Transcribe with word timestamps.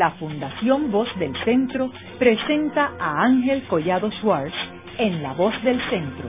la 0.00 0.12
Fundación 0.12 0.90
Voz 0.90 1.08
del 1.18 1.34
Centro 1.44 1.90
presenta 2.18 2.92
a 2.98 3.22
Ángel 3.22 3.62
Collado 3.68 4.10
Schwartz 4.12 4.54
en 4.96 5.22
La 5.22 5.34
Voz 5.34 5.52
del 5.62 5.78
Centro, 5.90 6.26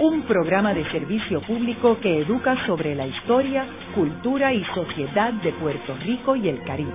un 0.00 0.22
programa 0.22 0.74
de 0.74 0.84
servicio 0.90 1.40
público 1.42 1.96
que 2.00 2.22
educa 2.22 2.56
sobre 2.66 2.96
la 2.96 3.06
historia, 3.06 3.66
cultura 3.94 4.52
y 4.52 4.64
sociedad 4.74 5.32
de 5.32 5.52
Puerto 5.52 5.96
Rico 6.04 6.34
y 6.34 6.48
el 6.48 6.60
Caribe. 6.64 6.90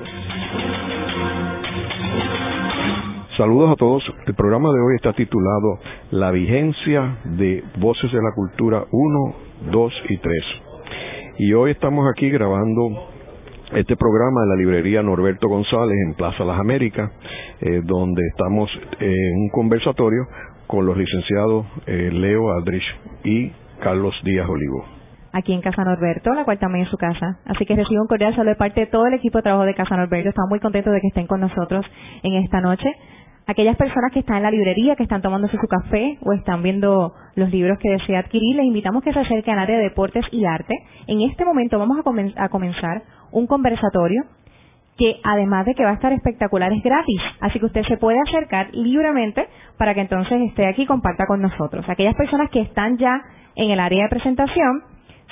Saludos 3.38 3.72
a 3.72 3.76
todos. 3.78 4.04
El 4.28 4.36
programa 4.36 4.68
de 4.74 4.82
hoy 4.82 4.96
está 4.98 5.14
titulado 5.14 5.80
La 6.12 6.32
vigencia 6.32 7.16
de 7.24 7.64
Voces 7.78 8.12
de 8.12 8.22
la 8.22 8.34
Cultura 8.36 8.84
1, 8.92 9.36
2 9.72 9.94
y 10.10 10.18
3. 10.18 10.34
Y 11.38 11.54
hoy 11.54 11.72
estamos 11.72 12.06
aquí 12.14 12.30
grabando 12.30 13.08
este 13.74 13.96
programa 13.96 14.44
en 14.44 14.50
la 14.50 14.56
librería 14.56 15.04
Norberto 15.04 15.48
González 15.48 15.96
en 16.08 16.16
Plaza 16.16 16.44
Las 16.44 16.60
Américas, 16.60 17.12
eh, 17.62 17.82
donde 17.84 18.26
estamos 18.28 18.70
en 19.00 19.36
un 19.36 19.50
conversatorio 19.50 20.26
con 20.66 20.86
los 20.86 20.98
licenciados 20.98 21.66
eh, 21.86 22.10
Leo 22.12 22.52
Aldrich 22.52 22.84
y 23.24 23.52
Carlos 23.82 24.16
Díaz 24.24 24.50
Olivo. 24.50 24.86
Aquí 25.32 25.54
en 25.54 25.62
Casa 25.62 25.84
Norberto, 25.84 26.34
la 26.34 26.46
cual 26.46 26.58
también 26.58 26.86
es 26.86 26.92
su 26.92 26.98
casa. 26.98 27.40
Así 27.46 27.66
que 27.66 27.76
recibo 27.76 28.02
un 28.02 28.08
cordial 28.08 28.36
saludo 28.36 28.52
de 28.52 28.56
parte 28.56 28.82
de 28.82 28.88
todo 28.88 29.06
el 29.06 29.14
equipo 29.14 29.38
de 29.38 29.44
trabajo 29.44 29.66
de 29.66 29.76
Casa 29.76 29.96
Norberto. 29.96 30.30
Estamos 30.30 30.50
muy 30.50 30.60
contentos 30.60 30.92
de 30.92 31.02
que 31.02 31.08
estén 31.08 31.28
con 31.28 31.40
nosotros 31.40 31.86
en 32.24 32.34
esta 32.36 32.62
noche. 32.62 32.92
Aquellas 33.46 33.78
personas 33.78 34.12
que 34.12 34.20
están 34.20 34.38
en 34.38 34.44
la 34.44 34.52
librería, 34.52 34.96
que 34.96 35.04
están 35.04 35.22
tomándose 35.22 35.58
su 35.58 35.68
café 35.68 36.18
o 36.22 36.34
están 36.34 36.62
viendo 36.62 37.14
los 37.36 37.50
libros 37.52 37.80
que 37.80 37.90
desea 37.90 38.20
adquirir, 38.20 38.56
les 38.56 38.66
invitamos 38.66 39.04
que 39.04 39.14
se 39.14 39.20
acerquen 39.20 39.56
al 39.56 39.62
área 39.62 39.78
de 39.78 39.84
deportes 39.84 40.24
y 40.32 40.46
arte. 40.46 40.76
En 41.08 41.22
este 41.22 41.46
momento 41.46 41.80
vamos 41.80 41.98
a, 41.98 42.44
a 42.44 42.50
comenzar 42.50 43.02
un 43.32 43.48
conversatorio 43.48 44.24
que 44.98 45.16
además 45.24 45.66
de 45.66 45.76
que 45.76 45.86
va 45.86 45.92
a 45.92 45.94
estar 45.94 46.12
espectacular 46.12 46.74
es 46.74 46.84
gratis, 46.84 47.22
así 47.40 47.58
que 47.58 47.68
usted 47.68 47.84
se 47.88 47.98
puede 47.98 48.20
acercar 48.28 48.68
libremente 48.74 49.48
para 49.78 49.94
que 49.94 50.02
entonces 50.02 50.42
esté 50.42 50.68
aquí 50.68 50.82
y 50.84 50.86
comparta 50.86 51.26
con 51.26 51.42
nosotros. 51.42 51.88
Aquellas 51.88 52.16
personas 52.16 52.50
que 52.50 52.60
están 52.60 52.98
ya 52.98 53.22
en 53.56 53.72
el 53.72 53.80
área 53.80 54.04
de 54.04 54.10
presentación, 54.10 54.84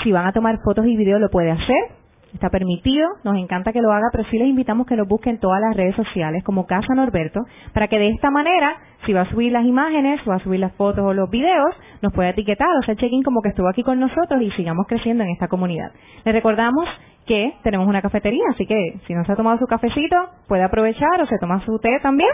si 0.04 0.12
van 0.14 0.26
a 0.26 0.32
tomar 0.32 0.60
fotos 0.64 0.86
y 0.86 0.96
videos 0.96 1.20
lo 1.20 1.30
puede 1.30 1.52
hacer, 1.52 1.98
está 2.34 2.50
permitido, 2.50 3.10
nos 3.24 3.36
encanta 3.38 3.74
que 3.74 3.82
lo 3.82 3.92
haga, 3.92 4.08
pero 4.12 4.24
sí 4.30 4.38
les 4.38 4.48
invitamos 4.48 4.88
que 4.88 4.96
lo 4.96 5.06
busquen 5.06 5.36
en 5.36 5.40
todas 5.40 5.60
las 5.60 5.76
redes 5.76 5.96
sociales 5.96 6.44
como 6.44 6.66
Casa 6.66 6.94
Norberto, 6.96 7.42
para 7.74 7.88
que 7.88 8.00
de 8.00 8.10
esta 8.10 8.32
manera, 8.32 8.78
si 9.06 9.14
va 9.14 9.22
a 9.22 9.30
subir 9.30 9.52
las 9.52 9.66
imágenes, 9.66 10.22
va 10.28 10.36
a 10.36 10.40
subir 10.40 10.60
las 10.60 10.74
fotos 10.74 11.04
o 11.04 11.14
los 11.14 11.30
videos, 11.30 11.76
nos 12.02 12.14
pueda 12.14 12.30
etiquetar, 12.30 12.70
o 12.82 12.86
sea, 12.86 12.96
check-in 12.96 13.24
como 13.24 13.42
que 13.42 13.50
estuvo 13.50 13.68
aquí 13.68 13.84
con 13.84 14.00
nosotros 14.00 14.42
y 14.42 14.52
sigamos 14.52 14.86
creciendo 14.88 15.24
en 15.24 15.32
esta 15.32 15.48
comunidad. 15.48 15.92
Les 16.24 16.34
recordamos 16.34 16.86
que 17.28 17.54
tenemos 17.62 17.88
una 17.88 18.02
cafetería, 18.02 18.44
así 18.54 18.66
que 18.66 19.00
si 19.06 19.14
no 19.14 19.24
se 19.26 19.32
ha 19.32 19.36
tomado 19.36 19.58
su 19.60 19.68
cafecito, 19.68 20.16
puede 20.48 20.64
aprovechar 20.64 21.22
o 21.22 21.28
se 21.28 21.38
toma 21.38 21.64
su 21.66 21.78
té 21.80 22.00
también 22.02 22.32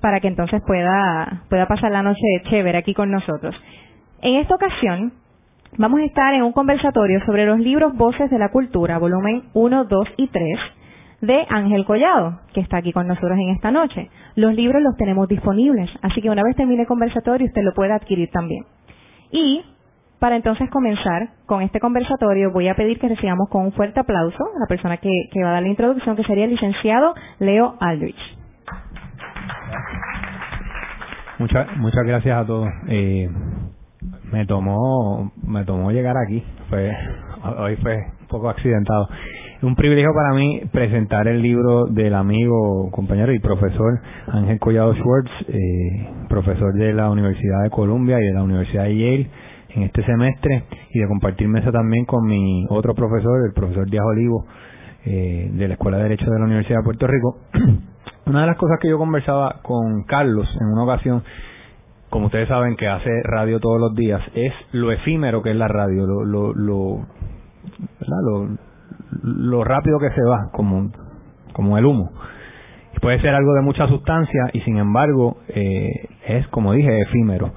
para 0.00 0.18
que 0.20 0.28
entonces 0.28 0.60
pueda, 0.66 1.44
pueda 1.48 1.66
pasar 1.68 1.92
la 1.92 2.02
noche 2.02 2.20
chévere 2.50 2.78
aquí 2.78 2.94
con 2.94 3.10
nosotros. 3.10 3.54
En 4.20 4.36
esta 4.36 4.54
ocasión 4.54 5.12
vamos 5.78 6.00
a 6.00 6.04
estar 6.04 6.34
en 6.34 6.42
un 6.42 6.52
conversatorio 6.52 7.24
sobre 7.24 7.46
los 7.46 7.58
libros 7.60 7.96
Voces 7.96 8.30
de 8.30 8.38
la 8.38 8.50
Cultura, 8.50 8.98
volumen 8.98 9.44
1, 9.54 9.84
2 9.84 10.08
y 10.16 10.28
3 10.28 10.58
de 11.22 11.46
Ángel 11.48 11.84
Collado, 11.84 12.40
que 12.52 12.60
está 12.60 12.78
aquí 12.78 12.92
con 12.92 13.06
nosotros 13.06 13.38
en 13.38 13.50
esta 13.50 13.70
noche. 13.70 14.10
Los 14.34 14.54
libros 14.54 14.82
los 14.82 14.96
tenemos 14.96 15.28
disponibles, 15.28 15.88
así 16.02 16.20
que 16.20 16.30
una 16.30 16.42
vez 16.42 16.56
termine 16.56 16.82
el 16.82 16.88
conversatorio 16.88 17.46
usted 17.46 17.62
lo 17.62 17.72
puede 17.74 17.92
adquirir 17.92 18.28
también. 18.30 18.64
Y 19.30 19.62
para 20.22 20.36
entonces 20.36 20.70
comenzar 20.70 21.30
con 21.46 21.62
este 21.62 21.80
conversatorio, 21.80 22.52
voy 22.52 22.68
a 22.68 22.76
pedir 22.76 23.00
que 23.00 23.08
recibamos 23.08 23.48
con 23.48 23.64
un 23.64 23.72
fuerte 23.72 23.98
aplauso 23.98 24.44
a 24.54 24.60
la 24.60 24.66
persona 24.68 24.96
que, 24.98 25.10
va 25.42 25.48
a 25.48 25.52
dar 25.54 25.62
la 25.62 25.68
introducción, 25.68 26.14
que 26.14 26.22
sería 26.22 26.44
el 26.44 26.52
licenciado 26.52 27.12
Leo 27.40 27.74
Aldrich. 27.80 28.14
Muchas, 31.40 31.66
gracias 32.06 32.38
a 32.38 32.46
todos. 32.46 32.68
Eh, 32.86 33.28
me 34.30 34.46
tomó, 34.46 35.32
me 35.44 35.64
tomó 35.64 35.90
llegar 35.90 36.14
aquí. 36.16 36.40
Fue, 36.70 36.92
hoy 37.58 37.74
fue 37.82 37.96
un 38.20 38.28
poco 38.28 38.48
accidentado. 38.48 39.08
Un 39.62 39.74
privilegio 39.74 40.12
para 40.14 40.34
mí 40.34 40.60
presentar 40.70 41.26
el 41.26 41.42
libro 41.42 41.86
del 41.86 42.14
amigo, 42.14 42.92
compañero 42.92 43.32
y 43.32 43.40
profesor 43.40 44.00
Ángel 44.28 44.60
Collado 44.60 44.94
Schwartz, 44.94 45.32
eh, 45.48 46.08
profesor 46.28 46.74
de 46.74 46.92
la 46.92 47.10
Universidad 47.10 47.64
de 47.64 47.70
Columbia 47.70 48.18
y 48.20 48.24
de 48.24 48.34
la 48.34 48.44
Universidad 48.44 48.84
de 48.84 48.96
Yale 48.96 49.30
en 49.74 49.82
este 49.84 50.04
semestre 50.04 50.64
y 50.90 51.00
de 51.00 51.08
compartir 51.08 51.48
mesa 51.48 51.72
también 51.72 52.04
con 52.04 52.24
mi 52.26 52.66
otro 52.68 52.94
profesor, 52.94 53.46
el 53.46 53.52
profesor 53.52 53.88
Díaz 53.88 54.04
Olivo, 54.04 54.46
eh, 55.04 55.50
de 55.52 55.68
la 55.68 55.74
Escuela 55.74 55.96
de 55.98 56.04
Derecho 56.04 56.30
de 56.30 56.38
la 56.38 56.44
Universidad 56.44 56.78
de 56.78 56.84
Puerto 56.84 57.06
Rico. 57.06 57.38
una 58.26 58.42
de 58.42 58.46
las 58.46 58.56
cosas 58.56 58.78
que 58.80 58.88
yo 58.88 58.98
conversaba 58.98 59.60
con 59.62 60.04
Carlos 60.04 60.48
en 60.60 60.66
una 60.68 60.84
ocasión, 60.84 61.22
como 62.10 62.26
ustedes 62.26 62.48
saben 62.48 62.76
que 62.76 62.88
hace 62.88 63.10
radio 63.24 63.58
todos 63.58 63.80
los 63.80 63.94
días, 63.94 64.20
es 64.34 64.52
lo 64.72 64.92
efímero 64.92 65.42
que 65.42 65.50
es 65.50 65.56
la 65.56 65.68
radio, 65.68 66.06
lo, 66.06 66.52
lo, 66.52 67.06
lo, 69.22 69.64
rápido 69.64 69.98
que 69.98 70.10
se 70.10 70.22
va, 70.22 70.50
como, 70.52 70.90
como 71.54 71.78
el 71.78 71.86
humo. 71.86 72.12
Puede 73.00 73.20
ser 73.20 73.34
algo 73.34 73.54
de 73.54 73.62
mucha 73.62 73.88
sustancia 73.88 74.50
y 74.52 74.60
sin 74.60 74.76
embargo 74.76 75.38
eh, 75.48 76.08
es, 76.26 76.46
como 76.48 76.74
dije, 76.74 77.00
efímero 77.00 77.52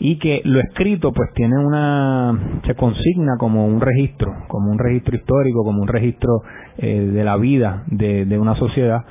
y 0.00 0.18
que 0.18 0.40
lo 0.44 0.60
escrito 0.60 1.12
pues 1.12 1.30
tiene 1.34 1.56
una 1.58 2.60
se 2.66 2.74
consigna 2.74 3.36
como 3.38 3.66
un 3.66 3.80
registro 3.80 4.32
como 4.48 4.70
un 4.70 4.78
registro 4.78 5.16
histórico 5.16 5.64
como 5.64 5.82
un 5.82 5.88
registro 5.88 6.42
eh, 6.78 7.00
de 7.00 7.24
la 7.24 7.36
vida 7.36 7.84
de, 7.86 8.24
de, 8.24 8.38
una 8.38 8.54
sociedad. 8.54 9.04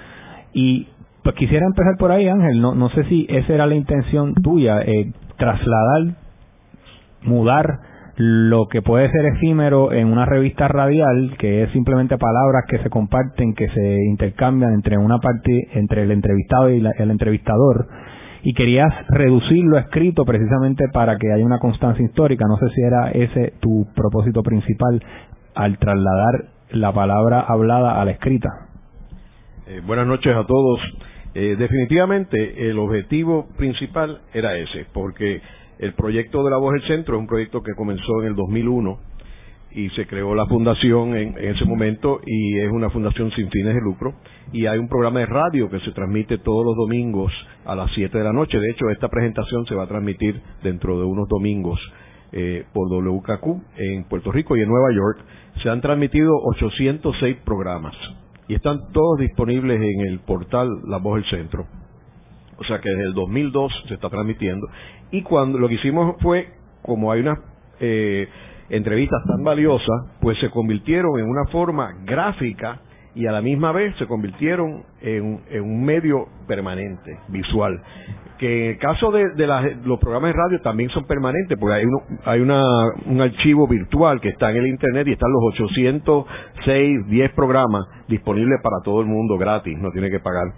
Y 0.54 0.88
pues 1.24 1.36
quisiera 1.36 1.66
empezar 1.66 1.98
por 2.00 2.12
ahí 2.12 2.28
Ángel. 2.28 2.62
No 2.62 2.74
no 2.76 2.90
sé 2.90 3.04
si 3.06 3.28
esa 3.30 3.54
era 3.54 3.68
la 3.68 3.76
intención 3.76 4.34
tuya 4.36 4.82
eh, 4.82 5.12
trasladar 5.38 6.16
mudar 7.24 7.80
lo 8.18 8.68
que 8.68 8.82
puede 8.82 9.12
ser 9.12 9.26
efímero 9.26 9.92
en 9.92 10.12
una 10.12 10.26
revista 10.26 10.68
radial, 10.68 11.36
que 11.38 11.64
es 11.64 11.72
simplemente 11.72 12.18
palabras 12.18 12.64
que 12.68 12.80
se 12.80 12.90
comparten, 12.90 13.54
que 13.54 13.70
se 13.70 13.96
intercambian 14.10 14.74
entre 14.74 14.98
una 14.98 15.20
parte, 15.20 15.68
entre 15.74 16.02
el 16.04 16.12
entrevistado 16.12 16.72
y 16.72 16.84
el 16.98 17.12
entrevistador, 17.12 17.88
y 18.48 18.54
querías 18.54 18.94
reducirlo 19.10 19.78
escrito 19.78 20.24
precisamente 20.24 20.86
para 20.94 21.18
que 21.18 21.34
haya 21.34 21.46
una 21.46 21.60
constancia 21.60 22.06
histórica. 22.06 22.46
No 22.48 22.56
sé 22.56 22.74
si 22.74 22.82
era 22.82 23.12
ese 23.12 23.56
tu 23.60 23.86
propósito 23.94 24.42
principal 24.42 25.04
al 25.54 25.78
trasladar 25.78 26.46
la 26.70 26.94
palabra 26.94 27.42
hablada 27.42 28.00
a 28.00 28.06
la 28.06 28.12
escrita. 28.12 28.48
Eh, 29.68 29.82
buenas 29.86 30.08
noches 30.08 30.34
a 30.34 30.46
todos. 30.46 30.80
Eh, 31.34 31.58
definitivamente 31.60 32.70
el 32.70 32.80
objetivo 32.80 33.50
principal 33.58 34.22
era 34.34 34.58
ese, 34.58 34.86
porque 34.94 35.42
el 35.80 35.94
proyecto 35.96 36.42
de 36.46 36.52
la 36.52 36.58
voz 36.58 36.72
del 36.72 36.88
centro 36.88 37.16
es 37.16 37.20
un 37.20 37.28
proyecto 37.28 37.62
que 37.62 37.74
comenzó 37.76 38.22
en 38.22 38.30
el 38.30 38.36
2001 38.36 38.98
y 39.72 39.90
se 39.92 40.08
creó 40.08 40.34
la 40.34 40.46
fundación 40.46 41.16
en, 41.16 41.36
ese 41.38 41.66
momento 41.66 42.20
y 42.26 42.60
es 42.60 42.72
una 42.72 42.90
fundación 42.90 43.32
sin 43.32 43.50
fines 43.50 43.76
de 43.76 43.82
lucro 43.82 44.16
y 44.52 44.66
hay 44.66 44.80
un 44.80 44.88
programa 44.88 45.20
de 45.20 45.26
radio 45.26 45.70
que 45.70 45.80
se 45.82 45.92
transmite 45.92 46.38
todos 46.40 46.66
los 46.66 46.76
domingos 46.76 47.32
a 47.66 47.76
las 47.76 47.92
7 47.94 48.18
de 48.18 48.24
la 48.24 48.34
noche. 48.34 48.60
De 48.60 48.72
hecho, 48.72 48.90
esta 48.90 49.10
presentación 49.10 49.66
se 49.66 49.76
va 49.76 49.84
a 49.84 49.88
transmitir 49.88 50.42
dentro 50.64 50.98
de 50.98 51.06
unos 51.06 51.28
domingos 51.28 51.80
eh, 52.32 52.66
por 52.74 52.90
WKQ 52.90 53.78
en 53.78 54.04
Puerto 54.06 54.32
Rico 54.32 54.56
y 54.56 54.62
en 54.62 54.70
Nueva 54.70 54.92
York. 54.94 55.20
Se 55.62 55.70
han 55.70 55.82
transmitido 55.82 56.34
806 56.56 57.38
programas 57.46 57.96
y 58.48 58.56
están 58.56 58.92
todos 58.94 59.20
disponibles 59.20 59.82
en 59.82 60.08
el 60.08 60.20
portal 60.20 60.70
La 60.88 60.98
Voz 60.98 61.16
del 61.16 61.30
Centro. 61.30 61.66
O 62.58 62.64
sea 62.64 62.80
que 62.80 62.90
desde 62.90 63.04
el 63.04 63.14
2002 63.14 63.72
se 63.88 63.94
está 63.94 64.10
transmitiendo. 64.10 64.68
Y 65.12 65.22
cuando 65.22 65.60
lo 65.60 65.68
que 65.68 65.76
hicimos 65.76 66.16
fue, 66.22 66.48
como 66.82 67.12
hay 67.12 67.22
una 67.22 67.40
eh, 67.80 68.28
entrevistas 68.70 69.24
tan 69.26 69.44
valiosas, 69.44 70.06
pues 70.20 70.38
se 70.40 70.50
convirtieron 70.50 71.20
en 71.20 71.30
una 71.30 71.46
forma 71.46 71.94
gráfica 72.04 72.80
y 73.18 73.26
a 73.26 73.32
la 73.32 73.42
misma 73.42 73.72
vez 73.72 73.96
se 73.98 74.06
convirtieron 74.06 74.84
en, 75.02 75.42
un 75.60 75.84
medio 75.84 76.28
permanente, 76.48 77.18
visual. 77.30 77.82
Que 78.38 78.66
en 78.66 78.72
el 78.74 78.78
caso 78.78 79.12
de, 79.12 79.26
los 79.84 80.00
programas 80.00 80.32
de 80.32 80.38
radio 80.38 80.62
también 80.62 80.92
son 80.92 81.08
permanentes, 81.08 81.58
porque 81.60 81.78
hay, 81.78 81.86
hay 82.26 82.42
un 82.42 83.22
archivo 83.22 83.68
virtual 83.68 84.22
que 84.22 84.30
está 84.30 84.52
en 84.52 84.58
el 84.58 84.68
Internet 84.68 85.08
y 85.08 85.14
están 85.14 85.32
los 85.32 85.56
806, 85.56 87.08
10 87.08 87.32
programas 87.32 87.88
disponibles 88.08 88.60
para 88.62 88.78
todo 88.84 89.02
el 89.02 89.08
mundo 89.08 89.36
gratis, 89.40 89.76
no 89.80 89.90
tiene 89.90 90.12
que 90.12 90.20
pagar. 90.20 90.54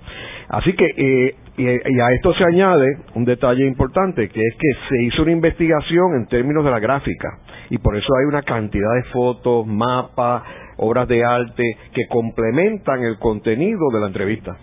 Así 0.50 0.74
que, 0.74 0.86
eh, 0.86 1.36
y 1.56 2.00
a 2.00 2.12
esto 2.12 2.34
se 2.34 2.44
añade 2.44 2.88
un 3.16 3.24
detalle 3.24 3.66
importante, 3.66 4.28
que 4.28 4.42
es 4.42 4.56
que 4.56 4.70
se 4.90 5.04
hizo 5.04 5.22
una 5.22 5.32
investigación 5.32 6.16
en 6.16 6.28
términos 6.28 6.66
de 6.66 6.72
la 6.72 6.80
gráfica 6.80 7.30
y 7.70 7.78
por 7.78 7.96
eso 7.96 8.08
hay 8.20 8.26
una 8.26 8.42
cantidad 8.42 8.94
de 8.96 9.04
fotos, 9.12 9.66
mapas, 9.66 10.44
obras 10.80 11.08
de 11.08 11.24
arte 11.24 11.64
que 11.94 12.08
complementan 12.10 13.04
el 13.04 13.18
contenido 13.20 13.90
de 13.94 14.00
la 14.00 14.08
entrevista. 14.08 14.58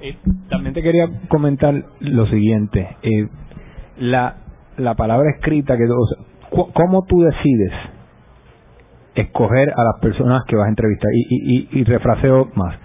Eh, 0.00 0.16
también 0.50 0.74
te 0.74 0.82
quería 0.82 1.08
comentar 1.28 1.74
lo 2.00 2.26
siguiente, 2.26 2.96
eh, 3.02 3.28
la, 3.98 4.36
la 4.76 4.94
palabra 4.94 5.30
escrita, 5.30 5.76
que 5.76 5.86
¿cómo 6.50 7.04
tú 7.06 7.22
decides 7.22 7.72
escoger 9.14 9.72
a 9.76 9.84
las 9.84 10.00
personas 10.00 10.42
que 10.46 10.56
vas 10.56 10.66
a 10.66 10.70
entrevistar? 10.70 11.10
Y, 11.14 11.26
y, 11.30 11.80
y, 11.80 11.84
refraseo 11.84 12.48
más. 12.54 12.76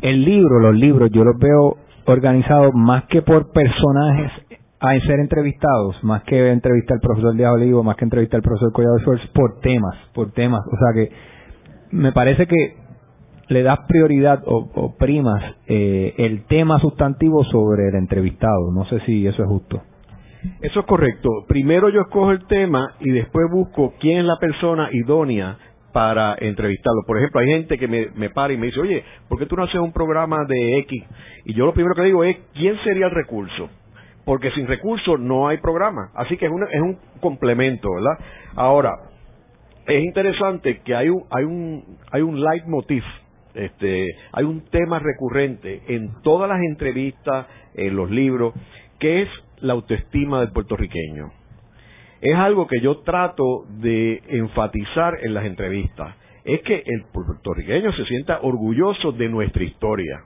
El 0.00 0.24
libro, 0.24 0.58
los 0.60 0.74
libros, 0.74 1.10
yo 1.12 1.22
los 1.24 1.38
veo 1.38 1.76
organizados 2.06 2.72
más 2.74 3.04
que 3.04 3.22
por 3.22 3.52
personajes 3.52 4.32
a 4.80 4.98
ser 5.06 5.20
entrevistados, 5.20 6.02
más 6.02 6.24
que 6.24 6.50
entrevistar 6.50 6.96
al 6.96 7.00
profesor 7.00 7.36
Díaz 7.36 7.52
Olivo, 7.52 7.84
más 7.84 7.96
que 7.96 8.04
entrevistar 8.04 8.38
al 8.38 8.42
profesor 8.42 8.72
Collado 8.72 8.98
Schwartz, 8.98 9.26
por 9.32 9.60
temas, 9.60 9.94
por 10.12 10.32
temas. 10.32 10.60
O 10.66 10.76
sea 10.76 10.92
que 10.92 11.12
me 11.92 12.12
parece 12.12 12.46
que 12.46 12.76
le 13.48 13.62
das 13.62 13.80
prioridad 13.86 14.42
o, 14.46 14.96
primas 14.98 15.56
eh, 15.66 16.14
el 16.16 16.44
tema 16.46 16.80
sustantivo 16.80 17.44
sobre 17.44 17.88
el 17.88 17.94
entrevistado. 17.94 18.72
No 18.72 18.84
sé 18.86 19.00
si 19.00 19.26
eso 19.26 19.42
es 19.42 19.48
justo. 19.48 19.82
Eso 20.60 20.80
es 20.80 20.86
correcto. 20.86 21.28
Primero 21.46 21.88
yo 21.90 22.00
escojo 22.00 22.32
el 22.32 22.46
tema 22.46 22.94
y 23.00 23.10
después 23.10 23.46
busco 23.50 23.94
quién 24.00 24.18
es 24.18 24.24
la 24.24 24.38
persona 24.38 24.88
idónea 24.90 25.58
para 25.92 26.34
entrevistarlo. 26.40 27.02
Por 27.06 27.18
ejemplo, 27.18 27.40
hay 27.40 27.48
gente 27.48 27.78
que 27.78 27.86
me, 27.86 28.08
me 28.16 28.30
para 28.30 28.52
y 28.52 28.56
me 28.56 28.66
dice, 28.66 28.80
oye, 28.80 29.04
¿por 29.28 29.38
qué 29.38 29.46
tú 29.46 29.56
no 29.56 29.64
haces 29.64 29.80
un 29.80 29.92
programa 29.92 30.38
de 30.48 30.78
X? 30.78 31.04
Y 31.44 31.54
yo 31.54 31.66
lo 31.66 31.74
primero 31.74 31.94
que 31.94 32.02
digo 32.02 32.24
es, 32.24 32.38
¿quién 32.54 32.76
sería 32.82 33.06
el 33.06 33.12
recurso? 33.12 33.68
Porque 34.24 34.50
sin 34.52 34.66
recursos 34.66 35.20
no 35.20 35.48
hay 35.48 35.58
programa. 35.58 36.10
Así 36.14 36.36
que 36.38 36.46
es, 36.46 36.52
es 36.72 36.80
un 36.80 36.98
complemento, 37.20 37.88
¿verdad? 37.92 38.18
Ahora, 38.54 39.11
es 39.86 40.04
interesante 40.04 40.80
que 40.84 40.94
hay 40.94 41.08
un, 41.08 41.24
hay 41.30 41.44
un, 41.44 41.98
hay 42.10 42.22
un 42.22 42.40
leitmotiv, 42.40 43.02
este, 43.54 44.06
hay 44.32 44.44
un 44.44 44.62
tema 44.70 44.98
recurrente 44.98 45.82
en 45.88 46.22
todas 46.22 46.48
las 46.48 46.60
entrevistas, 46.60 47.46
en 47.74 47.96
los 47.96 48.10
libros, 48.10 48.54
que 48.98 49.22
es 49.22 49.28
la 49.60 49.72
autoestima 49.74 50.40
del 50.40 50.52
puertorriqueño 50.52 51.32
es 52.22 52.36
algo 52.36 52.68
que 52.68 52.80
yo 52.80 52.98
trato 53.00 53.64
de 53.80 54.22
enfatizar 54.28 55.18
en 55.22 55.34
las 55.34 55.44
entrevistas. 55.44 56.14
Es 56.44 56.62
que 56.62 56.82
el 56.86 57.04
puertorriqueño 57.12 57.92
se 57.92 58.04
sienta 58.04 58.38
orgulloso 58.42 59.10
de 59.10 59.28
nuestra 59.28 59.64
historia. 59.64 60.22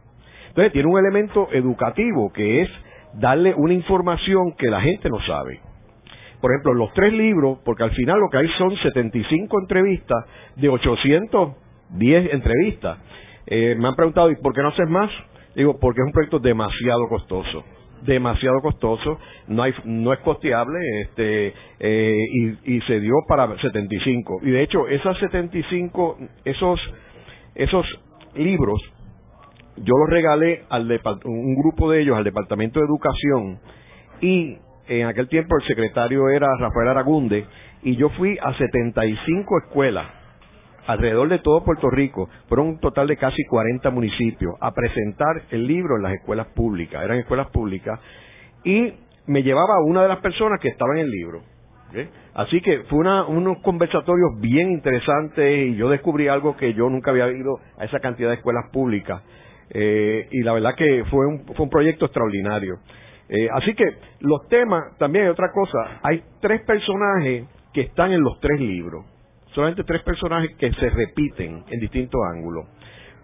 Entonces 0.49 0.73
tiene 0.73 0.89
un 0.89 0.99
elemento 0.99 1.49
educativo 1.53 2.31
que 2.33 2.63
es 2.63 2.71
darle 3.15 3.55
una 3.55 3.73
información 3.73 4.53
que 4.59 4.69
la 4.69 4.83
gente 4.83 5.09
no 5.09 5.21
sabe. 5.23 5.61
Por 6.47 6.53
ejemplo, 6.53 6.75
los 6.75 6.93
tres 6.93 7.13
libros, 7.13 7.59
porque 7.65 7.83
al 7.83 7.91
final 7.91 8.21
lo 8.21 8.29
que 8.31 8.39
hay 8.39 8.49
son 8.57 8.71
75 8.77 9.59
entrevistas 9.63 10.27
de 10.55 10.69
810 10.69 12.33
entrevistas. 12.35 12.99
Eh, 13.49 13.75
me 13.77 13.89
han 13.89 13.97
preguntado, 13.97 14.31
¿y 14.31 14.37
por 14.37 14.55
qué 14.55 14.63
no 14.63 14.69
haces 14.69 14.89
más? 14.89 15.11
Digo, 15.57 15.77
porque 15.81 16.03
es 16.03 16.07
un 16.07 16.13
proyecto 16.13 16.39
demasiado 16.39 17.09
costoso 17.09 17.65
demasiado 18.03 18.61
costoso, 18.61 19.19
no 19.49 19.65
hay, 19.65 19.73
no 19.87 20.13
es 20.13 20.21
costeable, 20.21 20.79
este, 21.01 21.53
eh, 21.81 22.15
y, 22.31 22.77
y, 22.77 22.81
se 22.83 23.01
dio 23.01 23.15
para 23.27 23.59
75. 23.59 24.41
Y 24.43 24.51
de 24.51 24.63
hecho, 24.63 24.87
esas 24.87 25.19
75, 25.19 26.17
esos, 26.45 26.79
esos 27.57 27.85
libros, 28.37 28.81
yo 29.79 29.95
los 29.99 30.11
regalé 30.11 30.63
al 30.69 30.89
un 31.25 31.57
grupo 31.57 31.91
de 31.91 32.03
ellos 32.03 32.17
al 32.17 32.23
Departamento 32.23 32.79
de 32.79 32.87
Educación 32.87 33.59
y 34.21 34.59
en 34.89 35.07
aquel 35.07 35.29
tiempo 35.29 35.57
el 35.57 35.67
secretario 35.67 36.29
era 36.29 36.49
Rafael 36.59 36.89
Aragunde 36.89 37.47
y 37.83 37.97
yo 37.97 38.09
fui 38.11 38.39
a 38.41 38.53
75 38.57 39.59
escuelas 39.65 40.07
alrededor 40.87 41.29
de 41.29 41.41
todo 41.41 41.65
Puerto 41.65 41.91
Rico, 41.91 42.29
fueron 42.49 42.69
un 42.69 42.81
total 42.81 43.09
de 43.09 43.17
casi 43.17 43.45
40 43.45 43.91
municipios, 43.91 44.55
a 44.61 44.73
presentar 44.73 45.43
el 45.51 45.67
libro 45.67 45.97
en 45.97 46.03
las 46.03 46.13
escuelas 46.15 46.47
públicas, 46.49 47.03
eran 47.03 47.19
escuelas 47.19 47.49
públicas, 47.49 47.99
y 48.65 48.93
me 49.27 49.43
llevaba 49.43 49.75
a 49.75 49.85
una 49.85 50.03
de 50.03 50.09
las 50.09 50.19
personas 50.19 50.61
que 50.61 50.69
estaba 50.69 50.93
en 50.95 51.01
el 51.01 51.11
libro. 51.11 51.43
Así 52.35 52.61
que 52.61 52.81
fue 52.91 52.99
unos 52.99 53.59
conversatorios 53.63 54.39
bien 54.41 54.71
interesantes 54.71 55.69
y 55.69 55.77
yo 55.77 55.89
descubrí 55.89 56.29
algo 56.29 56.57
que 56.57 56.75
yo 56.75 56.91
nunca 56.91 57.11
había 57.11 57.29
ido 57.31 57.59
a 57.79 57.85
esa 57.85 58.01
cantidad 58.01 58.29
de 58.29 58.35
escuelas 58.35 58.71
públicas. 58.71 59.23
Eh, 59.71 60.29
y 60.31 60.43
la 60.43 60.53
verdad 60.53 60.75
que 60.77 61.05
fue 61.11 61.27
un, 61.27 61.47
fue 61.47 61.65
un 61.65 61.71
proyecto 61.71 62.05
extraordinario. 62.05 62.79
Eh, 63.29 63.49
así 63.53 63.75
que 63.75 63.85
los 64.21 64.47
temas, 64.49 64.97
también 64.99 65.25
hay 65.25 65.31
otra 65.31 65.51
cosa, 65.53 66.01
hay 66.03 66.23
tres 66.41 66.63
personajes 66.63 67.47
que 67.73 67.83
están 67.83 68.13
en 68.13 68.23
los 68.23 68.39
tres 68.41 68.61
libros 68.61 69.05
solamente 69.57 69.85
tres 69.85 70.03
personajes 70.03 70.55
que 70.59 70.71
se 70.71 70.91
repiten 70.91 71.65
en 71.69 71.81
distintos 71.81 72.21
ángulos. 72.31 72.67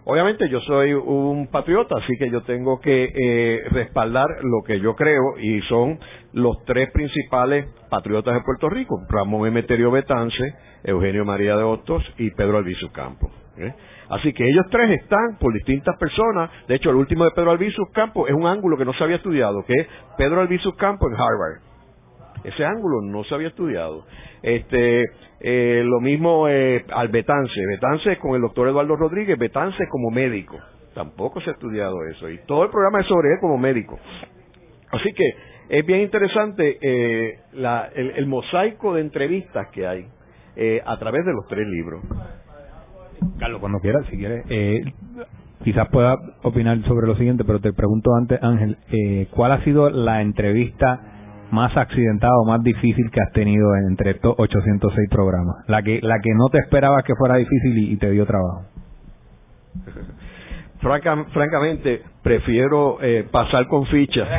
Obviamente 0.05 0.49
yo 0.49 0.61
soy 0.61 0.95
un 0.95 1.47
patriota, 1.47 1.95
así 2.03 2.17
que 2.19 2.29
yo 2.29 2.43
tengo 2.43 2.81
que 2.81 3.05
eh, 3.05 3.63
respaldar 3.71 4.27
lo 4.43 4.63
que 4.67 4.81
yo 4.81 4.97
creo 4.97 5.39
y 5.39 5.61
son 5.69 6.01
los 6.33 6.65
tres 6.65 6.91
principales 6.91 7.67
patriotas 7.89 8.35
de 8.35 8.41
Puerto 8.41 8.69
Rico, 8.69 9.01
Ramón 9.09 9.47
Emeterio 9.47 9.93
Betance, 9.93 10.43
Eugenio 10.83 11.25
María 11.25 11.55
de 11.57 11.63
Hostos 11.63 12.03
y 12.19 12.31
Pedro 12.31 12.57
Albizu 12.57 12.91
Campos. 12.91 13.31
¿eh? 13.59 13.73
Así 14.13 14.33
que 14.35 14.47
ellos 14.47 14.67
tres 14.71 15.01
están 15.01 15.39
por 15.41 15.55
distintas 15.55 15.97
personas. 15.99 16.51
De 16.69 16.75
hecho, 16.75 16.91
el 16.91 16.97
último 16.97 17.25
de 17.25 17.31
Pedro 17.31 17.51
Albizu 17.51 17.87
Campos 17.95 18.29
es 18.29 18.35
un 18.35 18.47
ángulo 18.47 18.77
que 18.77 18.85
no 18.85 18.93
se 18.93 19.03
había 19.03 19.17
estudiado, 19.17 19.65
que 19.65 19.73
es 19.73 19.87
Pedro 20.19 20.43
Albizu 20.43 20.77
Campos 20.77 21.11
en 21.11 21.15
Harvard. 21.15 21.63
Ese 22.45 22.63
ángulo 22.65 23.01
no 23.03 23.25
se 23.25 23.35
había 23.35 23.49
estudiado. 23.49 24.05
Este, 24.43 25.05
eh, 25.41 25.83
lo 25.85 26.01
mismo 26.01 26.47
eh, 26.47 26.85
al 26.93 27.09
Betance. 27.09 27.59
Betance 27.67 28.19
con 28.19 28.35
el 28.35 28.43
doctor 28.43 28.69
Eduardo 28.69 28.97
Rodríguez, 28.97 29.39
Betance 29.39 29.89
como 29.89 30.11
médico. 30.11 30.59
Tampoco 30.95 31.41
se 31.41 31.49
ha 31.49 31.53
estudiado 31.55 32.05
eso. 32.11 32.29
Y 32.29 32.39
todo 32.47 32.65
el 32.65 32.71
programa 32.71 33.01
es 33.01 33.07
sobre 33.07 33.33
él 33.33 33.39
como 33.41 33.57
médico. 33.57 33.99
Así 34.91 35.11
que 35.15 35.25
es 35.71 35.87
bien 35.87 36.01
interesante 36.01 36.79
eh, 36.83 37.39
el, 37.95 38.27
mosaico 38.27 38.93
de 38.93 39.01
entrevistas 39.01 39.69
que 39.69 39.87
hay 39.87 40.07
eh, 40.55 40.83
a 40.85 40.99
través 40.99 41.25
de 41.25 41.33
los 41.33 41.47
tres 41.49 41.67
libros. 41.67 42.03
Carlos, 43.39 43.61
cuando 43.61 43.81
quieras, 43.81 44.05
si 44.11 44.17
quieres. 44.17 44.45
quizás 45.65 45.89
pueda 45.89 46.17
opinar 46.43 46.83
sobre 46.85 47.07
lo 47.07 47.17
siguiente, 47.17 47.45
pero 47.45 47.61
te 47.61 47.73
pregunto 47.73 48.15
antes, 48.15 48.43
Ángel, 48.43 48.79
¿cuál 49.31 49.53
ha 49.53 49.65
sido 49.65 49.91
la 49.91 50.23
entrevista 50.23 51.13
más 51.53 51.77
accidentado, 51.77 52.45
más 52.47 52.63
difícil 52.63 53.11
que 53.11 53.21
has 53.21 53.33
tenido 53.33 53.77
entre 53.77 54.13
estos 54.13 54.35
806 54.39 55.09
programas? 55.11 55.57
La 55.69 55.83
que, 55.83 56.01
la 56.03 56.19
que 56.21 56.31
no 56.35 56.49
te 56.49 56.59
esperabas 56.59 57.05
que 57.05 57.15
fuera 57.15 57.37
difícil 57.37 57.93
y, 57.93 57.97
te 57.97 58.11
dio 58.11 58.27
trabajo. 58.27 58.65
francamente, 61.33 62.03
prefiero 62.23 62.99
eh, 63.01 63.29
pasar 63.31 63.69
con 63.69 63.87
fichas. 63.87 64.29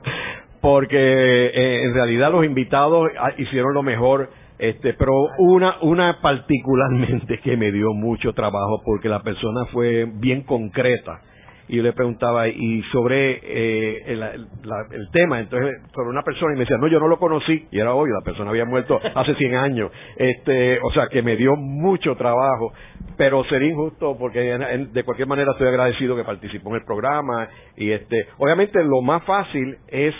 Porque 0.60 0.96
eh, 0.98 1.84
en 1.84 1.94
realidad 1.94 2.30
los 2.30 2.44
invitados 2.44 3.10
ah, 3.18 3.32
hicieron 3.38 3.72
lo 3.72 3.82
mejor 3.82 4.28
este 4.60 4.94
pero 4.94 5.12
una 5.40 6.20
particularmente 6.20 7.38
que 7.40 7.56
me 7.56 7.72
dio 7.72 7.92
mucho 7.94 8.34
trabajo 8.34 8.82
porque 8.84 9.08
la 9.08 9.22
persona 9.22 9.64
fue 9.72 10.06
bien 10.06 10.42
concreta 10.42 11.22
y 11.70 11.76
yo 11.76 11.82
le 11.84 11.92
preguntaba 11.92 12.48
y 12.48 12.82
sobre 12.90 13.40
eh, 13.42 14.02
el, 14.08 15.08
tema 15.12 15.38
entonces 15.38 15.80
sobre 15.94 16.10
una 16.10 16.22
persona 16.22 16.52
y 16.52 16.56
me 16.56 16.64
decía 16.64 16.76
no 16.78 16.88
yo 16.88 16.98
no 16.98 17.06
lo 17.06 17.18
conocí 17.18 17.68
y 17.70 17.78
era 17.78 17.94
obvio 17.94 18.12
la 18.12 18.24
persona 18.24 18.50
había 18.50 18.64
muerto 18.64 19.00
hace 19.14 19.34
100 19.36 19.54
años. 19.54 19.92
Este 20.16 20.78
o 20.82 20.92
sea 20.92 21.06
que 21.06 21.22
me 21.22 21.36
dio 21.36 21.54
mucho 21.56 22.16
trabajo 22.16 22.72
pero 23.16 23.44
sería 23.44 23.70
injusto 23.70 24.16
porque 24.18 24.40
de 24.40 25.04
cualquier 25.04 25.28
manera 25.28 25.52
estoy 25.52 25.68
agradecido 25.68 26.16
que 26.16 26.24
participó 26.24 26.70
en 26.70 26.76
el 26.76 26.84
programa 26.84 27.48
y 27.76 27.92
este 27.92 28.26
obviamente 28.36 28.82
lo 28.84 29.00
más 29.00 29.22
fácil 29.24 29.78
es 29.88 30.14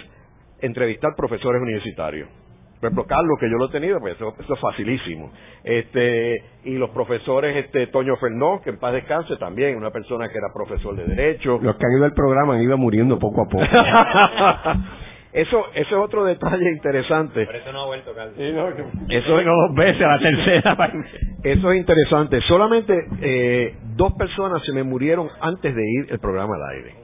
entrevistar 0.63 1.11
profesores 1.17 1.61
universitarios 1.61 2.40
por 2.81 2.87
ejemplo, 2.87 3.05
Carlos, 3.07 3.39
que 3.39 3.51
yo 3.51 3.59
lo 3.59 3.67
he 3.67 3.71
tenido, 3.71 4.01
pues 4.01 4.17
eso, 4.17 4.35
es 4.39 4.59
facilísimo. 4.59 5.31
Este, 5.63 6.43
y 6.65 6.79
los 6.79 6.89
profesores, 6.91 7.55
este, 7.55 7.89
Toño 7.89 8.17
Fernó, 8.17 8.63
que 8.65 8.71
en 8.71 8.79
paz 8.79 8.95
descanse 8.95 9.37
también, 9.37 9.77
una 9.77 9.91
persona 9.91 10.31
que 10.31 10.39
era 10.39 10.47
profesor 10.55 10.97
de 10.97 11.05
Derecho. 11.05 11.59
Los 11.61 11.77
que 11.77 11.85
han 11.85 11.93
ido 11.93 12.07
al 12.07 12.15
programa 12.15 12.55
han 12.55 12.63
ido 12.63 12.79
muriendo 12.79 13.19
poco 13.19 13.43
a 13.43 13.49
poco. 13.51 13.63
eso, 15.35 15.67
eso 15.75 15.89
es 15.89 15.93
otro 15.93 16.25
detalle 16.25 16.71
interesante. 16.71 17.45
Por 17.45 17.57
eso 17.57 17.71
no 17.71 17.83
ha 17.83 17.87
vuelto, 17.87 18.15
Carlos. 18.15 18.35
eso 18.39 19.39
es 19.41 19.45
dos 19.45 19.75
veces, 19.75 20.03
a 20.03 20.17
la 20.17 20.19
tercera. 20.19 20.93
eso 21.45 21.73
es 21.73 21.79
interesante. 21.79 22.41
Solamente 22.49 22.99
eh, 23.21 23.77
dos 23.95 24.15
personas 24.15 24.65
se 24.65 24.73
me 24.73 24.85
murieron 24.85 25.29
antes 25.43 25.75
de 25.75 25.83
ir 25.83 26.07
el 26.13 26.19
programa 26.19 26.55
al 26.57 26.77
aire. 26.77 26.95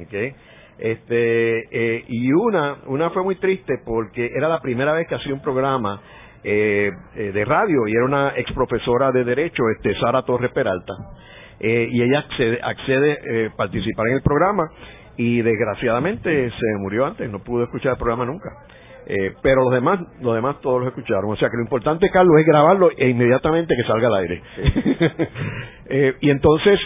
¿okay? 0.00 0.32
Este, 0.78 1.58
eh, 1.70 2.04
y 2.08 2.32
una, 2.32 2.78
una 2.86 3.10
fue 3.10 3.22
muy 3.22 3.36
triste 3.36 3.74
porque 3.84 4.30
era 4.34 4.48
la 4.48 4.60
primera 4.60 4.92
vez 4.92 5.06
que 5.06 5.14
hacía 5.14 5.32
un 5.32 5.42
programa 5.42 6.00
eh, 6.42 6.90
eh, 7.14 7.32
de 7.32 7.44
radio 7.44 7.86
y 7.86 7.92
era 7.92 8.04
una 8.04 8.32
ex 8.36 8.52
profesora 8.52 9.12
de 9.12 9.24
Derecho, 9.24 9.62
este, 9.76 9.94
Sara 10.00 10.22
Torres 10.22 10.50
Peralta. 10.52 10.92
y 11.60 12.02
ella 12.02 12.18
accede, 12.18 12.60
accede 12.62 13.46
a 13.46 13.56
participar 13.56 14.08
en 14.08 14.14
el 14.14 14.22
programa 14.22 14.64
y 15.16 15.42
desgraciadamente 15.42 16.50
se 16.50 16.78
murió 16.78 17.06
antes, 17.06 17.30
no 17.30 17.38
pudo 17.38 17.64
escuchar 17.64 17.92
el 17.92 17.98
programa 17.98 18.26
nunca. 18.26 18.50
pero 19.42 19.62
los 19.62 19.72
demás, 19.72 20.00
los 20.20 20.34
demás 20.34 20.60
todos 20.60 20.82
lo 20.82 20.88
escucharon. 20.88 21.30
O 21.30 21.36
sea 21.36 21.48
que 21.48 21.56
lo 21.56 21.62
importante, 21.62 22.10
Carlos, 22.10 22.34
es 22.40 22.46
grabarlo 22.46 22.90
e 22.96 23.08
inmediatamente 23.08 23.76
que 23.76 23.84
salga 23.84 24.08
al 24.08 24.14
aire. 24.16 24.42
y 26.20 26.30
entonces, 26.30 26.80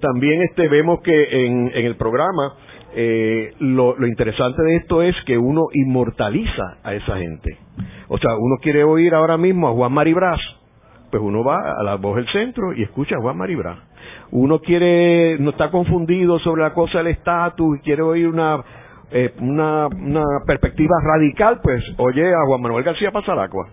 también 0.00 0.42
este, 0.42 0.68
vemos 0.68 1.00
que 1.02 1.46
en, 1.46 1.72
en 1.74 1.84
el 1.84 1.96
programa 1.96 2.54
eh, 2.98 3.52
lo, 3.58 3.94
interesante 4.06 4.62
de 4.62 4.76
esto 4.76 5.02
es 5.02 5.14
que 5.26 5.36
uno 5.36 5.66
inmortaliza 5.74 6.78
a 6.82 6.94
esa 6.94 7.18
gente. 7.18 7.58
O 8.08 8.16
sea, 8.16 8.30
uno 8.38 8.56
quiere 8.62 8.84
oír 8.84 9.14
ahora 9.14 9.36
mismo 9.36 9.68
a 9.68 9.72
Juan 9.72 9.92
Maribraz, 9.92 10.40
pues 11.10 11.22
uno 11.22 11.44
va 11.44 11.74
a 11.78 11.82
la 11.82 11.96
voz 11.96 12.16
del 12.16 12.26
centro 12.28 12.72
y 12.72 12.82
escucha 12.82 13.16
a 13.16 13.20
Juan 13.20 13.36
Maribraz. 13.36 13.76
uno 14.30 14.60
quiere, 14.60 15.38
no 15.38 15.50
está 15.50 15.70
confundido 15.70 16.38
sobre 16.38 16.62
la 16.62 16.72
cosa 16.72 16.98
del 16.98 17.08
estatus 17.08 17.76
y 17.76 17.82
quiere 17.82 18.00
oír 18.00 18.28
una, 18.28 18.64
eh, 19.10 19.34
una, 19.40 19.88
una 19.88 20.24
perspectiva 20.46 20.96
radical, 21.04 21.60
pues 21.62 21.84
oye 21.98 22.26
a 22.32 22.46
Juan 22.46 22.62
Manuel 22.62 22.82
García 22.82 23.10
Pasaracua, 23.10 23.68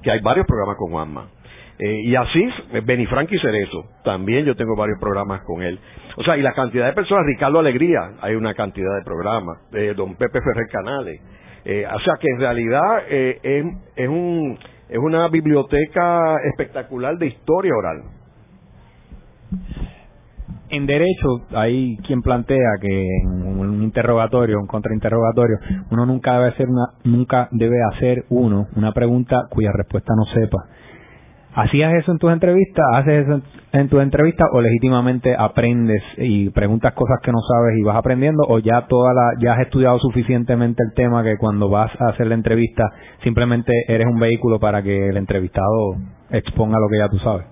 que 0.00 0.12
hay 0.12 0.20
varios 0.20 0.46
programas 0.46 0.76
con 0.76 0.92
Juanma. 0.92 1.39
Eh, 1.82 2.02
y 2.04 2.14
así, 2.14 2.46
Benifranqui 2.84 3.38
Cerezo, 3.38 3.86
también 4.04 4.44
yo 4.44 4.54
tengo 4.54 4.76
varios 4.76 4.98
programas 5.00 5.40
con 5.46 5.62
él. 5.62 5.78
O 6.16 6.22
sea, 6.22 6.36
y 6.36 6.42
la 6.42 6.52
cantidad 6.52 6.84
de 6.84 6.92
personas, 6.92 7.24
Ricardo 7.24 7.58
Alegría, 7.58 8.00
hay 8.20 8.34
una 8.34 8.52
cantidad 8.52 8.94
de 8.98 9.02
programas, 9.02 9.56
eh, 9.72 9.94
don 9.96 10.14
Pepe 10.16 10.40
Ferrer 10.42 10.68
Canales. 10.70 11.22
Eh, 11.64 11.86
o 11.86 11.98
sea, 12.00 12.16
que 12.20 12.28
en 12.28 12.38
realidad 12.38 12.98
eh, 13.08 13.38
es, 13.42 13.64
es, 13.96 14.08
un, 14.10 14.58
es 14.90 14.98
una 14.98 15.28
biblioteca 15.28 16.36
espectacular 16.50 17.16
de 17.16 17.28
historia 17.28 17.72
oral. 17.74 18.02
En 20.68 20.84
derecho 20.84 21.46
hay 21.54 21.96
quien 22.06 22.20
plantea 22.20 22.76
que 22.82 23.06
en 23.24 23.58
un 23.58 23.82
interrogatorio, 23.82 24.58
un 24.58 24.66
contrainterrogatorio, 24.66 25.56
uno 25.90 26.04
nunca 26.04 26.34
debe 26.34 26.48
hacer 26.48 26.66
una, 26.68 26.86
nunca 27.04 27.48
debe 27.52 27.76
hacer 27.94 28.24
uno 28.28 28.66
una 28.76 28.92
pregunta 28.92 29.46
cuya 29.48 29.70
respuesta 29.72 30.12
no 30.14 30.24
sepa 30.26 30.58
¿Hacías 31.54 31.92
eso 31.94 32.12
en 32.12 32.18
tus 32.18 32.32
entrevistas? 32.32 32.84
¿Haces 32.94 33.26
eso 33.26 33.42
en 33.72 33.88
tus 33.88 34.02
entrevistas 34.02 34.48
o 34.52 34.60
legítimamente 34.60 35.34
aprendes 35.36 36.02
y 36.16 36.50
preguntas 36.50 36.92
cosas 36.94 37.18
que 37.22 37.30
no 37.30 37.38
sabes 37.40 37.78
y 37.78 37.82
vas 37.82 37.96
aprendiendo 37.96 38.42
o 38.48 38.58
ya 38.58 38.86
toda 38.88 39.12
la 39.14 39.32
ya 39.40 39.54
has 39.54 39.60
estudiado 39.60 39.98
suficientemente 39.98 40.82
el 40.82 40.94
tema 40.94 41.22
que 41.22 41.36
cuando 41.38 41.68
vas 41.68 41.90
a 42.00 42.10
hacer 42.10 42.26
la 42.26 42.34
entrevista 42.34 42.84
simplemente 43.22 43.72
eres 43.88 44.06
un 44.06 44.18
vehículo 44.18 44.58
para 44.58 44.82
que 44.82 45.08
el 45.08 45.16
entrevistado 45.16 45.96
exponga 46.30 46.78
lo 46.78 46.88
que 46.88 46.98
ya 46.98 47.08
tú 47.08 47.18
sabes? 47.18 47.46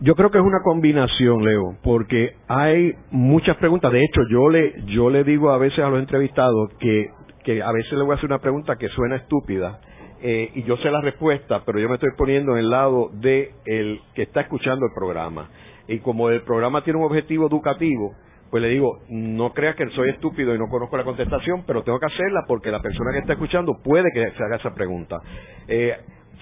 Yo 0.00 0.14
creo 0.16 0.30
que 0.30 0.38
es 0.38 0.44
una 0.44 0.60
combinación, 0.62 1.44
Leo, 1.44 1.76
porque 1.82 2.34
hay 2.46 2.92
muchas 3.10 3.56
preguntas. 3.56 3.90
De 3.90 4.02
hecho, 4.02 4.20
yo 4.30 4.50
le 4.50 4.82
yo 4.86 5.08
le 5.08 5.24
digo 5.24 5.50
a 5.50 5.58
veces 5.58 5.78
a 5.78 5.88
los 5.88 6.00
entrevistados 6.00 6.70
que 6.78 7.10
que 7.44 7.62
a 7.62 7.72
veces 7.72 7.92
le 7.92 8.02
voy 8.02 8.12
a 8.12 8.16
hacer 8.16 8.30
una 8.30 8.38
pregunta 8.38 8.76
que 8.76 8.88
suena 8.88 9.16
estúpida 9.16 9.78
eh, 10.26 10.52
y 10.54 10.62
yo 10.62 10.78
sé 10.78 10.90
la 10.90 11.02
respuesta, 11.02 11.64
pero 11.66 11.78
yo 11.78 11.86
me 11.86 11.96
estoy 11.96 12.08
poniendo 12.16 12.52
en 12.52 12.60
el 12.60 12.70
lado 12.70 13.10
de 13.12 13.50
el 13.66 14.00
que 14.14 14.22
está 14.22 14.40
escuchando 14.40 14.86
el 14.86 14.92
programa. 14.94 15.50
Y 15.86 15.98
como 15.98 16.30
el 16.30 16.40
programa 16.40 16.82
tiene 16.82 16.98
un 16.98 17.04
objetivo 17.04 17.46
educativo, 17.46 18.14
pues 18.50 18.62
le 18.62 18.70
digo, 18.70 19.00
no 19.10 19.52
creas 19.52 19.76
que 19.76 19.86
soy 19.90 20.08
estúpido 20.08 20.54
y 20.54 20.58
no 20.58 20.68
conozco 20.70 20.96
la 20.96 21.04
contestación, 21.04 21.64
pero 21.66 21.82
tengo 21.82 21.98
que 21.98 22.06
hacerla 22.06 22.44
porque 22.48 22.70
la 22.70 22.80
persona 22.80 23.12
que 23.12 23.18
está 23.18 23.34
escuchando 23.34 23.74
puede 23.84 24.10
que 24.14 24.30
se 24.30 24.42
haga 24.42 24.56
esa 24.56 24.74
pregunta. 24.74 25.20
Eh, 25.68 25.94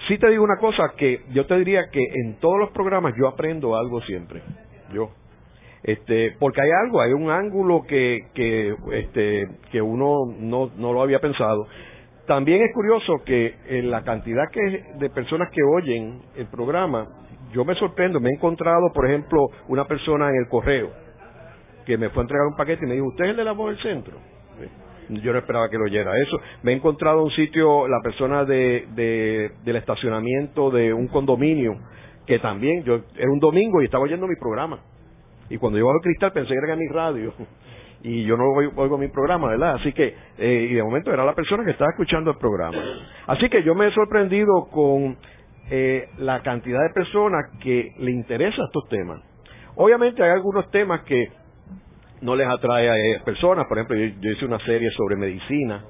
sí 0.07 0.17
te 0.17 0.29
digo 0.29 0.45
una 0.45 0.59
cosa 0.61 0.93
que 0.95 1.25
yo 1.33 1.45
te 1.45 1.57
diría 1.57 1.89
que 1.91 1.99
en 1.99 2.39
todos 2.39 2.57
los 2.57 2.71
programas 2.71 3.13
yo 3.19 3.27
aprendo 3.27 3.75
algo 3.75 3.99
siempre. 4.03 4.43
Yo 4.93 5.09
este 5.83 6.37
porque 6.39 6.61
hay 6.61 6.69
algo 6.85 7.01
hay 7.01 7.11
un 7.11 7.29
ángulo 7.29 7.81
que 7.85 8.27
que 8.33 8.73
este 8.93 9.45
que 9.69 9.81
uno 9.81 10.33
no 10.39 10.71
no 10.77 10.93
lo 10.93 11.01
había 11.01 11.19
pensado 11.19 11.67
también 12.25 12.61
es 12.61 12.73
curioso 12.73 13.21
que 13.25 13.55
en 13.67 13.91
la 13.91 14.03
cantidad 14.03 14.49
que 14.49 14.83
de 14.97 15.09
personas 15.09 15.49
que 15.51 15.61
oyen 15.61 16.21
el 16.35 16.47
programa, 16.47 17.07
yo 17.53 17.65
me 17.65 17.75
sorprendo, 17.75 18.19
me 18.19 18.29
he 18.29 18.33
encontrado, 18.33 18.91
por 18.93 19.05
ejemplo, 19.05 19.47
una 19.67 19.85
persona 19.85 20.29
en 20.29 20.35
el 20.35 20.47
correo 20.47 20.89
que 21.85 21.97
me 21.97 22.09
fue 22.09 22.21
a 22.21 22.23
entregar 22.23 22.47
un 22.47 22.55
paquete 22.55 22.85
y 22.85 22.87
me 22.87 22.93
dijo, 22.95 23.07
¿usted 23.07 23.25
es 23.25 23.31
el 23.31 23.37
de 23.37 23.43
la 23.43 23.51
voz 23.51 23.75
del 23.75 23.83
centro? 23.83 24.17
Yo 25.09 25.33
no 25.33 25.39
esperaba 25.39 25.69
que 25.69 25.77
lo 25.77 25.83
oyera 25.83 26.11
eso. 26.17 26.39
Me 26.63 26.71
he 26.71 26.75
encontrado 26.75 27.23
un 27.23 27.31
sitio, 27.31 27.89
la 27.89 27.99
persona 28.01 28.45
de, 28.45 28.87
de, 28.95 29.51
del 29.65 29.75
estacionamiento 29.75 30.71
de 30.71 30.93
un 30.93 31.09
condominio, 31.09 31.73
que 32.25 32.39
también, 32.39 32.83
yo 32.85 33.01
era 33.17 33.29
un 33.29 33.39
domingo 33.39 33.81
y 33.81 33.85
estaba 33.85 34.05
oyendo 34.05 34.27
mi 34.27 34.37
programa. 34.37 34.79
Y 35.49 35.57
cuando 35.57 35.77
yo 35.77 35.85
bajo 35.85 35.97
el 35.97 36.03
cristal 36.03 36.31
pensé 36.31 36.53
que 36.53 36.65
era 36.65 36.77
mi 36.77 36.87
radio 36.87 37.33
y 38.03 38.25
yo 38.25 38.35
no 38.35 38.51
oigo, 38.51 38.97
mi 38.97 39.07
programa, 39.07 39.47
¿verdad? 39.47 39.75
Así 39.75 39.93
que, 39.93 40.13
eh, 40.37 40.67
y 40.69 40.73
de 40.73 40.83
momento 40.83 41.11
era 41.11 41.23
la 41.23 41.33
persona 41.33 41.63
que 41.63 41.71
estaba 41.71 41.89
escuchando 41.91 42.31
el 42.31 42.37
programa. 42.37 42.77
Así 43.27 43.47
que 43.49 43.63
yo 43.63 43.73
me 43.75 43.87
he 43.87 43.91
sorprendido 43.91 44.67
con 44.71 45.17
eh, 45.71 46.09
la 46.17 46.41
cantidad 46.41 46.81
de 46.81 46.93
personas 46.93 47.45
que 47.61 47.93
le 47.97 48.11
interesan 48.11 48.65
estos 48.65 48.89
temas. 48.89 49.21
Obviamente 49.75 50.21
hay 50.21 50.31
algunos 50.31 50.69
temas 50.69 51.01
que 51.03 51.29
no 52.21 52.35
les 52.35 52.47
atrae 52.47 52.89
a 52.89 53.23
personas, 53.23 53.65
por 53.67 53.77
ejemplo, 53.77 53.97
yo, 53.97 54.29
hice 54.29 54.45
una 54.45 54.59
serie 54.59 54.89
sobre 54.91 55.15
medicina, 55.15 55.83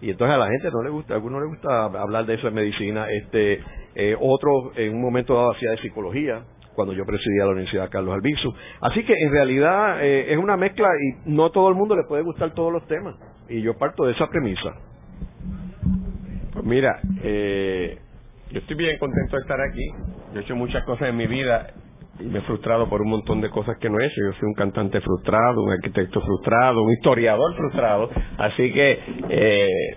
y 0.00 0.10
entonces 0.10 0.34
a 0.34 0.38
la 0.38 0.48
gente 0.48 0.70
no 0.70 0.82
le 0.82 0.90
gusta, 0.90 1.14
a 1.14 1.16
algunos 1.16 1.40
les 1.40 1.50
gusta 1.50 1.84
hablar 1.84 2.26
de 2.26 2.34
eso 2.34 2.46
de 2.46 2.52
medicina, 2.52 3.06
este, 3.10 3.60
eh, 3.94 4.16
otros 4.20 4.76
en 4.76 4.94
un 4.94 5.02
momento 5.02 5.34
dado 5.34 5.52
hacía 5.52 5.70
de 5.70 5.78
psicología, 5.78 6.42
cuando 6.74 6.92
yo 6.92 7.04
presidía 7.04 7.44
la 7.44 7.52
Universidad 7.52 7.90
Carlos 7.90 8.14
Albizu. 8.14 8.52
Así 8.80 9.04
que 9.04 9.14
en 9.14 9.32
realidad 9.32 10.04
eh, 10.04 10.32
es 10.32 10.38
una 10.38 10.56
mezcla 10.56 10.88
y 11.00 11.30
no 11.30 11.50
todo 11.50 11.68
el 11.68 11.74
mundo 11.74 11.96
le 11.96 12.04
puede 12.04 12.22
gustar 12.22 12.52
todos 12.54 12.72
los 12.72 12.86
temas. 12.86 13.14
Y 13.48 13.62
yo 13.62 13.76
parto 13.78 14.04
de 14.04 14.12
esa 14.12 14.28
premisa. 14.28 14.74
Pues 16.52 16.64
mira, 16.64 17.00
eh, 17.22 17.98
yo 18.50 18.60
estoy 18.60 18.76
bien 18.76 18.98
contento 18.98 19.36
de 19.36 19.42
estar 19.42 19.60
aquí. 19.60 19.86
Yo 20.32 20.40
he 20.40 20.42
hecho 20.42 20.56
muchas 20.56 20.84
cosas 20.84 21.08
en 21.08 21.16
mi 21.16 21.26
vida 21.26 21.72
y 22.20 22.24
me 22.24 22.38
he 22.38 22.42
frustrado 22.42 22.88
por 22.88 23.02
un 23.02 23.10
montón 23.10 23.40
de 23.40 23.50
cosas 23.50 23.76
que 23.78 23.88
no 23.90 23.98
he 23.98 24.06
hecho. 24.06 24.20
Yo 24.24 24.32
soy 24.38 24.48
un 24.48 24.54
cantante 24.54 25.00
frustrado, 25.00 25.62
un 25.62 25.72
arquitecto 25.72 26.20
frustrado, 26.20 26.82
un 26.82 26.92
historiador 26.92 27.54
frustrado. 27.56 28.10
Así 28.38 28.72
que 28.72 28.98
eh, 29.28 29.96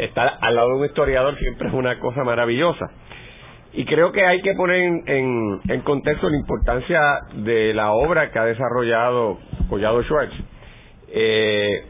estar 0.00 0.38
al 0.40 0.54
lado 0.54 0.68
de 0.70 0.74
un 0.76 0.84
historiador 0.86 1.36
siempre 1.38 1.68
es 1.68 1.74
una 1.74 1.98
cosa 1.98 2.24
maravillosa. 2.24 2.86
Y 3.76 3.84
creo 3.84 4.10
que 4.10 4.24
hay 4.24 4.40
que 4.40 4.54
poner 4.54 4.78
en, 4.78 5.60
en, 5.68 5.80
contexto 5.82 6.30
la 6.30 6.38
importancia 6.38 7.20
de 7.34 7.74
la 7.74 7.92
obra 7.92 8.32
que 8.32 8.38
ha 8.38 8.44
desarrollado 8.46 9.38
Collado 9.68 10.02
Schwartz. 10.02 10.32
Eh, 11.08 11.84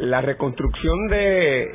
la 0.00 0.22
reconstrucción 0.22 1.08
de, 1.08 1.68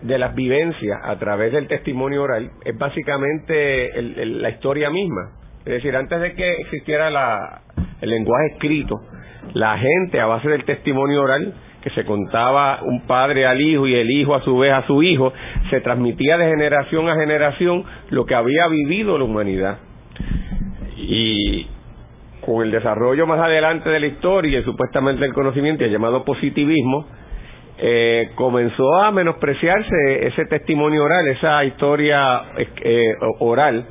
de 0.00 0.18
las 0.18 0.34
vivencias 0.34 0.98
a 1.04 1.18
través 1.18 1.52
del 1.52 1.68
testimonio 1.68 2.22
oral 2.22 2.50
es 2.64 2.78
básicamente 2.78 3.90
la 4.00 4.48
historia 4.48 4.88
misma. 4.88 5.32
Es 5.66 5.74
decir, 5.74 5.94
antes 5.94 6.18
de 6.22 6.34
que 6.34 6.54
existiera 6.54 7.10
la, 7.10 7.60
el 8.00 8.08
lenguaje 8.08 8.46
escrito, 8.54 8.96
la 9.52 9.76
gente 9.76 10.20
a 10.20 10.24
base 10.24 10.48
del 10.48 10.64
testimonio 10.64 11.20
oral 11.20 11.54
que 11.82 11.90
se 11.90 12.04
contaba 12.04 12.80
un 12.82 13.06
padre 13.06 13.46
al 13.46 13.60
hijo 13.60 13.86
y 13.86 13.94
el 13.94 14.10
hijo 14.10 14.34
a 14.34 14.42
su 14.42 14.56
vez 14.56 14.72
a 14.72 14.86
su 14.86 15.02
hijo, 15.02 15.32
se 15.70 15.80
transmitía 15.80 16.38
de 16.38 16.48
generación 16.48 17.08
a 17.08 17.16
generación 17.16 17.84
lo 18.10 18.24
que 18.24 18.34
había 18.34 18.68
vivido 18.68 19.18
la 19.18 19.24
humanidad. 19.24 19.78
Y 20.96 21.66
con 22.40 22.62
el 22.64 22.70
desarrollo 22.70 23.26
más 23.26 23.40
adelante 23.40 23.88
de 23.88 24.00
la 24.00 24.06
historia 24.06 24.60
y 24.60 24.64
supuestamente 24.64 25.24
el 25.24 25.32
conocimiento 25.32 25.84
llamado 25.86 26.24
positivismo, 26.24 27.06
eh, 27.78 28.30
comenzó 28.34 28.96
a 29.02 29.10
menospreciarse 29.10 30.26
ese 30.26 30.44
testimonio 30.46 31.04
oral, 31.04 31.26
esa 31.28 31.64
historia 31.64 32.42
eh, 32.56 33.14
oral, 33.40 33.86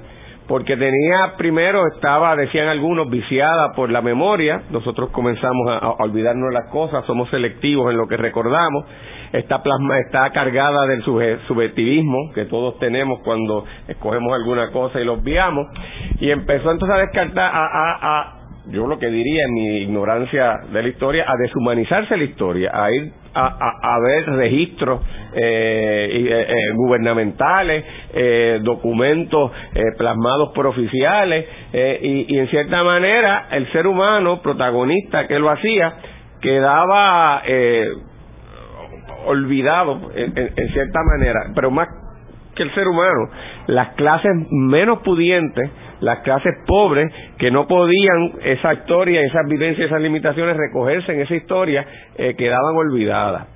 porque 0.51 0.75
tenía 0.75 1.35
primero 1.37 1.87
estaba 1.95 2.35
decían 2.35 2.67
algunos 2.67 3.09
viciada 3.09 3.71
por 3.71 3.89
la 3.89 4.01
memoria. 4.01 4.63
Nosotros 4.69 5.09
comenzamos 5.11 5.65
a, 5.69 5.91
olvidarnos 6.03 6.51
las 6.51 6.69
cosas 6.69 7.05
somos 7.05 7.29
selectivos 7.29 7.89
en 7.89 7.95
lo 7.95 8.05
que 8.05 8.17
recordamos. 8.17 8.83
Está 9.31 9.63
plasma 9.63 9.97
está 9.99 10.29
cargada 10.31 10.87
del 10.87 11.03
subjetivismo 11.03 12.33
que 12.35 12.43
todos 12.47 12.77
tenemos 12.79 13.21
cuando 13.23 13.63
escogemos 13.87 14.33
alguna 14.33 14.71
cosa 14.71 14.99
y 14.99 15.05
lo 15.05 15.13
obviamos. 15.13 15.67
Y 16.19 16.31
empezó 16.31 16.69
entonces 16.69 16.97
a 16.97 16.99
descartar 16.99 17.49
a 17.53 18.40
yo 18.67 18.87
lo 18.87 18.99
que 18.99 19.07
diría 19.07 19.45
en 19.45 19.53
mi 19.53 19.77
ignorancia 19.77 20.59
de 20.71 20.83
la 20.83 20.89
historia, 20.89 21.25
a 21.27 21.35
deshumanizarse 21.37 22.15
la 22.15 22.23
historia, 22.23 22.71
a 22.73 22.91
ir 22.91 23.11
a, 23.33 23.95
a, 23.95 23.99
ver 24.01 24.25
registros 24.25 25.01
eh, 25.33 26.09
eh, 26.11 26.45
eh, 26.49 26.71
gubernamentales, 26.75 27.85
documentos 28.61 29.51
plasmados 29.97 30.51
por 30.53 30.67
oficiales, 30.67 31.45
y, 31.73 32.37
en 32.37 32.47
cierta 32.49 32.83
manera 32.83 33.47
el 33.51 33.71
ser 33.71 33.87
humano, 33.87 34.41
protagonista 34.41 35.27
que 35.27 35.39
lo 35.39 35.49
hacía, 35.49 35.93
quedaba 36.41 37.41
olvidado 39.25 40.11
en 40.13 40.73
cierta 40.73 40.99
manera, 41.03 41.51
pero 41.55 41.71
más 41.71 41.87
que 42.55 42.63
el 42.63 42.73
ser 42.73 42.87
humano, 42.87 43.29
las 43.67 43.89
clases 43.95 44.31
menos 44.49 44.99
pudientes, 44.99 45.69
las 46.01 46.19
clases 46.19 46.53
pobres 46.65 47.11
que 47.37 47.51
no 47.51 47.67
podían 47.67 48.33
esa 48.43 48.73
historia, 48.73 49.21
esas 49.21 49.47
vivencias, 49.47 49.87
esas 49.87 50.01
limitaciones 50.01 50.57
recogerse 50.57 51.13
en 51.13 51.21
esa 51.21 51.35
historia, 51.35 51.85
eh, 52.17 52.35
quedaban 52.35 52.75
olvidadas. 52.75 53.47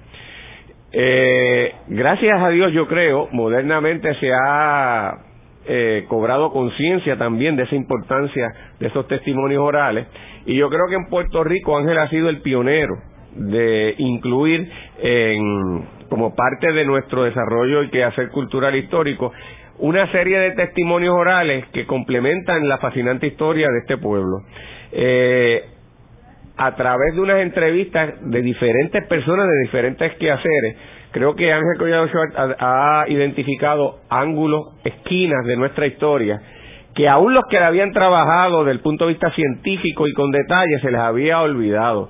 Eh, 0.91 1.73
gracias 1.87 2.41
a 2.41 2.49
Dios, 2.49 2.71
yo 2.71 2.87
creo, 2.87 3.27
modernamente 3.31 4.13
se 4.15 4.31
ha 4.31 5.17
eh, 5.67 6.05
cobrado 6.07 6.51
conciencia 6.51 7.17
también 7.17 7.55
de 7.55 7.63
esa 7.63 7.75
importancia 7.75 8.47
de 8.79 8.87
esos 8.87 9.07
testimonios 9.07 9.63
orales 9.63 10.05
y 10.45 10.55
yo 10.55 10.69
creo 10.69 10.87
que 10.87 10.95
en 10.95 11.07
Puerto 11.09 11.43
Rico 11.43 11.75
Ángel 11.75 11.97
ha 11.97 12.07
sido 12.09 12.29
el 12.29 12.41
pionero 12.41 12.93
de 13.35 13.95
incluir 13.97 14.69
en, 14.99 15.85
como 16.09 16.33
parte 16.35 16.71
de 16.71 16.85
nuestro 16.85 17.23
desarrollo 17.23 17.83
y 17.83 18.01
hacer 18.01 18.29
cultural 18.29 18.75
histórico 18.75 19.31
una 19.77 20.09
serie 20.11 20.39
de 20.39 20.51
testimonios 20.51 21.13
orales 21.13 21.65
que 21.73 21.85
complementan 21.85 22.67
la 22.67 22.77
fascinante 22.77 23.27
historia 23.27 23.67
de 23.69 23.79
este 23.79 23.97
pueblo. 23.97 24.37
Eh, 24.91 25.63
a 26.57 26.73
través 26.75 27.13
de 27.15 27.21
unas 27.21 27.41
entrevistas 27.41 28.13
de 28.21 28.41
diferentes 28.41 29.05
personas 29.07 29.45
de 29.47 29.59
diferentes 29.63 30.15
quehaceres, 30.15 30.77
creo 31.11 31.35
que 31.35 31.51
Ángel 31.51 31.77
Collado 31.77 32.07
ha, 32.37 33.01
ha 33.01 33.09
identificado 33.09 33.99
ángulos, 34.09 34.75
esquinas 34.85 35.45
de 35.45 35.57
nuestra 35.57 35.87
historia 35.87 36.41
que 36.95 37.09
aún 37.09 37.33
los 37.33 37.43
que 37.49 37.59
la 37.59 37.67
habían 37.67 37.91
trabajado 37.91 38.63
desde 38.63 38.71
el 38.71 38.79
punto 38.79 39.05
de 39.05 39.11
vista 39.11 39.29
científico 39.31 40.07
y 40.07 40.13
con 40.13 40.31
detalle 40.31 40.79
se 40.79 40.91
les 40.91 41.01
había 41.01 41.41
olvidado. 41.41 42.09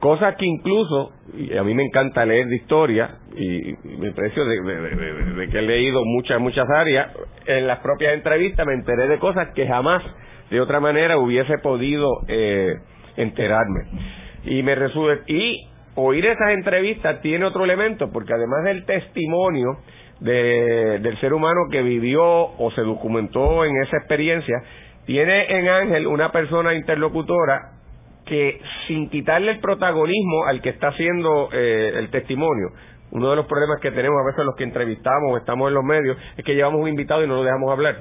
Cosas 0.00 0.36
que 0.36 0.44
incluso, 0.44 1.12
y 1.34 1.56
a 1.56 1.62
mí 1.62 1.72
me 1.72 1.84
encanta 1.84 2.26
leer 2.26 2.46
de 2.48 2.56
historia, 2.56 3.16
y, 3.34 3.74
me 3.98 4.12
precio 4.12 4.44
de, 4.44 5.48
que 5.50 5.58
he 5.58 5.62
leído 5.62 6.02
muchas, 6.04 6.38
muchas 6.38 6.68
áreas, 6.68 7.12
en 7.46 7.66
las 7.66 7.78
propias 7.78 8.12
entrevistas 8.12 8.66
me 8.66 8.74
enteré 8.74 9.08
de 9.08 9.18
cosas 9.18 9.48
que 9.54 9.66
jamás 9.66 10.02
de 10.50 10.60
otra 10.60 10.80
manera 10.80 11.18
hubiese 11.18 11.58
podido 11.58 12.08
eh, 12.28 12.74
enterarme. 13.16 13.84
Y 14.44 14.62
me 14.62 14.74
resuelve, 14.74 15.22
y 15.28 15.66
oír 15.94 16.26
esas 16.26 16.50
entrevistas 16.50 17.22
tiene 17.22 17.46
otro 17.46 17.64
elemento, 17.64 18.10
porque 18.12 18.34
además 18.34 18.64
del 18.64 18.84
testimonio, 18.84 19.78
de, 20.20 20.98
del 21.00 21.18
ser 21.20 21.32
humano 21.32 21.68
que 21.70 21.82
vivió 21.82 22.22
o 22.22 22.70
se 22.74 22.82
documentó 22.82 23.64
en 23.64 23.72
esa 23.82 23.96
experiencia, 23.96 24.56
tiene 25.06 25.58
en 25.58 25.68
Ángel 25.68 26.06
una 26.06 26.32
persona 26.32 26.74
interlocutora 26.74 27.72
que 28.26 28.60
sin 28.86 29.08
quitarle 29.08 29.52
el 29.52 29.60
protagonismo 29.60 30.46
al 30.46 30.60
que 30.60 30.70
está 30.70 30.88
haciendo 30.88 31.48
eh, 31.52 31.92
el 31.96 32.10
testimonio, 32.10 32.68
uno 33.12 33.30
de 33.30 33.36
los 33.36 33.46
problemas 33.46 33.80
que 33.80 33.92
tenemos 33.92 34.18
a 34.20 34.26
veces 34.26 34.44
los 34.44 34.56
que 34.56 34.64
entrevistamos 34.64 35.32
o 35.32 35.36
estamos 35.38 35.68
en 35.68 35.74
los 35.74 35.84
medios 35.84 36.16
es 36.36 36.44
que 36.44 36.54
llevamos 36.54 36.80
un 36.80 36.88
invitado 36.88 37.24
y 37.24 37.28
no 37.28 37.36
lo 37.36 37.44
dejamos 37.44 37.70
hablar. 37.70 37.96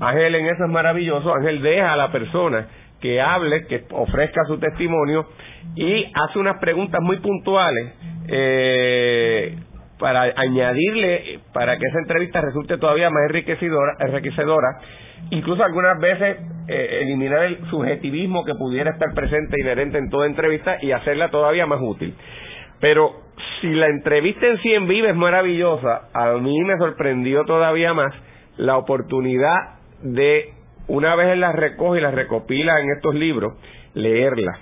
Ángel 0.00 0.34
en 0.34 0.46
eso 0.46 0.64
es 0.64 0.70
maravilloso, 0.70 1.32
Ángel 1.32 1.62
deja 1.62 1.92
a 1.92 1.96
la 1.96 2.10
persona 2.10 2.66
que 3.00 3.20
hable, 3.20 3.66
que 3.66 3.84
ofrezca 3.92 4.44
su 4.46 4.58
testimonio 4.58 5.26
y 5.76 6.04
hace 6.14 6.38
unas 6.38 6.58
preguntas 6.60 7.00
muy 7.00 7.18
puntuales 7.20 7.94
eh, 8.28 9.56
para 9.98 10.22
añadirle, 10.36 11.40
para 11.52 11.78
que 11.78 11.86
esa 11.86 11.98
entrevista 12.00 12.40
resulte 12.40 12.76
todavía 12.78 13.08
más 13.08 13.22
enriquecedora, 13.28 13.96
enriquecedora 14.00 14.68
incluso 15.30 15.62
algunas 15.62 15.98
veces 16.00 16.38
eh, 16.68 16.98
eliminar 17.02 17.44
el 17.44 17.66
subjetivismo 17.70 18.44
que 18.44 18.54
pudiera 18.54 18.90
estar 18.90 19.12
presente 19.14 19.60
inherente 19.60 19.98
en 19.98 20.08
toda 20.08 20.26
entrevista 20.26 20.78
y 20.80 20.92
hacerla 20.92 21.30
todavía 21.30 21.66
más 21.66 21.80
útil. 21.82 22.14
Pero 22.80 23.12
si 23.60 23.68
la 23.68 23.86
entrevista 23.86 24.46
en 24.46 24.58
sí 24.58 24.72
en 24.72 24.88
vivo 24.88 25.06
es 25.08 25.16
maravillosa, 25.16 26.08
a 26.12 26.32
mí 26.34 26.62
me 26.64 26.78
sorprendió 26.78 27.44
todavía 27.44 27.92
más 27.92 28.14
la 28.56 28.76
oportunidad 28.76 29.80
de, 30.02 30.52
una 30.88 31.14
vez 31.14 31.36
la 31.36 31.52
recoge 31.52 31.98
y 31.98 32.02
la 32.02 32.10
recopila 32.10 32.80
en 32.80 32.90
estos 32.92 33.14
libros, 33.14 33.54
leerla. 33.94 34.60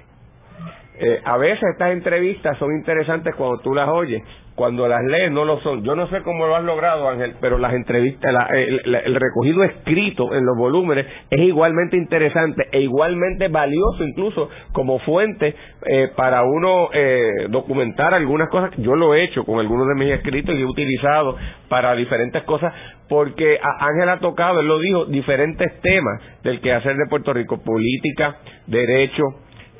Eh, 1.00 1.20
a 1.24 1.36
veces 1.36 1.62
estas 1.72 1.92
entrevistas 1.92 2.58
son 2.58 2.72
interesantes 2.72 3.34
cuando 3.36 3.58
tú 3.58 3.74
las 3.74 3.88
oyes, 3.88 4.22
cuando 4.58 4.88
las 4.88 5.04
lees 5.04 5.30
no 5.30 5.44
lo 5.44 5.60
son. 5.60 5.84
Yo 5.84 5.94
no 5.94 6.08
sé 6.08 6.20
cómo 6.22 6.48
lo 6.48 6.56
has 6.56 6.64
logrado, 6.64 7.08
Ángel, 7.08 7.36
pero 7.40 7.58
las 7.58 7.72
entrevistas, 7.74 8.34
el, 8.50 9.14
recogido 9.14 9.62
escrito 9.62 10.34
en 10.34 10.44
los 10.44 10.56
volúmenes 10.58 11.06
es 11.30 11.40
igualmente 11.42 11.96
interesante 11.96 12.66
e 12.72 12.80
igualmente 12.80 13.46
valioso 13.46 14.02
incluso 14.02 14.50
como 14.72 14.98
fuente 14.98 15.54
eh, 15.86 16.08
para 16.16 16.42
uno 16.42 16.88
eh, 16.92 17.46
documentar 17.50 18.14
algunas 18.14 18.48
cosas. 18.48 18.72
Yo 18.78 18.96
lo 18.96 19.14
he 19.14 19.22
hecho 19.22 19.44
con 19.44 19.60
algunos 19.60 19.86
de 19.86 19.94
mis 19.94 20.12
escritos 20.12 20.56
y 20.56 20.60
he 20.60 20.66
utilizado 20.66 21.36
para 21.68 21.94
diferentes 21.94 22.42
cosas 22.42 22.74
porque 23.08 23.58
Ángel 23.62 24.08
ha 24.08 24.18
tocado, 24.18 24.60
él 24.60 24.66
lo 24.66 24.80
dijo, 24.80 25.04
diferentes 25.06 25.80
temas 25.80 26.20
del 26.42 26.60
quehacer 26.60 26.96
de 26.96 27.06
Puerto 27.08 27.32
Rico, 27.32 27.62
política, 27.62 28.38
derecho, 28.66 29.22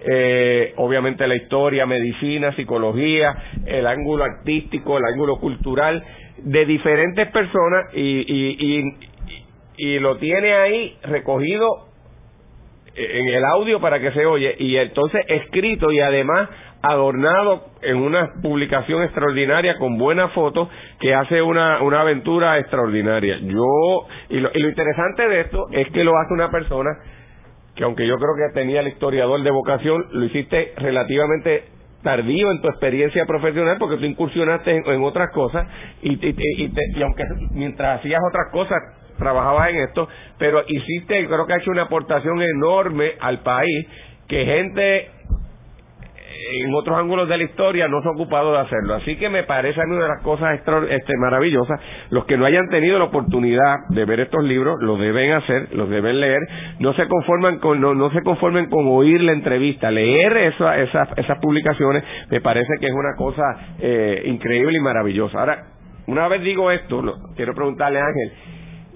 eh, 0.00 0.74
obviamente 0.76 1.26
la 1.26 1.36
historia, 1.36 1.86
medicina, 1.86 2.54
psicología, 2.54 3.34
el 3.66 3.86
ángulo 3.86 4.24
artístico, 4.24 4.98
el 4.98 5.04
ángulo 5.04 5.36
cultural 5.38 6.04
de 6.38 6.66
diferentes 6.66 7.28
personas 7.30 7.92
y, 7.94 8.00
y, 8.00 8.78
y, 8.78 8.92
y 9.76 9.98
lo 9.98 10.18
tiene 10.18 10.54
ahí 10.54 10.96
recogido 11.02 11.88
en 12.94 13.28
el 13.28 13.44
audio 13.44 13.80
para 13.80 14.00
que 14.00 14.10
se 14.10 14.26
oye 14.26 14.56
y 14.58 14.76
entonces 14.76 15.24
escrito 15.28 15.90
y 15.92 16.00
además 16.00 16.48
adornado 16.82 17.66
en 17.82 17.96
una 17.96 18.34
publicación 18.42 19.02
extraordinaria 19.02 19.78
con 19.78 19.98
buenas 19.98 20.32
fotos 20.32 20.68
que 21.00 21.14
hace 21.14 21.42
una, 21.42 21.82
una 21.82 22.00
aventura 22.00 22.58
extraordinaria. 22.58 23.38
Yo, 23.40 24.06
y 24.28 24.38
lo, 24.38 24.50
y 24.54 24.60
lo 24.60 24.68
interesante 24.68 25.28
de 25.28 25.40
esto 25.40 25.66
es 25.72 25.88
que 25.90 26.04
lo 26.04 26.16
hace 26.18 26.34
una 26.34 26.50
persona 26.50 26.90
que 27.78 27.84
aunque 27.84 28.08
yo 28.08 28.16
creo 28.16 28.34
que 28.34 28.54
tenía 28.54 28.80
el 28.80 28.88
historiador 28.88 29.40
de 29.40 29.52
vocación, 29.52 30.04
lo 30.10 30.24
hiciste 30.24 30.72
relativamente 30.78 31.62
tardío 32.02 32.50
en 32.50 32.60
tu 32.60 32.66
experiencia 32.66 33.24
profesional 33.24 33.76
porque 33.78 33.98
tú 33.98 34.04
incursionaste 34.04 34.82
en, 34.84 35.02
otras 35.04 35.30
cosas 35.32 35.64
y, 36.02 36.14
y, 36.14 37.02
aunque 37.02 37.22
mientras 37.52 38.00
hacías 38.00 38.20
otras 38.28 38.50
cosas 38.50 38.78
trabajabas 39.16 39.70
en 39.70 39.76
esto, 39.82 40.08
pero 40.38 40.64
hiciste, 40.66 41.24
creo 41.28 41.46
que 41.46 41.52
ha 41.52 41.58
hecho 41.58 41.70
una 41.70 41.82
aportación 41.82 42.42
enorme 42.42 43.12
al 43.20 43.42
país 43.42 43.86
que 44.26 44.44
gente 44.44 45.10
en 46.64 46.74
otros 46.74 46.98
ángulos 46.98 47.28
de 47.28 47.36
la 47.36 47.44
historia 47.44 47.88
no 47.88 48.00
se 48.02 48.08
ha 48.08 48.12
ocupado 48.12 48.52
de 48.52 48.58
hacerlo. 48.60 48.94
Así 48.94 49.16
que 49.16 49.28
me 49.28 49.42
parece 49.44 49.80
a 49.80 49.84
mí 49.84 49.92
una 49.92 50.04
de 50.04 50.08
las 50.08 50.22
cosas 50.22 50.58
este, 50.88 51.16
maravillosas. 51.18 51.80
Los 52.10 52.24
que 52.26 52.36
no 52.36 52.44
hayan 52.46 52.68
tenido 52.68 52.98
la 52.98 53.06
oportunidad 53.06 53.76
de 53.90 54.04
ver 54.04 54.20
estos 54.20 54.42
libros, 54.44 54.76
lo 54.80 54.96
deben 54.96 55.32
hacer, 55.32 55.74
los 55.74 55.88
deben 55.90 56.20
leer. 56.20 56.40
No 56.78 56.94
se 56.94 57.06
conforman 57.06 57.58
con, 57.58 57.80
no, 57.80 57.94
no 57.94 58.10
se 58.10 58.22
conformen 58.22 58.68
con 58.70 58.86
oír 58.88 59.20
la 59.22 59.32
entrevista. 59.32 59.90
Leer 59.90 60.36
esa, 60.36 60.78
esas, 60.78 61.08
esas 61.16 61.38
publicaciones 61.40 62.04
me 62.30 62.40
parece 62.40 62.72
que 62.80 62.86
es 62.86 62.94
una 62.94 63.14
cosa 63.16 63.42
eh, 63.80 64.22
increíble 64.26 64.78
y 64.78 64.80
maravillosa. 64.80 65.40
Ahora, 65.40 65.64
una 66.06 66.28
vez 66.28 66.42
digo 66.42 66.70
esto, 66.70 67.02
quiero 67.36 67.54
preguntarle 67.54 68.00
a 68.00 68.04
Ángel, 68.04 68.32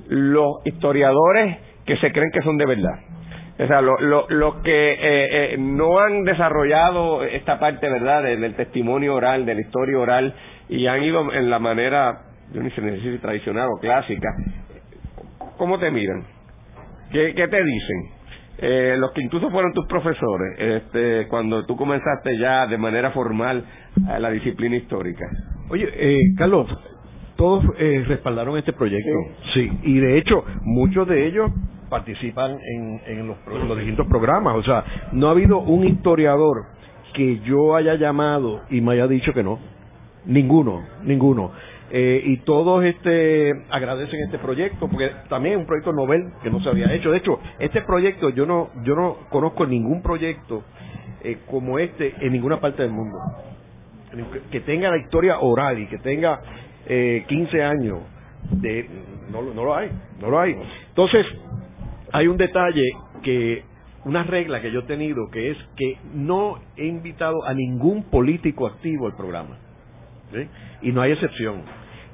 los 0.08 0.64
historiadores 0.64 1.58
que 1.84 1.96
se 1.96 2.12
creen 2.12 2.30
que 2.32 2.42
son 2.42 2.56
de 2.56 2.66
verdad, 2.66 3.11
o 3.58 3.66
sea, 3.66 3.80
los 3.80 4.00
lo, 4.30 4.62
que 4.62 4.92
eh, 4.92 5.54
eh, 5.54 5.56
no 5.58 5.98
han 5.98 6.24
desarrollado 6.24 7.22
esta 7.24 7.58
parte, 7.58 7.88
¿verdad?, 7.88 8.22
del, 8.22 8.54
testimonio 8.54 9.14
oral, 9.14 9.44
de 9.44 9.54
la 9.54 9.60
historia 9.60 9.98
oral, 9.98 10.34
y 10.68 10.86
han 10.86 11.02
ido 11.02 11.32
en 11.32 11.50
la 11.50 11.58
manera, 11.58 12.22
yo 12.52 12.62
ni 12.62 12.70
sé 12.70 13.00
si 13.00 13.18
tradicional 13.18 13.68
o 13.68 13.80
clásica, 13.80 14.28
¿cómo 15.58 15.78
te 15.78 15.90
miran? 15.90 16.24
¿Qué, 17.10 17.34
qué 17.34 17.48
te 17.48 17.62
dicen? 17.62 18.22
Eh, 18.58 18.96
los 18.96 19.10
que 19.12 19.22
incluso 19.22 19.50
fueron 19.50 19.72
tus 19.72 19.86
profesores, 19.86 20.56
este, 20.56 21.26
cuando 21.28 21.66
tú 21.66 21.76
comenzaste 21.76 22.38
ya 22.38 22.66
de 22.66 22.78
manera 22.78 23.10
formal 23.10 23.64
a 24.08 24.18
la 24.18 24.30
disciplina 24.30 24.76
histórica. 24.76 25.26
Oye, 25.68 25.88
eh, 25.92 26.20
Carlos, 26.36 26.68
todos 27.36 27.64
eh, 27.78 28.04
respaldaron 28.06 28.56
este 28.58 28.72
proyecto, 28.72 29.10
sí, 29.54 29.70
y 29.82 29.98
de 29.98 30.18
hecho 30.18 30.44
muchos 30.62 31.08
de 31.08 31.26
ellos 31.26 31.50
participan 31.92 32.58
en, 32.74 33.02
en, 33.06 33.28
los, 33.28 33.76
distintos 33.76 34.06
programas. 34.06 34.56
O 34.56 34.62
sea, 34.62 34.82
no 35.12 35.28
ha 35.28 35.32
habido 35.32 35.58
un 35.58 35.86
historiador 35.86 36.64
que 37.12 37.40
yo 37.40 37.76
haya 37.76 37.96
llamado 37.96 38.62
y 38.70 38.80
me 38.80 38.92
haya 38.92 39.06
dicho 39.06 39.34
que 39.34 39.42
no. 39.42 39.58
Ninguno, 40.24 40.82
ninguno. 41.04 41.50
Eh, 41.90 42.22
y 42.24 42.38
todos 42.38 42.82
este 42.84 43.52
agradecen 43.68 44.20
este 44.24 44.38
proyecto 44.38 44.88
porque 44.88 45.10
también 45.28 45.56
es 45.56 45.60
un 45.60 45.66
proyecto 45.66 45.92
novel 45.92 46.32
que 46.42 46.50
no 46.50 46.62
se 46.62 46.70
había 46.70 46.90
hecho. 46.94 47.10
De 47.10 47.18
hecho, 47.18 47.38
este 47.58 47.82
proyecto 47.82 48.30
yo 48.30 48.46
no 48.46 48.70
yo 48.84 48.94
no 48.94 49.16
conozco 49.28 49.66
ningún 49.66 50.00
proyecto 50.00 50.62
eh, 51.22 51.40
como 51.50 51.78
este 51.78 52.14
en 52.24 52.32
ninguna 52.32 52.58
parte 52.58 52.82
del 52.82 52.92
mundo 52.92 53.18
que 54.50 54.60
tenga 54.60 54.90
la 54.90 54.98
historia 54.98 55.38
oral 55.40 55.78
y 55.78 55.86
que 55.86 55.98
tenga 55.98 56.40
eh, 56.86 57.24
15 57.28 57.62
años 57.62 57.98
de 58.50 58.88
no, 59.30 59.42
no 59.42 59.64
lo 59.64 59.74
hay, 59.74 59.90
no 60.20 60.30
lo 60.30 60.40
hay. 60.40 60.56
Entonces, 60.88 61.26
hay 62.12 62.28
un 62.28 62.36
detalle 62.36 62.88
que, 63.22 63.64
una 64.04 64.24
regla 64.24 64.60
que 64.60 64.70
yo 64.70 64.80
he 64.80 64.84
tenido, 64.84 65.30
que 65.30 65.50
es 65.50 65.58
que 65.76 65.96
no 66.12 66.58
he 66.76 66.86
invitado 66.86 67.44
a 67.44 67.54
ningún 67.54 68.04
político 68.04 68.66
activo 68.66 69.06
al 69.06 69.16
programa. 69.16 69.58
Y 70.80 70.92
no 70.92 71.02
hay 71.02 71.12
excepción. 71.12 71.62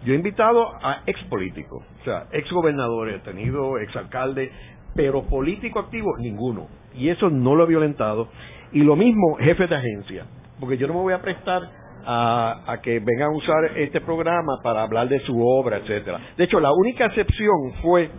Yo 0.05 0.13
he 0.13 0.17
invitado 0.17 0.75
a 0.83 1.03
ex 1.07 1.23
políticos, 1.25 1.85
o 2.01 2.05
sea, 2.05 2.27
ex 2.33 2.51
gobernadores, 2.51 3.17
he 3.17 3.19
tenido 3.21 3.79
ex 3.79 3.95
alcalde, 3.97 4.51
pero 4.95 5.23
político 5.25 5.81
activo, 5.81 6.17
ninguno. 6.19 6.69
Y 6.95 7.09
eso 7.09 7.31
no 7.31 7.55
lo 7.55 7.65
he 7.65 7.69
violentado. 7.69 8.29
Y 8.73 8.81
lo 8.81 8.97
mismo, 8.97 9.37
jefe 9.37 9.67
de 9.67 9.77
agencia, 9.77 10.27
porque 10.61 10.77
yo 10.77 10.87
no 10.87 10.95
me 10.95 11.01
voy 11.01 11.15
a 11.15 11.23
prestar 11.23 11.63
a, 12.05 12.73
a, 12.73 12.81
que 12.81 13.01
vengan 13.01 13.33
a 13.33 13.37
usar 13.37 13.77
este 13.77 14.01
programa 14.01 14.59
para 14.63 14.83
hablar 14.83 15.09
de 15.09 15.21
su 15.21 15.41
obra, 15.41 15.79
etcétera. 15.79 16.21
De 16.37 16.45
hecho, 16.45 16.61
la 16.61 16.73
única 16.73 17.07
excepción 17.07 17.75
fue 17.83 18.11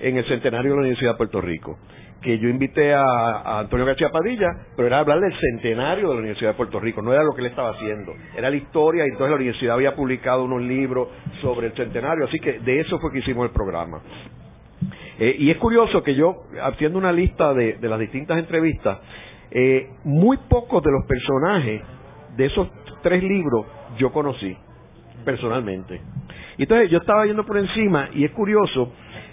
en 0.00 0.16
el 0.16 0.24
centenario 0.26 0.70
de 0.70 0.76
la 0.76 0.80
Universidad 0.82 1.12
de 1.12 1.16
Puerto 1.18 1.40
Rico 1.40 1.78
que 2.20 2.38
yo 2.38 2.48
invité 2.48 2.92
a, 2.94 3.60
Antonio 3.60 3.86
García 3.86 4.10
Padilla, 4.10 4.48
pero 4.76 4.88
era 4.88 4.98
hablar 4.98 5.20
del 5.20 5.32
centenario 5.38 6.08
de 6.08 6.14
la 6.14 6.20
Universidad 6.20 6.50
de 6.50 6.56
Puerto 6.56 6.78
Rico, 6.78 7.02
no 7.02 7.12
era 7.12 7.22
lo 7.22 7.32
que 7.32 7.40
él 7.40 7.46
estaba 7.46 7.70
haciendo, 7.70 8.12
era 8.36 8.50
la 8.50 8.56
historia, 8.56 9.04
y 9.04 9.08
entonces 9.08 9.30
la 9.30 9.36
universidad 9.36 9.74
había 9.74 9.94
publicado 9.94 10.44
unos 10.44 10.62
libros 10.62 11.08
sobre 11.40 11.68
el 11.68 11.72
centenario, 11.74 12.26
así 12.26 12.38
que 12.38 12.60
de 12.60 12.80
eso 12.80 12.98
fue 12.98 13.12
que 13.12 13.20
hicimos 13.20 13.46
el 13.46 13.52
programa. 13.52 14.00
Eh, 15.18 15.36
y 15.38 15.50
es 15.50 15.56
curioso 15.58 16.02
que 16.02 16.14
yo, 16.14 16.44
haciendo 16.62 16.98
una 16.98 17.12
lista 17.12 17.52
de, 17.54 17.78
las 17.80 17.98
distintas 17.98 18.38
entrevistas, 18.38 18.98
eh, 19.50 19.88
muy 20.04 20.36
pocos 20.48 20.82
de 20.82 20.90
los 20.90 21.04
personajes 21.06 21.82
de 22.36 22.46
esos 22.46 22.68
tres 23.02 23.22
libros 23.22 23.66
yo 23.98 24.12
conocí 24.12 24.56
personalmente. 25.24 26.00
Entonces 26.58 26.90
yo 26.90 26.98
estaba 26.98 27.26
yendo 27.26 27.44
por 27.44 27.58
encima 27.58 28.08
y 28.14 28.24
es 28.24 28.30
curioso 28.32 28.92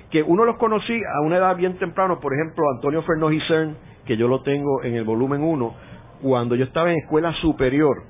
que 0.10 0.24
uno 0.24 0.46
los 0.46 0.58
conocí 0.58 0.94
a 1.16 1.22
una 1.22 1.38
edad 1.38 1.56
bien 1.56 1.78
temprana, 1.78 2.20
por 2.20 2.34
ejemplo, 2.34 2.64
Antonio 2.76 3.02
Fernández 3.04 3.44
Cern, 3.48 3.76
que 4.06 4.16
yo 4.16 4.28
lo 4.28 4.42
tengo 4.42 4.84
en 4.84 4.96
el 4.96 5.04
volumen 5.04 5.44
1, 5.44 5.76
cuando 6.22 6.56
yo 6.56 6.64
estaba 6.64 6.92
en 6.92 6.98
escuela 7.00 7.34
superior, 7.42 8.04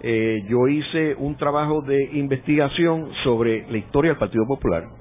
eh, 0.00 0.44
yo 0.48 0.68
hice 0.68 1.14
un 1.18 1.36
trabajo 1.36 1.82
de 1.82 2.10
investigación 2.12 3.10
sobre 3.24 3.70
la 3.70 3.78
historia 3.78 4.12
del 4.12 4.18
Partido 4.18 4.46
Popular. 4.46 4.99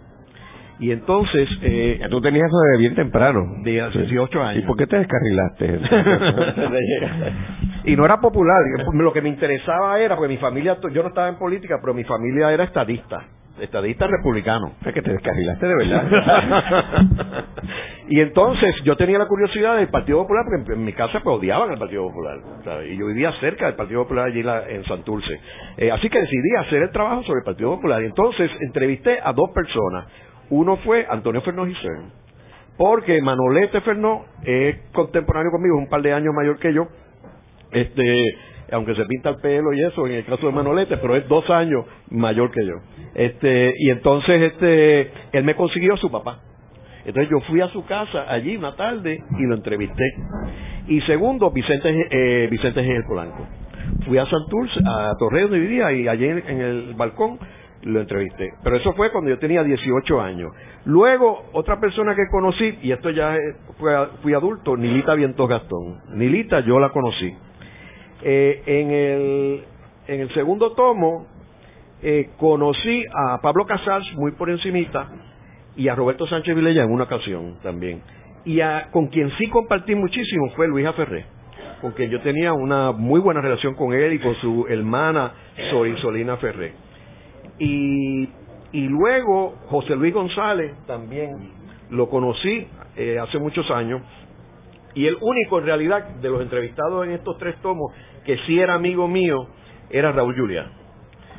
Y 0.79 0.91
entonces... 0.91 1.49
Eh, 1.61 1.99
Tú 2.09 2.21
tenías 2.21 2.47
eso 2.47 2.57
de 2.71 2.77
bien 2.77 2.95
temprano. 2.95 3.45
De 3.63 3.81
hace 3.81 3.99
18 3.99 4.41
años. 4.41 4.63
¿Y 4.63 4.67
por 4.67 4.77
qué 4.77 4.87
te 4.87 4.97
descarrilaste? 4.97 5.79
y 7.91 7.95
no 7.95 8.05
era 8.05 8.19
popular. 8.19 8.61
Lo 8.93 9.13
que 9.13 9.21
me 9.21 9.29
interesaba 9.29 9.99
era, 9.99 10.15
porque 10.15 10.33
mi 10.33 10.37
familia, 10.37 10.77
yo 10.91 11.03
no 11.03 11.09
estaba 11.09 11.29
en 11.29 11.37
política, 11.37 11.77
pero 11.81 11.93
mi 11.93 12.03
familia 12.03 12.51
era 12.51 12.63
estadista 12.63 13.25
estadista 13.63 14.07
republicano. 14.07 14.73
Es 14.85 14.93
que 14.93 15.01
te 15.01 15.11
descarrilaste 15.11 15.67
de 15.67 15.75
verdad. 15.75 16.03
y 18.07 18.19
entonces 18.19 18.75
yo 18.83 18.95
tenía 18.95 19.17
la 19.17 19.27
curiosidad 19.27 19.77
del 19.77 19.89
Partido 19.89 20.19
Popular, 20.19 20.45
porque 20.45 20.73
en, 20.73 20.83
mi 20.83 20.93
casa 20.93 21.19
pues 21.23 21.37
odiaban 21.37 21.69
al 21.71 21.77
Partido 21.77 22.07
Popular. 22.07 22.37
y 22.87 22.97
yo 22.97 23.07
vivía 23.07 23.31
cerca 23.39 23.65
del 23.67 23.75
Partido 23.75 24.03
Popular 24.03 24.27
allí 24.27 24.43
en 24.69 24.83
Santurce. 24.85 25.39
Eh, 25.77 25.91
así 25.91 26.09
que 26.09 26.19
decidí 26.19 26.55
hacer 26.59 26.83
el 26.83 26.91
trabajo 26.91 27.23
sobre 27.23 27.39
el 27.39 27.45
Partido 27.45 27.75
Popular. 27.75 28.01
Y 28.01 28.05
entonces 28.05 28.49
entrevisté 28.61 29.19
a 29.21 29.33
dos 29.33 29.49
personas. 29.53 30.07
Uno 30.49 30.77
fue 30.77 31.05
Antonio 31.09 31.41
Fernández 31.41 31.75
Gisern, 31.75 32.11
porque 32.77 33.21
Manolete 33.21 33.81
Fernó 33.81 34.25
es 34.43 34.77
contemporáneo 34.93 35.51
conmigo, 35.51 35.77
es 35.77 35.83
un 35.83 35.89
par 35.89 36.01
de 36.01 36.13
años 36.13 36.33
mayor 36.33 36.59
que 36.59 36.73
yo. 36.73 36.87
Este, 37.71 38.37
aunque 38.71 38.95
se 38.95 39.05
pinta 39.05 39.29
el 39.29 39.37
pelo 39.37 39.73
y 39.73 39.83
eso, 39.83 40.07
en 40.07 40.13
el 40.13 40.25
caso 40.25 40.47
de 40.47 40.53
Manolete, 40.53 40.97
pero 40.97 41.15
es 41.15 41.27
dos 41.27 41.49
años 41.49 41.85
mayor 42.09 42.51
que 42.51 42.65
yo. 42.65 42.75
Este, 43.15 43.73
y 43.77 43.89
entonces 43.89 44.53
este, 44.53 45.11
él 45.31 45.43
me 45.43 45.55
consiguió 45.55 45.93
a 45.93 45.97
su 45.97 46.09
papá. 46.09 46.39
Entonces 47.05 47.29
yo 47.31 47.39
fui 47.41 47.61
a 47.61 47.67
su 47.69 47.85
casa 47.85 48.25
allí 48.27 48.55
una 48.55 48.75
tarde 48.75 49.23
y 49.37 49.43
lo 49.43 49.55
entrevisté. 49.55 50.03
Y 50.87 51.01
segundo, 51.01 51.51
Vicente, 51.51 52.07
eh, 52.11 52.47
Vicente 52.49 52.81
G. 52.81 53.07
Polanco. 53.07 53.47
Fui 54.05 54.17
a 54.17 54.25
Santurce, 54.25 54.79
a 54.85 55.13
Torreo 55.17 55.43
donde 55.43 55.59
vivía, 55.59 55.91
y 55.91 56.07
allí 56.07 56.25
en, 56.25 56.61
el 56.61 56.93
balcón 56.95 57.39
lo 57.83 58.01
entrevisté. 58.01 58.53
Pero 58.63 58.75
eso 58.77 58.93
fue 58.93 59.11
cuando 59.11 59.29
yo 59.29 59.39
tenía 59.39 59.63
18 59.63 60.21
años. 60.21 60.51
Luego, 60.85 61.45
otra 61.53 61.79
persona 61.79 62.15
que 62.15 62.27
conocí, 62.29 62.79
y 62.81 62.91
esto 62.91 63.09
ya 63.09 63.35
fue, 63.77 63.93
fui 64.21 64.33
adulto, 64.33 64.75
Nilita 64.75 65.13
Vientos 65.13 65.47
Gastón. 65.47 65.99
Nilita 66.13 66.61
yo 66.61 66.79
la 66.79 66.89
conocí. 66.89 67.33
Eh, 68.21 68.63
en, 68.65 68.91
el, 68.91 69.63
en 70.07 70.21
el 70.21 70.33
segundo 70.33 70.73
tomo 70.73 71.25
eh, 72.01 72.31
conocí 72.37 73.05
a 73.13 73.39
Pablo 73.41 73.65
Casals 73.65 74.05
muy 74.15 74.31
por 74.31 74.49
encimita 74.49 75.07
y 75.77 75.87
a 75.87 75.95
Roberto 75.95 76.27
Sánchez 76.27 76.53
Vilella 76.53 76.83
en 76.83 76.91
una 76.91 77.05
ocasión 77.05 77.57
también. 77.63 78.01
Y 78.43 78.59
a, 78.59 78.89
con 78.91 79.07
quien 79.07 79.31
sí 79.37 79.47
compartí 79.47 79.95
muchísimo 79.95 80.49
fue 80.55 80.67
Luisa 80.67 80.93
Ferré, 80.93 81.25
con 81.81 81.91
quien 81.91 82.09
yo 82.09 82.19
tenía 82.21 82.51
una 82.51 82.91
muy 82.91 83.21
buena 83.21 83.39
relación 83.41 83.75
con 83.75 83.93
él 83.93 84.13
y 84.13 84.19
con 84.19 84.35
su 84.35 84.65
hermana 84.67 85.33
Solina 86.01 86.37
Ferré. 86.37 86.88
Y, 87.59 88.29
y 88.71 88.87
luego 88.87 89.55
José 89.67 89.95
Luis 89.95 90.13
González 90.13 90.73
también 90.87 91.51
lo 91.89 92.09
conocí 92.09 92.67
eh, 92.95 93.19
hace 93.19 93.39
muchos 93.39 93.69
años 93.71 94.01
y 94.93 95.05
el 95.05 95.17
único 95.21 95.59
en 95.59 95.65
realidad 95.65 96.15
de 96.15 96.29
los 96.29 96.41
entrevistados 96.41 97.05
en 97.05 97.11
estos 97.11 97.37
tres 97.37 97.55
tomos 97.61 97.93
que 98.25 98.37
sí 98.45 98.59
era 98.59 98.75
amigo 98.75 99.07
mío 99.07 99.47
era 99.89 100.11
Raúl 100.11 100.35
Julián, 100.35 100.71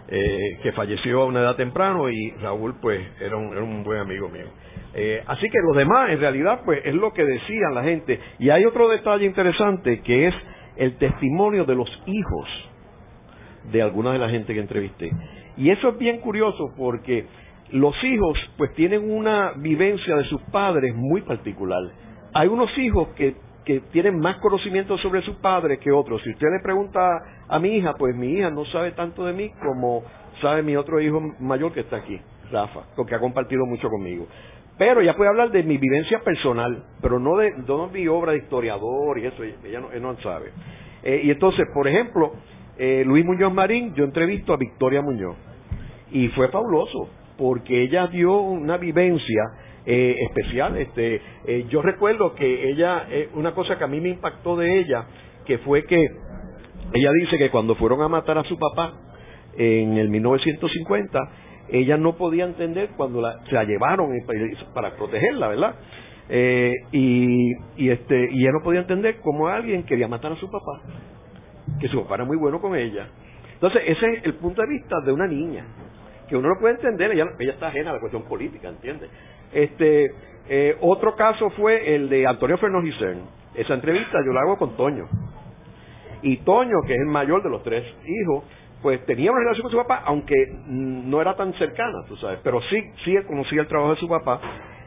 eh, 0.09 0.59
que 0.63 0.73
falleció 0.73 1.23
a 1.23 1.27
una 1.27 1.41
edad 1.41 1.57
temprano 1.57 2.11
y 2.11 2.31
Raúl 2.41 2.75
pues 2.81 3.01
era 3.21 3.37
un, 3.37 3.53
era 3.53 3.63
un 3.63 3.85
buen 3.85 3.99
amigo 3.99 4.29
mío. 4.29 4.47
Eh, 4.93 5.23
así 5.27 5.49
que 5.49 5.59
los 5.69 5.77
demás 5.77 6.11
en 6.11 6.19
realidad 6.19 6.63
pues 6.65 6.81
es 6.85 6.95
lo 6.95 7.13
que 7.13 7.25
decían 7.25 7.75
la 7.75 7.85
gente. 7.85 8.19
Y 8.39 8.51
hay 8.51 8.65
otro 8.65 8.89
detalle 8.89 9.25
interesante 9.25 10.01
que 10.01 10.29
es 10.29 10.35
el 10.77 10.97
testimonio 10.97 11.65
de 11.65 11.75
los 11.77 11.89
hijos 12.07 12.49
de 13.73 13.83
alguna 13.83 14.13
de 14.13 14.19
la 14.19 14.31
gente 14.31 14.55
que 14.55 14.61
entrevisté. 14.61 15.11
Y 15.57 15.71
eso 15.71 15.91
es 15.91 15.99
bien 15.99 16.21
curioso 16.21 16.73
porque 16.77 17.27
los 17.71 17.95
hijos 18.05 18.39
pues 18.57 18.73
tienen 18.75 19.11
una 19.11 19.53
vivencia 19.57 20.17
de 20.17 20.25
sus 20.25 20.41
padres 20.51 20.95
muy 20.95 21.23
particular 21.23 21.83
hay 22.33 22.49
unos 22.49 22.77
hijos 22.79 23.09
que, 23.17 23.35
que 23.65 23.81
tienen 23.93 24.19
más 24.19 24.39
conocimiento 24.39 24.97
sobre 24.99 25.23
sus 25.23 25.37
padres 25.37 25.79
que 25.81 25.91
otros. 25.91 26.23
Si 26.23 26.31
usted 26.31 26.47
le 26.51 26.63
pregunta 26.63 27.01
a 27.49 27.59
mi 27.59 27.77
hija, 27.77 27.95
pues 27.95 28.15
mi 28.15 28.33
hija 28.35 28.51
no 28.51 28.65
sabe 28.67 28.93
tanto 28.93 29.25
de 29.27 29.33
mí 29.33 29.51
como 29.63 30.03
sabe 30.41 30.63
mi 30.63 30.77
otro 30.77 31.01
hijo 31.01 31.21
mayor 31.41 31.73
que 31.73 31.81
está 31.81 31.97
aquí, 31.97 32.19
Rafa, 32.51 32.81
porque 32.97 33.15
ha 33.15 33.21
compartido 33.21 33.67
mucho 33.67 33.89
conmigo. 33.89 34.27
Pero 34.79 35.03
ella 35.03 35.15
puede 35.15 35.29
hablar 35.29 35.51
de 35.51 35.63
mi 35.63 35.77
vivencia 35.77 36.21
personal, 36.21 36.85
pero 37.03 37.19
no 37.19 37.37
de, 37.37 37.53
no 37.67 37.89
mi 37.89 38.07
obra 38.09 38.33
de 38.33 38.39
historiador 38.39 39.19
y 39.19 39.27
eso, 39.27 39.43
ella 39.43 39.81
no, 39.81 39.91
no 40.01 40.17
sabe. 40.21 40.53
Eh, 41.03 41.23
y 41.25 41.31
entonces, 41.31 41.67
por 41.75 41.87
ejemplo, 41.87 42.33
eh, 42.81 43.05
Luis 43.05 43.27
Muñoz 43.27 43.53
Marín, 43.53 43.95
yo 43.95 44.05
entrevisto 44.05 44.55
a 44.55 44.57
Victoria 44.57 45.03
Muñoz 45.03 45.37
y 46.11 46.29
fue 46.29 46.49
fabuloso 46.49 47.11
porque 47.37 47.83
ella 47.83 48.07
dio 48.07 48.39
una 48.41 48.79
vivencia 48.79 49.43
eh, 49.87 50.17
especial. 50.29 50.77
Este, 50.77 51.21
eh, 51.47 51.67
yo 51.69 51.83
recuerdo 51.83 52.35
que 52.35 52.71
ella, 52.71 53.07
eh, 53.11 53.29
una 53.35 53.53
cosa 53.53 53.79
que 53.79 53.85
a 53.85 53.87
mí 53.87 54.01
me 54.01 54.11
impactó 54.11 54.57
de 54.57 54.79
ella, 54.81 55.05
que 55.47 55.59
fue 55.59 55.85
que 55.85 55.97
ella 55.97 57.11
dice 57.23 57.39
que 57.39 57.51
cuando 57.51 57.75
fueron 57.77 58.03
a 58.03 58.09
matar 58.09 58.39
a 58.39 58.45
su 58.45 58.59
papá 58.59 58.95
en 59.57 59.97
el 59.97 60.09
1950, 60.09 61.19
ella 61.71 61.97
no 61.97 62.17
podía 62.17 62.45
entender 62.45 62.91
cuando 62.97 63.21
la, 63.21 63.43
se 63.47 63.55
la 63.55 63.65
llevaron 63.65 64.11
para 64.75 64.97
protegerla, 64.97 65.49
¿verdad? 65.49 65.75
y, 66.93 67.53
y 67.77 67.91
este 67.91 68.29
y 68.31 68.43
ella 68.43 68.53
no 68.53 68.63
podía 68.63 68.81
entender 68.81 69.17
cómo 69.21 69.49
alguien 69.49 69.83
quería 69.83 70.07
matar 70.07 70.31
a 70.31 70.37
su 70.37 70.49
papá, 70.49 70.81
que 71.81 71.89
su 71.89 72.03
papá 72.03 72.17
era 72.17 72.25
muy 72.25 72.37
bueno 72.37 72.61
con 72.61 72.77
ella. 72.77 73.09
Entonces, 73.55 73.83
ese 73.87 74.15
es 74.15 74.25
el 74.25 74.35
punto 74.35 74.63
de 74.63 74.69
vista 74.69 75.01
de 75.05 75.13
una 75.13 75.27
niña, 75.27 75.65
que 76.29 76.37
uno 76.37 76.49
lo 76.49 76.59
puede 76.59 76.75
entender, 76.75 77.13
ella, 77.13 77.27
ella 77.39 77.53
está 77.53 77.69
ajena 77.69 77.91
a 77.91 77.95
la 77.95 78.01
cuestión 78.01 78.23
política, 78.25 78.69
¿entiendes? 78.69 79.11
Este, 79.53 80.11
eh, 80.49 80.77
otro 80.81 81.15
caso 81.17 81.51
fue 81.51 81.95
el 81.95 82.09
de 82.09 82.27
Antonio 82.27 82.59
Fernández 82.59 82.95
Esa 83.55 83.75
entrevista 83.75 84.19
yo 84.25 84.33
la 84.33 84.41
hago 84.43 84.57
con 84.57 84.77
Toño. 84.77 85.07
Y 86.23 86.39
Toño, 86.39 86.77
que 86.87 86.95
es 86.95 87.01
el 87.01 87.07
mayor 87.07 87.43
de 87.43 87.51
los 87.51 87.63
tres 87.63 87.85
hijos, 88.05 88.45
pues 88.83 89.05
tenía 89.07 89.31
una 89.31 89.41
relación 89.41 89.63
con 89.63 89.71
su 89.73 89.77
papá, 89.77 90.03
aunque 90.07 90.35
no 90.67 91.21
era 91.21 91.37
tan 91.37 91.53
cercana, 91.55 91.99
tú 92.09 92.17
sabes, 92.17 92.41
pero 92.43 92.61
sí, 92.63 92.83
sí 93.05 93.15
conocía 93.27 93.61
el 93.63 93.69
trabajo 93.69 93.95
de 93.95 94.01
su 94.01 94.09
papá. 94.09 94.41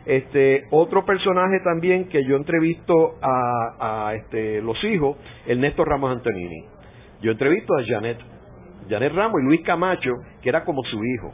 Este, 0.05 0.65
otro 0.71 1.05
personaje 1.05 1.59
también 1.63 2.09
que 2.09 2.25
yo 2.25 2.35
entrevisto 2.35 3.15
a, 3.21 4.13
este, 4.15 4.61
los 4.61 4.81
hijos, 4.83 5.17
Ernesto 5.45 5.85
Ramos 5.85 6.11
Antonini. 6.11 6.72
Yo 7.23 7.31
entrevisto 7.31 7.73
a 7.75 7.83
Janet, 7.83 8.19
Janet 8.87 9.13
Ramos 9.13 9.41
y 9.41 9.45
Luis 9.45 9.61
Camacho, 9.61 10.11
que 10.43 10.49
era 10.49 10.63
como 10.63 10.83
su 10.83 11.03
hijo 11.03 11.33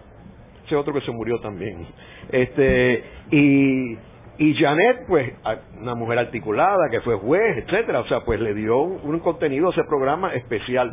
otro 0.76 0.94
que 0.94 1.02
se 1.02 1.12
murió 1.12 1.40
también. 1.40 1.86
Este, 2.32 3.04
y, 3.32 3.98
y 4.38 4.54
Janet, 4.56 5.06
pues, 5.08 5.34
una 5.80 5.96
mujer 5.96 6.20
articulada 6.20 6.90
que 6.90 7.02
fue 7.02 7.16
juez, 7.16 7.58
etcétera, 7.58 8.02
o 8.02 8.08
sea, 8.08 8.22
pues 8.22 8.40
le 8.40 8.54
dio 8.54 8.80
un, 8.80 9.20
contenido 9.20 9.68
a 9.68 9.72
ese 9.72 9.84
programa 9.84 10.34
especial. 10.34 10.92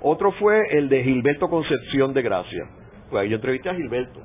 Otro 0.00 0.32
fue 0.32 0.60
el 0.70 0.88
de 0.88 1.02
Gilberto 1.02 1.48
Concepción 1.48 2.12
de 2.12 2.22
Gracia. 2.22 2.64
Pues 3.10 3.28
yo 3.28 3.36
entrevisté 3.36 3.70
a 3.70 3.74
Gilberto. 3.74 4.20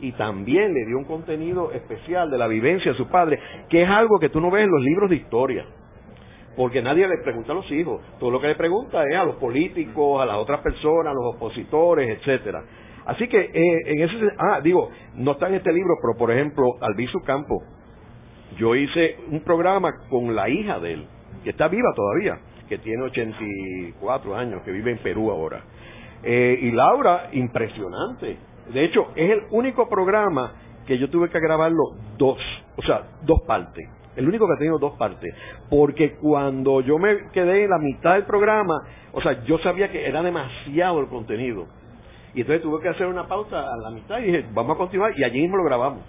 Y 0.00 0.12
también 0.12 0.74
le 0.74 0.84
dio 0.86 0.98
un 0.98 1.04
contenido 1.04 1.72
especial 1.72 2.30
de 2.30 2.36
la 2.36 2.48
vivencia 2.48 2.92
de 2.92 2.98
su 2.98 3.08
padre, 3.08 3.38
que 3.70 3.82
es 3.82 3.88
algo 3.88 4.18
que 4.18 4.28
tú 4.28 4.40
no 4.40 4.50
ves 4.50 4.64
en 4.64 4.70
los 4.70 4.82
libros 4.82 5.08
de 5.08 5.16
historia 5.16 5.64
porque 6.56 6.82
nadie 6.82 7.06
le 7.06 7.18
pregunta 7.18 7.52
a 7.52 7.56
los 7.56 7.70
hijos, 7.70 8.00
todo 8.18 8.30
lo 8.30 8.40
que 8.40 8.48
le 8.48 8.54
pregunta 8.54 9.04
es 9.04 9.16
a 9.16 9.24
los 9.24 9.36
políticos, 9.36 10.22
a 10.22 10.26
las 10.26 10.36
otras 10.36 10.60
personas, 10.60 11.12
a 11.12 11.14
los 11.14 11.36
opositores, 11.36 12.18
etcétera. 12.18 12.64
Así 13.04 13.28
que 13.28 13.38
eh, 13.38 13.80
en 13.86 14.02
ese 14.02 14.16
ah 14.38 14.60
digo 14.62 14.90
no 15.14 15.32
está 15.32 15.48
en 15.48 15.54
este 15.54 15.72
libro, 15.72 15.94
pero 16.02 16.18
por 16.18 16.32
ejemplo 16.32 16.64
Albizu 16.80 17.20
Campo, 17.24 17.62
yo 18.58 18.74
hice 18.74 19.18
un 19.30 19.40
programa 19.40 19.92
con 20.08 20.34
la 20.34 20.48
hija 20.48 20.80
de 20.80 20.94
él 20.94 21.06
que 21.44 21.50
está 21.50 21.68
viva 21.68 21.92
todavía, 21.94 22.40
que 22.68 22.78
tiene 22.78 23.04
84 23.04 24.34
años, 24.34 24.62
que 24.64 24.72
vive 24.72 24.90
en 24.90 24.98
Perú 24.98 25.30
ahora. 25.30 25.62
Eh, 26.22 26.58
y 26.62 26.72
Laura, 26.72 27.28
impresionante. 27.32 28.36
De 28.72 28.84
hecho, 28.84 29.12
es 29.14 29.30
el 29.30 29.42
único 29.50 29.88
programa 29.88 30.54
que 30.86 30.98
yo 30.98 31.08
tuve 31.08 31.28
que 31.30 31.38
grabarlo 31.38 31.82
dos, 32.16 32.38
o 32.76 32.82
sea, 32.82 33.02
dos 33.22 33.42
partes. 33.46 33.88
El 34.16 34.26
único 34.28 34.46
que 34.46 34.54
ha 34.54 34.58
tenido 34.58 34.78
dos 34.78 34.94
partes. 34.96 35.34
Porque 35.70 36.16
cuando 36.16 36.80
yo 36.80 36.98
me 36.98 37.30
quedé 37.32 37.64
en 37.64 37.70
la 37.70 37.78
mitad 37.78 38.14
del 38.14 38.24
programa, 38.24 38.74
o 39.12 39.20
sea, 39.20 39.44
yo 39.44 39.58
sabía 39.58 39.90
que 39.90 40.06
era 40.06 40.22
demasiado 40.22 41.00
el 41.00 41.06
contenido. 41.06 41.66
Y 42.34 42.40
entonces 42.40 42.62
tuve 42.62 42.82
que 42.82 42.88
hacer 42.88 43.06
una 43.06 43.26
pausa 43.28 43.58
a 43.58 43.76
la 43.76 43.90
mitad 43.90 44.18
y 44.18 44.24
dije, 44.24 44.44
vamos 44.52 44.74
a 44.74 44.78
continuar. 44.78 45.12
Y 45.18 45.24
allí 45.24 45.40
mismo 45.40 45.56
lo 45.56 45.64
grabamos. 45.64 46.02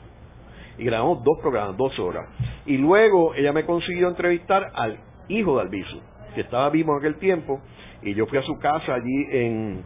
Y 0.77 0.83
grabamos 0.83 1.23
dos 1.23 1.39
programas, 1.41 1.77
dos 1.77 1.97
horas. 1.99 2.27
Y 2.65 2.77
luego 2.77 3.33
ella 3.35 3.53
me 3.53 3.65
consiguió 3.65 4.09
entrevistar 4.09 4.71
al 4.73 4.97
hijo 5.27 5.55
de 5.55 5.61
Albizu, 5.61 5.99
que 6.35 6.41
estaba 6.41 6.69
vivo 6.69 6.93
en 6.93 6.99
aquel 6.99 7.15
tiempo. 7.15 7.61
Y 8.01 8.13
yo 8.13 8.25
fui 8.27 8.37
a 8.37 8.43
su 8.43 8.57
casa 8.59 8.93
allí 8.93 9.25
en, 9.31 9.83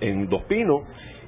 en 0.00 0.28
Dos 0.28 0.42
Pinos 0.44 0.82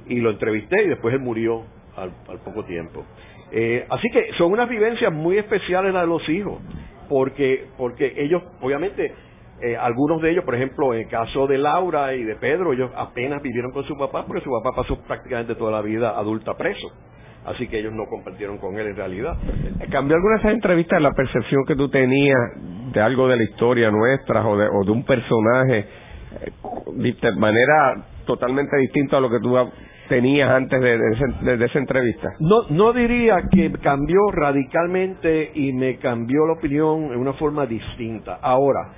y 0.06 0.20
lo 0.20 0.30
entrevisté 0.30 0.84
y 0.84 0.88
después 0.88 1.14
él 1.14 1.20
murió 1.20 1.64
al, 1.96 2.10
poco 2.44 2.64
tiempo. 2.64 3.04
Eh, 3.52 3.86
así 3.90 4.08
que 4.10 4.32
son 4.38 4.52
unas 4.52 4.68
vivencias 4.68 5.12
muy 5.12 5.38
especiales 5.38 5.92
las 5.92 6.02
de 6.02 6.08
los 6.08 6.28
hijos, 6.28 6.60
porque, 7.08 7.66
porque 7.76 8.14
ellos, 8.16 8.42
obviamente, 8.60 9.12
eh, 9.60 9.76
algunos 9.76 10.20
de 10.20 10.30
ellos, 10.30 10.44
por 10.44 10.54
ejemplo, 10.54 10.92
en 10.94 11.00
el 11.00 11.08
caso 11.08 11.46
de 11.46 11.58
Laura 11.58 12.14
y 12.14 12.24
de 12.24 12.36
Pedro, 12.36 12.72
ellos 12.72 12.90
apenas 12.96 13.40
vivieron 13.42 13.70
con 13.72 13.84
su 13.84 13.96
papá 13.96 14.24
porque 14.26 14.42
su 14.42 14.50
papá 14.50 14.74
pasó 14.74 15.00
prácticamente 15.02 15.54
toda 15.54 15.70
la 15.70 15.80
vida 15.80 16.10
adulta 16.18 16.54
preso. 16.56 16.88
Así 17.44 17.68
que 17.68 17.78
ellos 17.78 17.92
no 17.92 18.06
compartieron 18.06 18.58
con 18.58 18.78
él 18.78 18.86
en 18.88 18.96
realidad. 18.96 19.36
¿Cambió 19.90 20.16
alguna 20.16 20.36
de 20.36 20.40
esas 20.40 20.52
entrevistas 20.52 21.00
la 21.00 21.12
percepción 21.12 21.64
que 21.66 21.76
tú 21.76 21.88
tenías 21.90 22.38
de 22.92 23.00
algo 23.00 23.28
de 23.28 23.36
la 23.36 23.44
historia 23.44 23.90
nuestra 23.90 24.46
o 24.46 24.56
de, 24.56 24.66
o 24.66 24.84
de 24.84 24.90
un 24.90 25.04
personaje 25.04 25.78
eh, 26.40 26.50
de 26.94 27.32
manera 27.36 28.04
totalmente 28.26 28.76
distinta 28.78 29.18
a 29.18 29.20
lo 29.20 29.28
que 29.28 29.40
tú 29.40 29.56
tenías 30.08 30.50
antes 30.50 30.80
de, 30.80 31.64
esa 31.64 31.78
entrevista? 31.78 32.28
No, 32.40 32.68
no 32.70 32.92
diría 32.92 33.36
que 33.50 33.72
cambió 33.82 34.18
radicalmente 34.32 35.52
y 35.54 35.72
me 35.72 35.96
cambió 35.98 36.46
la 36.46 36.54
opinión 36.54 37.12
en 37.12 37.18
una 37.18 37.32
forma 37.34 37.66
distinta. 37.66 38.38
Ahora, 38.42 38.92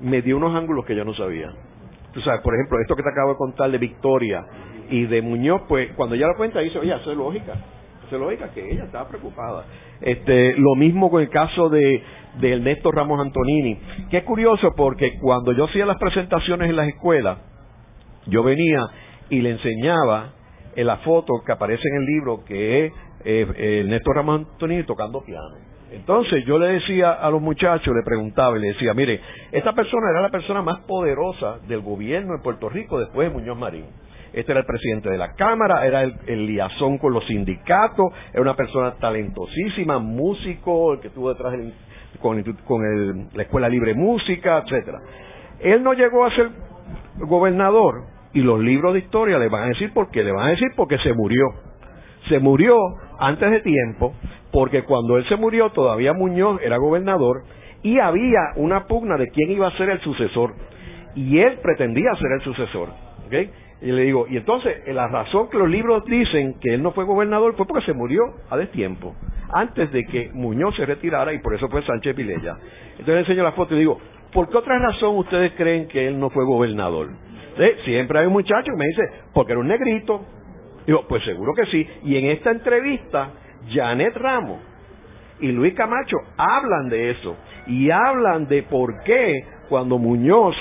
me 0.00 0.22
dio 0.22 0.36
unos 0.36 0.54
ángulos 0.54 0.84
que 0.84 0.94
yo 0.94 1.04
no 1.04 1.14
sabía. 1.14 1.50
Tú 2.12 2.20
sabes, 2.20 2.40
por 2.42 2.54
ejemplo, 2.54 2.78
esto 2.80 2.94
que 2.94 3.02
te 3.02 3.08
acabo 3.08 3.30
de 3.30 3.36
contar 3.36 3.70
de 3.70 3.78
Victoria 3.78 4.44
y 4.90 5.06
de 5.06 5.22
Muñoz, 5.22 5.62
pues 5.68 5.92
cuando 5.92 6.14
ella 6.14 6.26
lo 6.26 6.36
cuenta 6.36 6.60
dice, 6.60 6.78
oye, 6.78 6.94
eso 6.94 7.10
es 7.10 7.16
lógica. 7.16 7.54
Eso 8.06 8.16
es 8.16 8.20
lógica 8.20 8.50
que 8.52 8.70
ella 8.70 8.84
estaba 8.84 9.08
preocupada. 9.08 9.64
Este, 10.00 10.54
lo 10.58 10.74
mismo 10.74 11.10
con 11.10 11.22
el 11.22 11.30
caso 11.30 11.70
de 11.70 12.02
Ernesto 12.42 12.90
Ramos 12.92 13.20
Antonini, 13.20 13.78
que 14.10 14.18
es 14.18 14.24
curioso 14.24 14.74
porque 14.76 15.18
cuando 15.20 15.52
yo 15.52 15.64
hacía 15.64 15.86
las 15.86 15.98
presentaciones 15.98 16.68
en 16.68 16.76
las 16.76 16.88
escuelas, 16.88 17.38
yo 18.26 18.42
venía 18.42 18.88
y 19.30 19.40
le 19.40 19.50
enseñaba 19.52 20.32
en 20.74 20.86
la 20.86 20.98
foto 20.98 21.42
que 21.44 21.52
aparece 21.52 21.82
en 21.88 21.96
el 21.96 22.06
libro 22.06 22.44
que 22.44 22.86
es 22.86 22.92
eh, 23.24 23.46
eh, 23.56 23.84
Néstor 23.86 24.16
Ramón 24.16 24.46
Antonini 24.52 24.84
tocando 24.84 25.22
piano. 25.22 25.56
Entonces 25.92 26.44
yo 26.46 26.58
le 26.58 26.68
decía 26.68 27.12
a 27.12 27.30
los 27.30 27.42
muchachos, 27.42 27.94
le 27.94 28.02
preguntaba 28.02 28.56
y 28.56 28.62
le 28.62 28.68
decía, 28.68 28.94
mire, 28.94 29.20
esta 29.52 29.74
persona 29.74 30.08
era 30.10 30.22
la 30.22 30.30
persona 30.30 30.62
más 30.62 30.80
poderosa 30.86 31.58
del 31.68 31.80
gobierno 31.80 32.32
de 32.32 32.42
Puerto 32.42 32.70
Rico 32.70 32.98
después 32.98 33.28
de 33.28 33.38
Muñoz 33.38 33.58
Marín. 33.58 33.84
Este 34.32 34.52
era 34.52 34.60
el 34.60 34.66
presidente 34.66 35.10
de 35.10 35.18
la 35.18 35.34
Cámara, 35.34 35.86
era 35.86 36.02
el, 36.02 36.14
el 36.26 36.46
liazón 36.46 36.96
con 36.96 37.12
los 37.12 37.26
sindicatos, 37.26 38.06
era 38.32 38.40
una 38.40 38.56
persona 38.56 38.92
talentosísima, 38.92 39.98
músico, 39.98 40.94
el 40.94 41.00
que 41.00 41.08
estuvo 41.08 41.28
detrás 41.28 41.54
con, 42.20 42.42
con 42.64 43.28
la 43.34 43.42
Escuela 43.42 43.68
Libre 43.68 43.92
Música, 43.92 44.62
etcétera. 44.64 44.98
Él 45.60 45.82
no 45.82 45.92
llegó 45.92 46.24
a 46.24 46.34
ser 46.34 46.48
gobernador 47.18 48.04
y 48.34 48.40
los 48.40 48.60
libros 48.60 48.94
de 48.94 49.00
historia 49.00 49.38
le 49.38 49.48
van 49.48 49.64
a 49.64 49.68
decir 49.68 49.92
por 49.92 50.10
qué, 50.10 50.22
le 50.22 50.32
van 50.32 50.46
a 50.46 50.50
decir 50.50 50.68
porque 50.76 50.98
se 50.98 51.12
murió. 51.12 51.46
Se 52.28 52.38
murió 52.38 52.76
antes 53.18 53.50
de 53.50 53.60
tiempo, 53.60 54.14
porque 54.52 54.84
cuando 54.84 55.16
él 55.16 55.26
se 55.28 55.36
murió 55.36 55.70
todavía 55.70 56.12
Muñoz 56.12 56.60
era 56.62 56.76
gobernador 56.76 57.42
y 57.82 57.98
había 57.98 58.40
una 58.56 58.86
pugna 58.86 59.16
de 59.16 59.28
quién 59.28 59.50
iba 59.50 59.68
a 59.68 59.76
ser 59.76 59.90
el 59.90 60.00
sucesor. 60.00 60.54
Y 61.14 61.38
él 61.38 61.58
pretendía 61.62 62.14
ser 62.16 62.32
el 62.32 62.40
sucesor. 62.42 62.88
Y 63.82 63.90
le 63.90 64.02
digo, 64.02 64.26
y 64.28 64.36
entonces 64.36 64.82
la 64.94 65.08
razón 65.08 65.48
que 65.50 65.58
los 65.58 65.68
libros 65.68 66.04
dicen 66.04 66.54
que 66.60 66.74
él 66.74 66.82
no 66.82 66.92
fue 66.92 67.04
gobernador 67.04 67.56
fue 67.56 67.66
porque 67.66 67.84
se 67.84 67.92
murió 67.92 68.22
a 68.48 68.56
destiempo, 68.56 69.14
antes 69.52 69.90
de 69.90 70.04
que 70.04 70.30
Muñoz 70.32 70.76
se 70.76 70.86
retirara 70.86 71.32
y 71.32 71.40
por 71.40 71.54
eso 71.54 71.68
fue 71.68 71.84
Sánchez 71.84 72.14
Vilella. 72.14 72.56
Entonces 72.92 73.14
le 73.14 73.20
enseño 73.20 73.42
la 73.42 73.52
foto 73.52 73.74
y 73.74 73.80
digo, 73.80 73.98
¿por 74.32 74.48
qué 74.48 74.58
otra 74.58 74.78
razón 74.78 75.16
ustedes 75.16 75.52
creen 75.56 75.88
que 75.88 76.06
él 76.06 76.20
no 76.20 76.30
fue 76.30 76.44
gobernador? 76.44 77.10
Siempre 77.84 78.18
hay 78.18 78.26
un 78.26 78.32
muchacho 78.32 78.72
que 78.72 78.78
me 78.78 78.86
dice, 78.86 79.02
porque 79.32 79.52
era 79.52 79.60
un 79.60 79.68
negrito. 79.68 80.24
Digo, 80.86 81.06
pues 81.08 81.24
seguro 81.24 81.54
que 81.54 81.66
sí. 81.66 81.86
Y 82.04 82.16
en 82.16 82.26
esta 82.26 82.50
entrevista, 82.50 83.30
Janet 83.70 84.16
Ramos 84.16 84.60
y 85.40 85.52
Luis 85.52 85.74
Camacho 85.74 86.16
hablan 86.36 86.88
de 86.88 87.10
eso. 87.10 87.36
Y 87.66 87.90
hablan 87.90 88.48
de 88.48 88.62
por 88.64 89.02
qué 89.04 89.44
cuando 89.68 89.98
Muñoz 89.98 90.56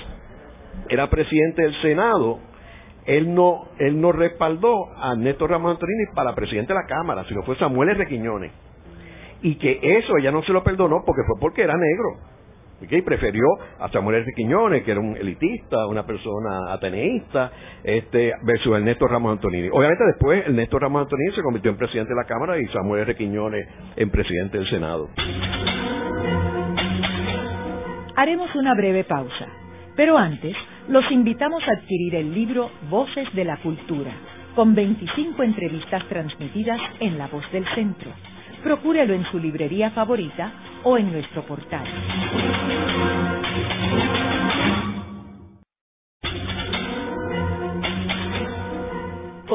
era 0.89 1.09
presidente 1.09 1.63
del 1.63 1.81
Senado, 1.81 2.39
él 3.05 3.33
no, 3.33 3.67
él 3.79 3.99
no 3.99 4.11
respaldó 4.11 4.91
a 4.95 5.15
Néstor 5.15 5.49
Ramos 5.49 5.71
Antonini 5.71 6.05
para 6.13 6.35
presidente 6.35 6.73
de 6.73 6.79
la 6.79 6.85
Cámara, 6.85 7.23
sino 7.27 7.43
fue 7.43 7.57
Samuel 7.57 7.89
R. 7.89 8.07
Quiñones. 8.07 8.51
Y 9.41 9.55
que 9.55 9.79
eso 9.81 10.17
ella 10.17 10.31
no 10.31 10.43
se 10.43 10.53
lo 10.53 10.63
perdonó 10.63 11.03
porque 11.05 11.23
fue 11.25 11.39
porque 11.39 11.63
era 11.63 11.73
negro. 11.75 12.19
Y 12.89 13.01
prefirió 13.01 13.45
a 13.79 13.89
Samuel 13.89 14.17
R. 14.23 14.33
Quiñones, 14.35 14.83
que 14.83 14.91
era 14.91 14.99
un 14.99 15.15
elitista, 15.15 15.87
una 15.87 16.05
persona 16.05 16.73
ateneísta, 16.73 17.51
este, 17.83 18.33
versus 18.43 18.75
Ernesto 18.75 19.07
Ramos 19.07 19.33
Antonini. 19.33 19.69
Obviamente 19.71 20.03
después 20.05 20.45
Ernesto 20.45 20.79
Ramos 20.79 21.03
Antonini 21.03 21.31
se 21.33 21.41
convirtió 21.41 21.71
en 21.71 21.77
presidente 21.77 22.13
de 22.13 22.15
la 22.15 22.25
Cámara 22.25 22.57
y 22.59 22.65
Samuel 22.67 23.01
R. 23.01 23.15
Quiñones 23.15 23.67
en 23.95 24.09
presidente 24.09 24.57
del 24.57 24.69
Senado. 24.69 25.09
Haremos 28.15 28.53
una 28.55 28.73
breve 28.75 29.03
pausa, 29.03 29.47
pero 29.95 30.17
antes 30.17 30.55
los 30.89 31.09
invitamos 31.11 31.63
a 31.67 31.71
adquirir 31.79 32.15
el 32.15 32.33
libro 32.33 32.69
Voces 32.89 33.27
de 33.33 33.45
la 33.45 33.57
Cultura, 33.57 34.11
con 34.55 34.75
25 34.75 35.43
entrevistas 35.43 36.03
transmitidas 36.09 36.79
en 36.99 37.17
La 37.17 37.27
Voz 37.27 37.49
del 37.51 37.65
Centro 37.73 38.11
procúrelo 38.61 39.13
en 39.13 39.25
su 39.25 39.39
librería 39.39 39.91
favorita 39.91 40.51
o 40.83 40.97
en 40.97 41.11
nuestro 41.11 41.43
portal. 41.43 41.85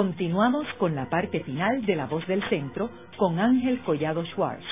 Continuamos 0.06 0.66
con 0.78 0.94
la 0.94 1.10
parte 1.10 1.40
final 1.40 1.84
de 1.84 1.96
La 1.96 2.06
Voz 2.06 2.24
del 2.28 2.40
Centro 2.48 2.88
con 3.16 3.40
Ángel 3.40 3.80
Collado 3.80 4.24
Schwartz. 4.26 4.62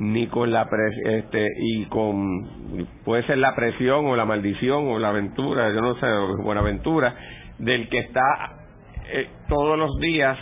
ni 0.00 0.26
con 0.26 0.50
la 0.50 0.66
este 1.04 1.46
y 1.60 1.84
con 1.84 2.88
puede 3.04 3.22
ser 3.26 3.38
la 3.38 3.54
presión 3.54 4.06
o 4.06 4.16
la 4.16 4.24
maldición 4.24 4.88
o 4.88 4.98
la 4.98 5.10
aventura, 5.10 5.72
yo 5.72 5.80
no 5.80 5.94
sé, 5.94 6.06
buena 6.42 6.62
aventura 6.62 7.14
del 7.58 7.88
que 7.88 7.98
está 7.98 8.22
eh, 9.12 9.28
todos 9.48 9.78
los 9.78 9.96
días 10.00 10.36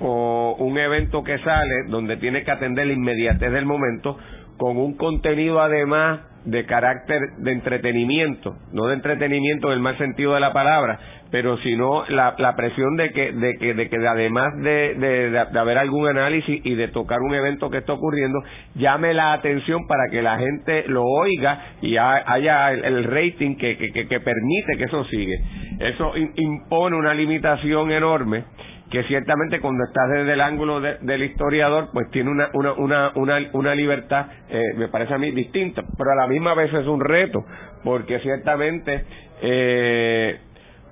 o 0.00 0.56
un 0.58 0.76
evento 0.76 1.22
que 1.22 1.38
sale 1.38 1.84
donde 1.88 2.18
tiene 2.18 2.44
que 2.44 2.50
atender 2.50 2.86
la 2.86 2.92
inmediatez 2.92 3.50
del 3.52 3.64
momento 3.64 4.18
con 4.56 4.76
un 4.76 4.96
contenido 4.96 5.60
además 5.60 6.20
de 6.44 6.66
carácter 6.66 7.20
de 7.38 7.52
entretenimiento, 7.52 8.54
no 8.72 8.86
de 8.86 8.94
entretenimiento 8.94 9.68
en 9.68 9.74
el 9.74 9.80
mal 9.80 9.96
sentido 9.96 10.34
de 10.34 10.40
la 10.40 10.52
palabra, 10.52 10.98
pero 11.30 11.56
sino 11.58 12.04
la, 12.08 12.34
la 12.38 12.54
presión 12.54 12.96
de 12.96 13.10
que, 13.10 13.32
de 13.32 13.54
que, 13.54 13.74
de 13.74 13.88
que 13.88 13.96
además 14.06 14.52
de, 14.58 14.94
de, 14.94 15.58
haber 15.58 15.78
algún 15.78 16.06
análisis 16.06 16.60
y 16.64 16.74
de 16.74 16.88
tocar 16.88 17.20
un 17.20 17.34
evento 17.34 17.70
que 17.70 17.78
está 17.78 17.94
ocurriendo, 17.94 18.38
llame 18.74 19.14
la 19.14 19.32
atención 19.32 19.86
para 19.88 20.04
que 20.10 20.22
la 20.22 20.38
gente 20.38 20.84
lo 20.86 21.02
oiga 21.02 21.76
y 21.80 21.96
haya 21.96 22.72
el, 22.72 23.04
rating 23.04 23.56
que, 23.56 23.76
que, 23.78 23.90
que, 23.90 24.20
permite 24.20 24.76
que 24.76 24.84
eso 24.84 25.04
sigue. 25.06 25.34
Eso 25.80 26.12
impone 26.36 26.96
una 26.96 27.14
limitación 27.14 27.90
enorme 27.90 28.44
que 28.90 29.02
ciertamente 29.04 29.60
cuando 29.60 29.84
estás 29.84 30.08
desde 30.10 30.32
el 30.34 30.40
ángulo 30.40 30.80
del 30.80 31.22
historiador, 31.22 31.88
pues 31.92 32.10
tiene 32.10 32.30
una, 32.30 32.50
una, 32.52 32.72
una, 32.74 33.12
una, 33.14 33.38
una 33.52 33.74
libertad, 33.74 34.26
eh, 34.48 34.62
me 34.76 34.88
parece 34.88 35.14
a 35.14 35.18
mí, 35.18 35.30
distinta, 35.30 35.82
pero 35.96 36.12
a 36.12 36.14
la 36.14 36.26
misma 36.26 36.54
vez 36.54 36.72
es 36.72 36.86
un 36.86 37.00
reto, 37.00 37.44
porque 37.82 38.20
ciertamente 38.20 39.04
eh, 39.42 40.38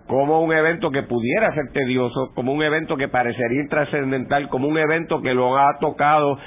como 0.06 0.42
un 0.42 0.52
evento 0.52 0.90
que 0.90 1.04
pudiera 1.04 1.54
ser 1.54 1.72
tedioso, 1.72 2.32
como 2.34 2.52
un 2.52 2.62
evento 2.62 2.96
que 2.96 3.08
parecería 3.08 3.62
intrascendental, 3.62 4.48
como 4.48 4.68
un 4.68 4.76
evento 4.76 5.22
que 5.22 5.32
lo 5.32 5.56
ha 5.56 5.78
tocado 5.78 6.38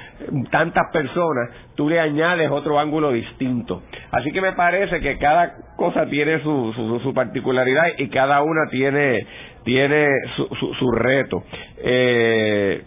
tantas 0.52 0.92
personas, 0.92 1.50
tú 1.76 1.90
le 1.90 2.00
añades 2.00 2.52
otro 2.52 2.80
ángulo 2.80 3.12
distinto. 3.12 3.82
Así 4.12 4.32
que 4.32 4.42
me 4.42 4.54
parece 4.54 5.00
que 5.00 5.18
cada 5.18 5.56
cosa 5.78 6.06
tiene 6.06 6.44
su, 6.44 6.74
su, 6.74 7.00
su 7.00 7.14
particularidad 7.14 7.86
y 7.98 8.10
cada 8.10 8.44
una 8.44 8.70
tiene, 8.70 9.26
tiene 9.66 10.08
su, 10.38 10.48
su, 10.80 10.92
reto. 10.92 11.44
Eh, 11.78 12.84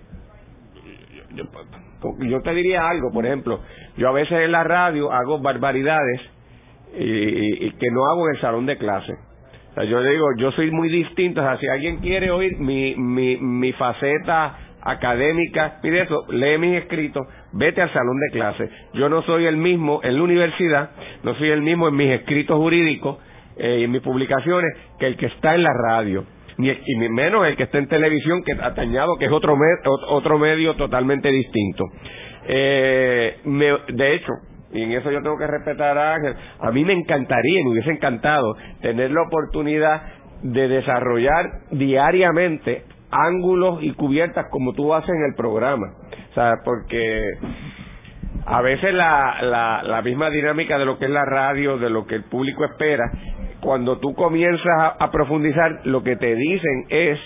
yo 2.20 2.40
te 2.40 2.54
diría 2.54 2.88
algo, 2.88 3.10
por 3.12 3.26
ejemplo, 3.26 3.60
yo 3.98 4.08
a 4.08 4.12
veces 4.12 4.32
en 4.44 4.52
la 4.52 4.64
radio 4.64 5.12
hago 5.12 5.40
barbaridades 5.40 6.20
y, 6.96 7.66
y 7.66 7.70
que 7.72 7.90
no 7.90 8.06
hago 8.06 8.28
en 8.28 8.36
el 8.36 8.40
salón 8.40 8.64
de 8.64 8.78
clase 8.78 9.12
yo 9.84 10.02
digo, 10.02 10.26
yo 10.36 10.50
soy 10.52 10.70
muy 10.70 10.88
distinto. 10.88 11.40
O 11.40 11.44
sea, 11.44 11.58
si 11.58 11.66
alguien 11.68 11.98
quiere 11.98 12.30
oír 12.30 12.58
mi, 12.58 12.94
mi, 12.96 13.36
mi 13.36 13.72
faceta 13.72 14.56
académica, 14.80 15.78
mire 15.82 16.02
eso, 16.02 16.24
lee 16.30 16.58
mis 16.58 16.78
escritos, 16.78 17.26
vete 17.52 17.82
al 17.82 17.92
salón 17.92 18.18
de 18.18 18.30
clase. 18.32 18.70
Yo 18.94 19.08
no 19.08 19.22
soy 19.22 19.46
el 19.46 19.56
mismo 19.56 20.00
en 20.02 20.16
la 20.16 20.22
universidad, 20.22 20.90
no 21.22 21.34
soy 21.34 21.50
el 21.50 21.62
mismo 21.62 21.88
en 21.88 21.96
mis 21.96 22.10
escritos 22.12 22.56
jurídicos 22.56 23.18
eh, 23.56 23.78
y 23.80 23.84
en 23.84 23.90
mis 23.90 24.02
publicaciones 24.02 24.70
que 24.98 25.06
el 25.06 25.16
que 25.16 25.26
está 25.26 25.54
en 25.54 25.62
la 25.62 25.72
radio. 25.72 26.24
Ni, 26.58 26.70
y 26.70 27.08
menos 27.08 27.46
el 27.46 27.56
que 27.56 27.62
está 27.64 27.78
en 27.78 27.88
televisión, 27.88 28.42
que 28.44 28.52
atañado, 28.52 29.16
que 29.16 29.26
es 29.26 29.32
otro, 29.32 29.56
otro 30.08 30.38
medio 30.38 30.74
totalmente 30.74 31.28
distinto. 31.30 31.84
Eh, 32.48 33.36
de 33.44 34.14
hecho, 34.14 34.32
y 34.72 34.82
en 34.82 34.92
eso 34.92 35.10
yo 35.10 35.22
tengo 35.22 35.38
que 35.38 35.46
respetar 35.46 35.96
a 35.96 36.14
Ángel, 36.14 36.34
a 36.60 36.70
mí 36.70 36.84
me 36.84 36.92
encantaría, 36.92 37.64
me 37.64 37.70
hubiese 37.70 37.90
encantado 37.90 38.54
tener 38.82 39.10
la 39.10 39.22
oportunidad 39.22 40.02
de 40.42 40.68
desarrollar 40.68 41.46
diariamente 41.70 42.84
ángulos 43.10 43.82
y 43.82 43.92
cubiertas 43.92 44.46
como 44.50 44.74
tú 44.74 44.92
haces 44.94 45.10
en 45.10 45.24
el 45.30 45.34
programa. 45.34 45.86
O 46.30 46.34
sea, 46.34 46.56
porque 46.64 47.22
a 48.44 48.60
veces 48.62 48.92
la, 48.94 49.38
la, 49.42 49.82
la 49.82 50.02
misma 50.02 50.30
dinámica 50.30 50.78
de 50.78 50.84
lo 50.84 50.98
que 50.98 51.06
es 51.06 51.10
la 51.10 51.24
radio, 51.24 51.78
de 51.78 51.90
lo 51.90 52.06
que 52.06 52.16
el 52.16 52.24
público 52.24 52.64
espera, 52.64 53.10
cuando 53.60 53.98
tú 53.98 54.14
comienzas 54.14 54.94
a 54.98 55.10
profundizar, 55.10 55.80
lo 55.84 56.02
que 56.02 56.16
te 56.16 56.34
dicen 56.34 56.84
es, 56.88 57.18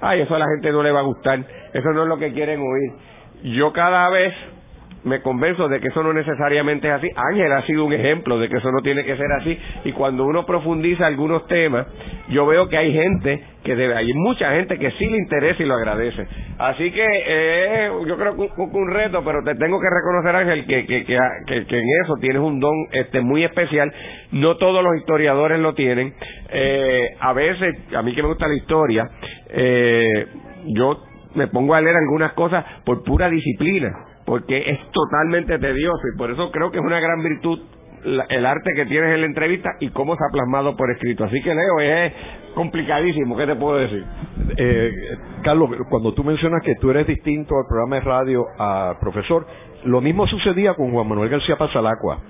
ay, 0.00 0.22
eso 0.22 0.34
a 0.34 0.38
la 0.38 0.46
gente 0.46 0.72
no 0.72 0.82
le 0.82 0.92
va 0.92 1.00
a 1.00 1.04
gustar, 1.04 1.38
eso 1.72 1.92
no 1.92 2.02
es 2.02 2.08
lo 2.08 2.18
que 2.18 2.32
quieren 2.32 2.60
oír. 2.60 3.54
Yo 3.54 3.72
cada 3.72 4.08
vez 4.10 4.34
me 5.06 5.22
convenzo 5.22 5.68
de 5.68 5.78
que 5.78 5.86
eso 5.88 6.02
no 6.02 6.12
necesariamente 6.12 6.88
es 6.88 6.94
así. 6.94 7.08
Ángel 7.14 7.52
ha 7.52 7.62
sido 7.62 7.84
un 7.84 7.92
ejemplo 7.92 8.40
de 8.40 8.48
que 8.48 8.56
eso 8.56 8.72
no 8.72 8.82
tiene 8.82 9.04
que 9.04 9.16
ser 9.16 9.30
así. 9.40 9.56
Y 9.84 9.92
cuando 9.92 10.24
uno 10.24 10.44
profundiza 10.44 11.06
algunos 11.06 11.46
temas, 11.46 11.86
yo 12.28 12.44
veo 12.44 12.68
que 12.68 12.76
hay 12.76 12.92
gente 12.92 13.40
que 13.62 13.76
debe, 13.76 13.94
hay 13.94 14.12
mucha 14.14 14.50
gente 14.50 14.78
que 14.78 14.90
sí 14.92 15.06
le 15.06 15.18
interesa 15.18 15.62
y 15.62 15.66
lo 15.66 15.74
agradece. 15.74 16.26
Así 16.58 16.90
que 16.90 17.06
eh, 17.06 17.90
yo 18.04 18.16
creo 18.16 18.34
que 18.34 18.42
un, 18.56 18.70
un, 18.74 18.90
reto, 18.90 19.22
pero 19.24 19.44
te 19.44 19.54
tengo 19.54 19.78
que 19.80 19.88
reconocer, 19.88 20.34
Ángel, 20.34 20.66
que, 20.66 20.86
que, 20.86 21.04
que, 21.04 21.78
en 21.78 21.86
eso 22.02 22.14
tienes 22.20 22.42
un 22.42 22.58
don 22.58 22.74
este 22.90 23.20
muy 23.20 23.44
especial. 23.44 23.92
No 24.32 24.56
todos 24.56 24.82
los 24.82 24.96
historiadores 24.96 25.60
lo 25.60 25.74
tienen. 25.74 26.14
Eh, 26.50 27.10
a 27.20 27.32
veces, 27.32 27.76
a 27.94 28.02
mí 28.02 28.12
que 28.12 28.22
me 28.22 28.28
gusta 28.28 28.48
la 28.48 28.56
historia, 28.56 29.08
eh, 29.50 30.26
yo 30.66 30.98
me 31.36 31.46
pongo 31.46 31.74
a 31.74 31.80
leer 31.80 31.94
algunas 31.94 32.32
cosas 32.32 32.64
por 32.84 33.04
pura 33.04 33.30
disciplina 33.30 34.05
porque 34.26 34.58
es 34.58 34.78
totalmente 34.90 35.58
tedioso 35.58 36.02
y 36.12 36.18
por 36.18 36.30
eso 36.30 36.50
creo 36.50 36.70
que 36.70 36.78
es 36.78 36.84
una 36.84 37.00
gran 37.00 37.22
virtud 37.22 37.60
el 38.06 38.46
arte 38.46 38.70
que 38.76 38.86
tienes 38.86 39.14
en 39.14 39.20
la 39.20 39.26
entrevista 39.26 39.70
y 39.80 39.88
cómo 39.90 40.14
se 40.14 40.22
ha 40.22 40.32
plasmado 40.32 40.76
por 40.76 40.90
escrito. 40.92 41.24
Así 41.24 41.42
que 41.42 41.52
Leo, 41.52 41.80
es 41.80 42.12
complicadísimo, 42.54 43.36
¿qué 43.36 43.46
te 43.46 43.56
puedo 43.56 43.78
decir? 43.78 44.04
Eh, 44.56 44.92
Carlos, 45.42 45.70
cuando 45.90 46.14
tú 46.14 46.22
mencionas 46.22 46.62
que 46.62 46.76
tú 46.76 46.90
eres 46.90 47.06
distinto 47.08 47.56
al 47.56 47.66
programa 47.68 47.96
de 47.96 48.02
radio 48.02 48.44
a 48.58 48.94
profesor, 49.00 49.46
lo 49.84 50.00
mismo 50.00 50.26
sucedía 50.28 50.74
con 50.74 50.92
Juan 50.92 51.08
Manuel 51.08 51.30
García 51.30 51.56
Pasalacua. 51.56 52.20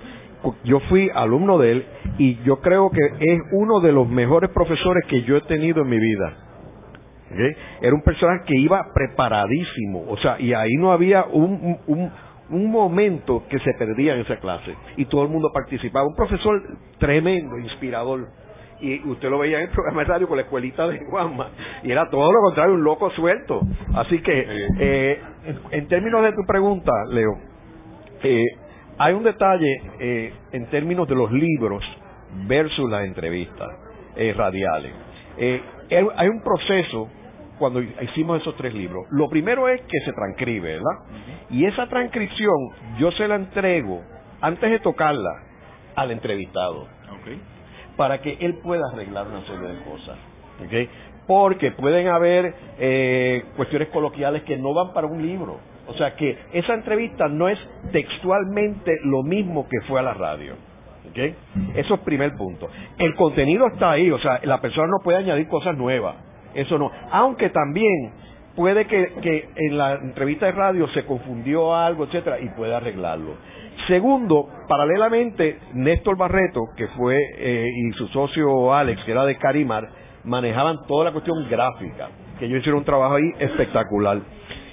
Yo 0.65 0.81
fui 0.89 1.11
alumno 1.15 1.59
de 1.59 1.73
él 1.73 1.87
y 2.19 2.43
yo 2.45 2.61
creo 2.61 2.91
que 2.91 3.05
es 3.05 3.41
uno 3.53 3.81
de 3.81 3.93
los 3.93 4.09
mejores 4.09 4.51
profesores 4.51 5.05
que 5.09 5.23
yo 5.25 5.37
he 5.37 5.41
tenido 5.43 5.83
en 5.83 5.89
mi 5.89 5.99
vida 5.99 6.46
era 7.81 7.95
un 7.95 8.03
personaje 8.03 8.45
que 8.47 8.57
iba 8.57 8.81
preparadísimo, 8.95 10.05
o 10.09 10.17
sea, 10.19 10.41
y 10.41 10.53
ahí 10.53 10.75
no 10.77 10.93
había 10.93 11.25
un, 11.25 11.79
un, 11.87 12.11
un 12.51 12.71
momento 12.71 13.45
que 13.49 13.59
se 13.59 13.73
perdía 13.75 14.15
en 14.15 14.21
esa 14.21 14.37
clase 14.37 14.75
y 14.97 15.07
todo 15.07 15.23
el 15.23 15.29
mundo 15.29 15.51
participaba. 15.53 16.07
Un 16.07 16.15
profesor 16.15 16.63
tremendo, 16.99 17.59
inspirador. 17.59 18.29
Y 18.79 19.01
usted 19.09 19.31
lo 19.31 19.39
veía 19.39 19.59
en 19.59 19.69
el 19.69 19.71
programa 19.71 20.03
de 20.03 20.09
radio 20.09 20.29
con 20.29 20.37
la 20.37 20.43
escuelita 20.43 20.87
de 20.87 21.01
Juanma 21.07 21.49
y 21.83 21.91
era 21.91 22.11
todo 22.11 22.31
lo 22.31 22.41
contrario, 22.43 22.75
un 22.75 22.85
loco 22.85 23.11
suelto. 23.13 23.61
Así 23.95 24.21
que, 24.21 24.47
eh, 24.81 25.21
en, 25.71 25.89
términos 25.89 26.23
de 26.23 26.33
tu 26.33 26.45
pregunta, 26.47 26.93
Leo, 27.11 27.39
eh, 28.23 28.45
hay 28.99 29.15
un 29.15 29.25
detalle 29.25 29.81
eh, 29.99 30.33
en 30.53 30.67
términos 30.67 31.09
de 31.09 31.15
los 31.15 31.33
libros 31.33 31.83
versus 32.47 32.91
las 32.91 33.07
entrevistas 33.07 33.69
eh, 34.15 34.35
radiales. 34.37 34.93
Hay 35.91 36.29
un 36.29 36.43
proceso 36.43 37.09
cuando 37.59 37.81
hicimos 37.81 38.41
esos 38.41 38.57
tres 38.57 38.75
libros. 38.75 39.07
Lo 39.11 39.29
primero 39.29 39.69
es 39.69 39.81
que 39.83 40.01
se 40.05 40.13
transcribe, 40.13 40.75
¿verdad? 40.75 41.47
Y 41.51 41.65
esa 41.65 41.87
transcripción 41.89 42.55
yo 42.99 43.11
se 43.13 43.27
la 43.29 43.37
entrego 43.37 44.03
antes 44.41 44.71
de 44.71 44.79
tocarla 44.81 45.43
al 45.95 46.11
entrevistado. 46.11 46.87
Para 47.97 48.21
que 48.21 48.37
él 48.41 48.59
pueda 48.63 48.83
arreglar 48.93 49.27
una 49.29 49.43
serie 49.47 49.69
de 49.69 49.85
cosas. 49.85 50.19
Porque 51.27 51.73
pueden 51.73 52.09
haber 52.09 52.55
eh, 52.79 53.45
cuestiones 53.57 53.89
coloquiales 53.89 54.43
que 54.43 54.57
no 54.57 54.75
van 54.75 54.93
para 54.93 55.07
un 55.07 55.23
libro. 55.23 55.59
O 55.89 55.95
sea 55.95 56.15
que 56.15 56.37
esa 56.53 56.75
entrevista 56.75 57.29
no 57.29 57.49
es 57.49 57.59
textualmente 57.93 58.93
lo 59.05 59.23
mismo 59.23 59.67
que 59.69 59.81
fue 59.89 60.01
a 60.01 60.03
la 60.03 60.15
radio. 60.15 60.55
Eso 61.75 61.95
es 61.95 62.01
primer 62.01 62.33
punto. 62.37 62.69
El 62.99 63.15
contenido 63.15 63.67
está 63.69 63.93
ahí, 63.93 64.11
o 64.11 64.19
sea, 64.19 64.41
la 64.45 64.61
persona 64.61 64.89
no 64.89 65.03
puede 65.03 65.19
añadir 65.19 65.49
cosas 65.49 65.77
nuevas. 65.77 66.17
Eso 66.55 66.79
no. 66.79 66.91
Aunque 67.11 67.51
también 67.51 68.13
puede 68.55 68.87
que, 68.87 69.13
que 69.23 69.49
en 69.57 69.79
la 69.79 69.95
entrevista 69.95 70.47
de 70.47 70.53
radio 70.53 70.89
se 70.89 71.05
confundió 71.05 71.75
algo, 71.75 72.05
etcétera, 72.05 72.41
y 72.41 72.49
puede 72.51 72.75
arreglarlo. 72.75 73.35
Segundo, 73.87 74.49
paralelamente, 74.67 75.59
Néstor 75.75 76.17
Barreto, 76.17 76.61
que 76.77 76.89
fue, 76.89 77.19
eh, 77.39 77.69
y 77.69 77.93
su 77.93 78.09
socio 78.09 78.75
Alex, 78.75 79.05
que 79.05 79.13
era 79.13 79.25
de 79.25 79.37
Carimar, 79.37 79.89
manejaban 80.25 80.79
toda 80.89 81.05
la 81.05 81.13
cuestión 81.13 81.49
gráfica, 81.49 82.09
que 82.39 82.47
ellos 82.47 82.61
hicieron 82.61 82.81
un 82.81 82.85
trabajo 82.85 83.15
ahí 83.15 83.33
espectacular. 83.39 84.19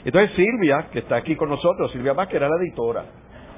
Entonces 0.03 0.36
Silvia, 0.36 0.88
que 0.91 0.99
está 0.99 1.17
aquí 1.17 1.36
con 1.36 1.49
nosotros, 1.49 1.91
Silvia 1.91 2.13
Vázquez 2.13 2.38
era 2.38 2.49
la 2.49 2.57
editora. 2.57 3.05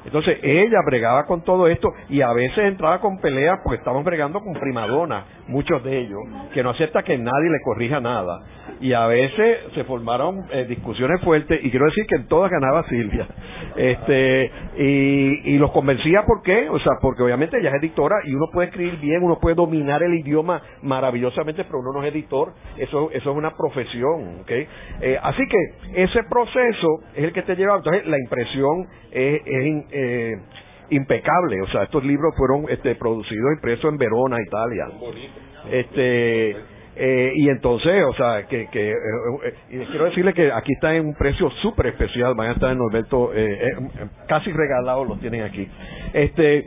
Entonces 0.05 0.37
ella 0.43 0.79
bregaba 0.85 1.25
con 1.25 1.43
todo 1.43 1.67
esto 1.67 1.89
y 2.09 2.21
a 2.21 2.31
veces 2.31 2.59
entraba 2.65 2.99
con 3.01 3.19
peleas 3.19 3.59
porque 3.63 3.79
estaban 3.79 4.03
bregando 4.03 4.39
con 4.39 4.53
primadona, 4.53 5.25
muchos 5.47 5.83
de 5.83 5.99
ellos, 5.99 6.19
que 6.53 6.63
no 6.63 6.69
acepta 6.69 7.03
que 7.03 7.17
nadie 7.17 7.49
le 7.49 7.61
corrija 7.63 7.99
nada. 7.99 8.39
Y 8.81 8.93
a 8.93 9.07
veces 9.07 9.57
se 9.73 9.83
formaron 9.85 10.45
eh, 10.51 10.65
discusiones 10.67 11.21
fuertes 11.21 11.59
y 11.63 11.69
quiero 11.69 11.85
decir 11.85 12.05
que 12.07 12.15
en 12.15 12.27
todas 12.27 12.51
ganaba 12.51 12.83
Silvia. 12.87 13.27
Este, 13.75 14.51
y, 14.77 15.53
y 15.53 15.57
los 15.57 15.69
convencía 15.71 16.23
por 16.25 16.41
qué, 16.43 16.69
o 16.69 16.79
sea, 16.79 16.93
porque 17.01 17.23
obviamente 17.23 17.59
ella 17.59 17.71
es 17.71 17.75
editora 17.83 18.15
y 18.23 18.33
uno 18.33 18.45
puede 18.53 18.69
escribir 18.69 18.97
bien, 19.01 19.21
uno 19.21 19.37
puede 19.37 19.55
dominar 19.55 20.01
el 20.01 20.13
idioma 20.13 20.61
maravillosamente, 20.81 21.65
pero 21.65 21.79
uno 21.79 21.91
no 21.91 22.03
es 22.03 22.13
editor, 22.13 22.53
eso, 22.77 23.09
eso 23.11 23.31
es 23.31 23.37
una 23.37 23.51
profesión, 23.51 24.39
¿ok? 24.41 24.51
Eh, 25.01 25.19
así 25.21 25.43
que 25.47 26.03
ese 26.03 26.23
proceso 26.23 26.87
es 27.15 27.25
el 27.25 27.33
que 27.33 27.41
te 27.41 27.55
lleva, 27.55 27.75
entonces 27.75 28.05
la 28.07 28.17
impresión 28.17 28.87
es, 29.11 29.41
es 29.45 29.65
eh, 29.95 30.35
impecable. 30.89 31.61
O 31.61 31.67
sea, 31.67 31.83
estos 31.83 32.03
libros 32.03 32.33
fueron 32.37 32.65
este, 32.69 32.95
producidos 32.95 33.53
impresos 33.55 33.91
en 33.91 33.97
Verona, 33.97 34.37
Italia. 34.41 34.87
Este, 35.71 36.55
eh, 36.97 37.33
y 37.35 37.49
entonces, 37.49 38.03
o 38.07 38.13
sea, 38.13 38.47
que, 38.47 38.67
que 38.67 38.91
eh, 38.91 38.95
eh, 39.71 39.87
quiero 39.89 40.05
decirle 40.05 40.33
que 40.33 40.51
aquí 40.51 40.71
está 40.73 40.95
en 40.95 41.07
un 41.07 41.15
precio 41.15 41.49
súper 41.61 41.87
especial, 41.87 42.35
van 42.35 42.49
a 42.49 42.53
estar 42.53 42.71
en 42.71 42.77
Norberto, 42.77 43.31
casi 44.27 44.51
regalados 44.51 45.07
los 45.07 45.19
tienen 45.19 45.43
aquí. 45.43 45.67
Este, 46.13 46.65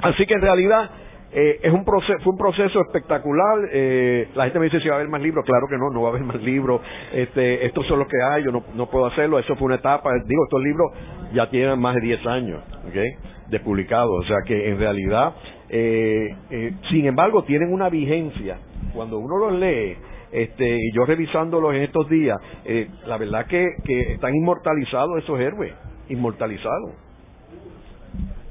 así 0.00 0.26
que 0.26 0.34
en 0.34 0.40
realidad 0.40 0.90
eh, 1.36 1.60
es 1.64 1.72
un 1.72 1.84
proceso, 1.84 2.18
fue 2.22 2.32
un 2.32 2.38
proceso 2.38 2.80
espectacular. 2.80 3.68
Eh, 3.72 4.28
la 4.36 4.44
gente 4.44 4.60
me 4.60 4.66
dice 4.66 4.78
si 4.80 4.88
va 4.88 4.94
a 4.94 4.98
haber 4.98 5.10
más 5.10 5.20
libros. 5.20 5.44
Claro 5.44 5.66
que 5.68 5.76
no, 5.76 5.90
no 5.90 6.02
va 6.02 6.08
a 6.08 6.10
haber 6.12 6.22
más 6.22 6.40
libros. 6.40 6.80
Este, 7.12 7.66
estos 7.66 7.84
son 7.88 7.98
los 7.98 8.08
que 8.08 8.22
hay. 8.22 8.44
Yo 8.44 8.52
no, 8.52 8.62
no 8.74 8.88
puedo 8.88 9.06
hacerlo. 9.06 9.40
Eso 9.40 9.56
fue 9.56 9.66
una 9.66 9.74
etapa. 9.76 10.10
Digo, 10.26 10.44
estos 10.44 10.62
libros 10.62 10.92
ya 11.32 11.50
tienen 11.50 11.80
más 11.80 11.96
de 11.96 12.02
10 12.02 12.26
años 12.26 12.62
¿okay? 12.88 13.08
de 13.48 13.60
publicados. 13.60 14.24
O 14.24 14.28
sea 14.28 14.36
que 14.46 14.70
en 14.70 14.78
realidad, 14.78 15.34
eh, 15.68 16.36
eh, 16.50 16.72
sin 16.90 17.06
embargo, 17.06 17.42
tienen 17.42 17.72
una 17.72 17.88
vigencia. 17.88 18.58
Cuando 18.94 19.18
uno 19.18 19.36
los 19.36 19.58
lee, 19.58 19.96
este, 20.30 20.76
y 20.76 20.92
yo 20.94 21.04
revisándolos 21.04 21.74
en 21.74 21.82
estos 21.82 22.08
días, 22.08 22.38
eh, 22.64 22.88
la 23.06 23.18
verdad 23.18 23.46
que, 23.46 23.66
que 23.84 24.12
están 24.12 24.36
inmortalizados 24.36 25.22
esos 25.22 25.40
héroes. 25.40 25.72
Inmortalizados. 26.08 26.92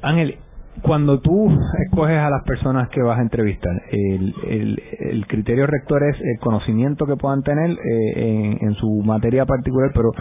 Ángel, 0.01 0.37
cuando 0.81 1.19
tú 1.19 1.49
escoges 1.85 2.17
a 2.17 2.29
las 2.29 2.43
personas 2.43 2.89
que 2.89 3.01
vas 3.01 3.19
a 3.19 3.21
entrevistar, 3.21 3.71
el, 3.91 4.33
el, 4.47 4.83
el 4.99 5.27
criterio 5.27 5.67
rector 5.67 6.03
es 6.03 6.19
el 6.19 6.39
conocimiento 6.39 7.05
que 7.05 7.15
puedan 7.15 7.43
tener 7.43 7.71
eh, 7.71 8.57
en, 8.59 8.73
su 8.75 9.01
materia 9.03 9.45
particular, 9.45 9.91
pero 9.93 10.11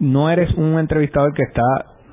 no 0.00 0.30
eres 0.30 0.52
un 0.54 0.78
entrevistador 0.78 1.34
que 1.34 1.42
está 1.42 1.62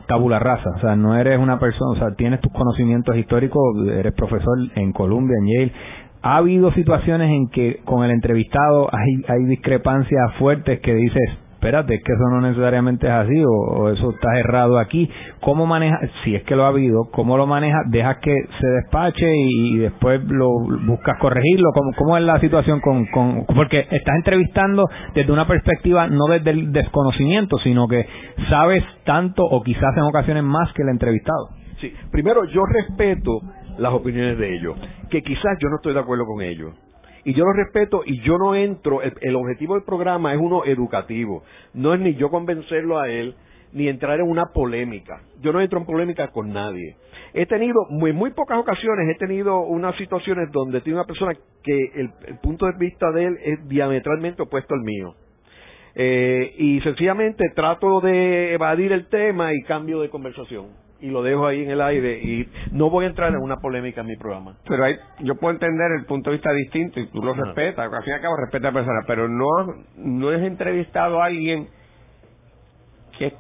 tabula 0.08 0.40
rasa, 0.40 0.72
o 0.76 0.80
sea, 0.80 0.96
no 0.96 1.16
eres 1.16 1.40
una 1.40 1.60
persona, 1.60 1.92
o 1.92 1.96
sea, 1.96 2.16
tienes 2.16 2.42
tus 2.42 2.52
conocimientos 2.52 3.16
históricos, 3.16 3.62
eres 3.88 4.14
profesor 4.14 4.58
en 4.76 4.92
Columbia, 4.92 5.38
en 5.40 5.48
Yale. 5.48 5.74
Ha 6.22 6.38
habido 6.38 6.72
situaciones 6.74 7.30
en 7.30 7.50
que 7.50 7.80
con 7.86 8.04
el 8.04 8.12
entrevistado 8.12 8.90
hay 8.92 9.46
discrepancias 9.46 10.34
fuertes 10.38 10.80
que 10.82 10.96
dices, 10.96 11.30
espérate, 11.60 11.96
es 11.96 12.04
que 12.06 12.14
eso 12.14 12.24
no 12.32 12.40
necesariamente 12.40 13.06
es 13.06 13.12
así 13.12 13.44
o, 13.46 13.90
eso 13.90 14.12
está 14.12 14.40
errado 14.40 14.80
aquí. 14.80 15.10
¿Cómo 15.42 15.66
maneja, 15.66 16.00
si 16.24 16.34
es 16.34 16.44
que 16.44 16.56
lo 16.56 16.64
ha 16.64 16.70
habido, 16.70 17.10
cómo 17.12 17.36
lo 17.36 17.48
manejas? 17.48 17.82
¿Dejas 17.90 18.18
que 18.22 18.34
se 18.34 18.68
despache 18.68 19.30
y, 19.36 19.78
después 19.78 20.24
lo 20.24 20.48
buscas 20.86 21.18
corregirlo? 21.20 21.72
¿Cómo, 21.74 21.92
cómo 21.98 22.18
es 22.18 22.24
la 22.24 22.40
situación 22.40 22.80
con, 22.80 23.06
con, 23.08 23.46
porque 23.54 23.80
estás 23.92 24.16
entrevistando 24.16 24.86
desde 25.14 25.32
una 25.34 25.48
perspectiva 25.48 26.08
no 26.08 26.28
desde 26.28 26.52
el 26.52 26.72
desconocimiento, 26.72 27.58
sino 27.60 27.88
que 27.90 28.06
sabes 28.50 28.84
tanto 29.04 29.44
o 29.44 29.62
quizás 29.62 29.96
en 29.98 30.04
ocasiones 30.04 30.44
más 30.44 30.72
que 30.74 30.84
el 30.84 30.90
entrevistado? 30.90 31.50
Sí, 31.82 31.94
primero 32.10 32.46
yo 32.46 32.62
respeto 32.66 33.42
las 33.78 33.92
opiniones 33.92 34.38
de 34.38 34.56
ellos, 34.56 34.78
que 35.10 35.22
quizás 35.22 35.58
yo 35.60 35.68
no 35.70 35.76
estoy 35.76 35.94
de 35.94 36.00
acuerdo 36.00 36.26
con 36.26 36.42
ellos 36.42 36.74
y 37.24 37.34
yo 37.34 37.44
lo 37.46 37.54
respeto 37.54 38.02
y 38.06 38.22
yo 38.22 38.38
no 38.38 38.56
entro, 38.56 39.02
el, 39.02 39.36
objetivo 39.36 39.76
del 39.76 39.84
programa 39.84 40.34
es 40.34 40.40
uno 40.40 40.66
educativo, 40.66 41.44
no 41.74 41.94
es 41.94 42.00
ni 42.00 42.16
yo 42.16 42.30
convencerlo 42.30 43.00
a 43.00 43.10
él, 43.10 43.36
ni 43.72 43.88
entrar 43.88 44.20
en 44.20 44.28
una 44.28 44.48
polémica. 44.48 45.22
Yo 45.42 45.54
no 45.54 45.62
entro 45.62 45.80
en 45.80 45.86
polémica 45.86 46.30
con 46.30 46.52
nadie. 46.52 46.96
He 47.34 47.46
tenido, 47.46 47.86
muy, 47.90 48.14
muy 48.14 48.32
pocas 48.32 48.58
ocasiones, 48.58 49.08
he 49.16 49.20
tenido 49.20 49.60
unas 49.60 49.96
situaciones 49.98 50.50
donde 50.52 50.82
tiene 50.82 50.98
una 50.98 51.06
persona 51.06 51.34
que 51.64 51.92
el, 51.96 52.10
punto 52.42 52.66
de 52.66 52.74
vista 52.80 53.12
de 53.12 53.26
él 53.26 53.38
es 53.44 53.68
diametralmente 53.68 54.42
opuesto 54.42 54.74
al 54.74 54.82
mío. 54.82 55.14
Eh, 55.96 56.56
y 56.58 56.82
sencillamente 56.82 57.44
trato 57.56 58.00
de 58.00 58.54
evadir 58.54 58.92
el 58.92 59.08
tema 59.08 59.54
y 59.54 59.62
cambio 59.64 60.02
de 60.02 60.10
conversación 60.10 60.89
y 61.02 61.10
lo 61.10 61.24
dejo 61.24 61.48
ahí 61.48 61.64
en 61.64 61.72
el 61.72 61.82
aire 61.82 62.20
y 62.20 62.48
no 62.72 62.90
voy 62.90 63.06
a 63.06 63.10
entrar 63.10 63.32
en 63.32 63.38
una 63.38 63.58
polémica 63.58 64.02
en 64.02 64.08
mi 64.08 64.18
programa. 64.18 64.58
Pero 64.68 64.84
hay, 64.84 64.96
yo 65.20 65.36
puedo 65.36 65.54
entender 65.54 65.92
el 65.98 66.06
punto 66.06 66.30
de 66.30 66.38
vista 66.38 66.52
distinto 66.52 67.00
y 67.00 67.08
tú 67.08 67.22
lo 67.22 67.34
respetas, 67.34 67.92
al 67.92 68.04
fin 68.04 68.12
y 68.12 68.16
al 68.16 68.22
cabo 68.22 68.36
respeta 68.38 68.68
a 68.68 68.72
la 68.72 68.80
persona, 68.80 69.00
pero 69.08 69.28
no, 69.28 69.48
no 69.98 70.30
has 70.30 70.42
entrevistado 70.42 71.22
a 71.22 71.26
alguien 71.26 71.68
que 73.18 73.34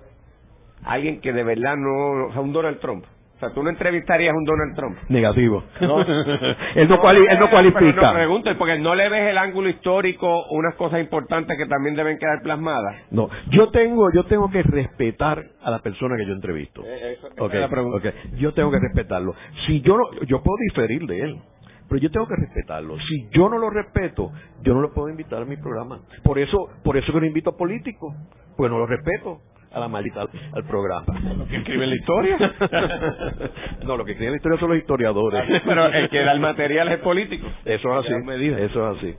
alguien 0.84 1.20
que 1.22 1.34
de 1.34 1.44
verdad 1.44 1.76
no, 1.76 2.28
o 2.28 2.32
sea, 2.32 2.42
un 2.42 2.54
Donald 2.54 2.80
Trump. 2.80 3.06
O 3.40 3.42
sea, 3.42 3.52
tú 3.52 3.64
no 3.64 3.70
entrevistarías 3.70 4.34
a 4.34 4.38
un 4.38 4.44
Donald 4.44 4.76
Trump. 4.76 4.98
Negativo. 5.08 5.64
No. 5.80 6.02
él, 6.76 6.90
no 6.90 7.10
él 7.10 7.40
no 7.40 7.50
cualifica. 7.50 7.80
Pero 7.80 8.02
no 8.02 8.14
pregunto, 8.14 8.52
porque 8.58 8.78
no 8.80 8.96
le 8.96 9.08
ves 9.08 9.30
el 9.30 9.38
ángulo 9.38 9.70
histórico, 9.70 10.44
unas 10.50 10.76
cosas 10.76 11.00
importantes 11.00 11.58
que 11.58 11.66
también 11.66 11.96
deben 11.96 12.18
quedar 12.18 12.42
plasmadas. 12.44 12.98
No, 13.12 13.30
yo 13.50 13.70
tengo, 13.70 14.12
yo 14.14 14.26
tengo 14.26 14.52
que 14.52 14.62
respetar 14.62 15.42
a 15.64 15.72
la 15.72 15.80
persona 15.80 16.18
que 16.18 16.26
yo 16.26 16.34
entrevisto. 16.34 16.84
Eh, 16.84 17.14
eso, 17.14 17.30
okay, 17.40 17.64
okay. 17.64 18.12
Yo 18.40 18.54
tengo 18.54 18.72
que 18.72 18.80
respetarlo. 18.80 19.34
Si 19.66 19.80
yo 19.80 19.98
no, 19.98 20.12
yo 20.28 20.44
puedo 20.44 20.58
diferir 20.68 21.06
de 21.06 21.22
él 21.22 21.40
pero 21.88 22.02
yo 22.02 22.12
tengo 22.12 22.28
que 22.28 22.36
respetarlo. 22.36 22.98
Si 23.00 23.30
yo 23.32 23.50
no 23.50 23.58
lo 23.58 23.72
respeto, 23.72 24.32
yo 24.62 24.76
no 24.76 24.82
lo 24.82 24.94
puedo 24.94 25.10
invitar 25.10 25.42
a 25.42 25.46
mi 25.46 25.58
programa. 25.58 26.02
Por 26.24 26.38
eso, 26.38 26.70
por 26.84 26.98
eso 26.98 27.12
que 27.12 27.20
no 27.20 27.26
invito 27.26 27.50
a 27.50 27.58
políticos, 27.58 28.14
pues 28.56 28.70
no 28.70 28.78
lo 28.78 28.86
respeto 28.86 29.42
a 29.72 29.80
la 29.80 29.88
maldita 29.88 30.22
al, 30.54 30.64
programa. 30.66 31.06
¿Los 31.38 31.48
que 31.48 31.58
escriben 31.58 31.90
la 31.90 31.96
historia? 31.96 32.38
no, 33.84 33.98
lo 33.98 34.06
que 34.06 34.12
escriben 34.12 34.34
la 34.34 34.38
historia 34.38 34.60
son 34.60 34.70
los 34.70 34.80
historiadores. 34.80 35.44
Pero 35.66 35.86
el 35.88 36.10
que 36.10 36.24
da 36.24 36.32
el 36.32 36.40
material 36.40 36.92
es 36.92 37.00
político. 37.00 37.48
Eso 37.66 38.00
es 38.00 38.06
así. 38.06 38.14
Eso 38.46 38.92
es 38.92 38.98
así. 38.98 39.16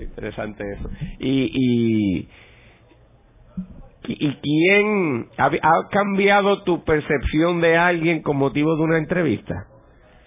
Interesante 0.00 0.64
eso. 0.72 0.90
Y, 1.20 1.50
y, 1.54 2.28
y 4.08 4.34
quién 4.36 5.28
ha, 5.38 5.46
ha 5.46 5.88
cambiado 5.90 6.62
tu 6.64 6.84
percepción 6.84 7.60
de 7.60 7.76
alguien 7.76 8.22
con 8.22 8.36
motivo 8.36 8.76
de 8.76 8.82
una 8.82 8.98
entrevista? 8.98 9.66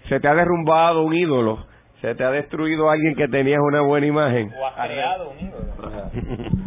¿Se 0.08 0.18
te 0.18 0.28
ha 0.28 0.34
derrumbado 0.34 1.02
un 1.02 1.14
ídolo? 1.14 1.66
¿Se 2.00 2.14
te 2.14 2.24
ha 2.24 2.30
destruido 2.30 2.90
alguien 2.90 3.14
que 3.14 3.28
tenías 3.28 3.60
una 3.60 3.82
buena 3.82 4.06
imagen? 4.06 4.50
¿O 4.58 4.66
ha 4.66 4.86
creado 4.86 5.30
un 5.30 5.38
ídolo? 5.38 6.59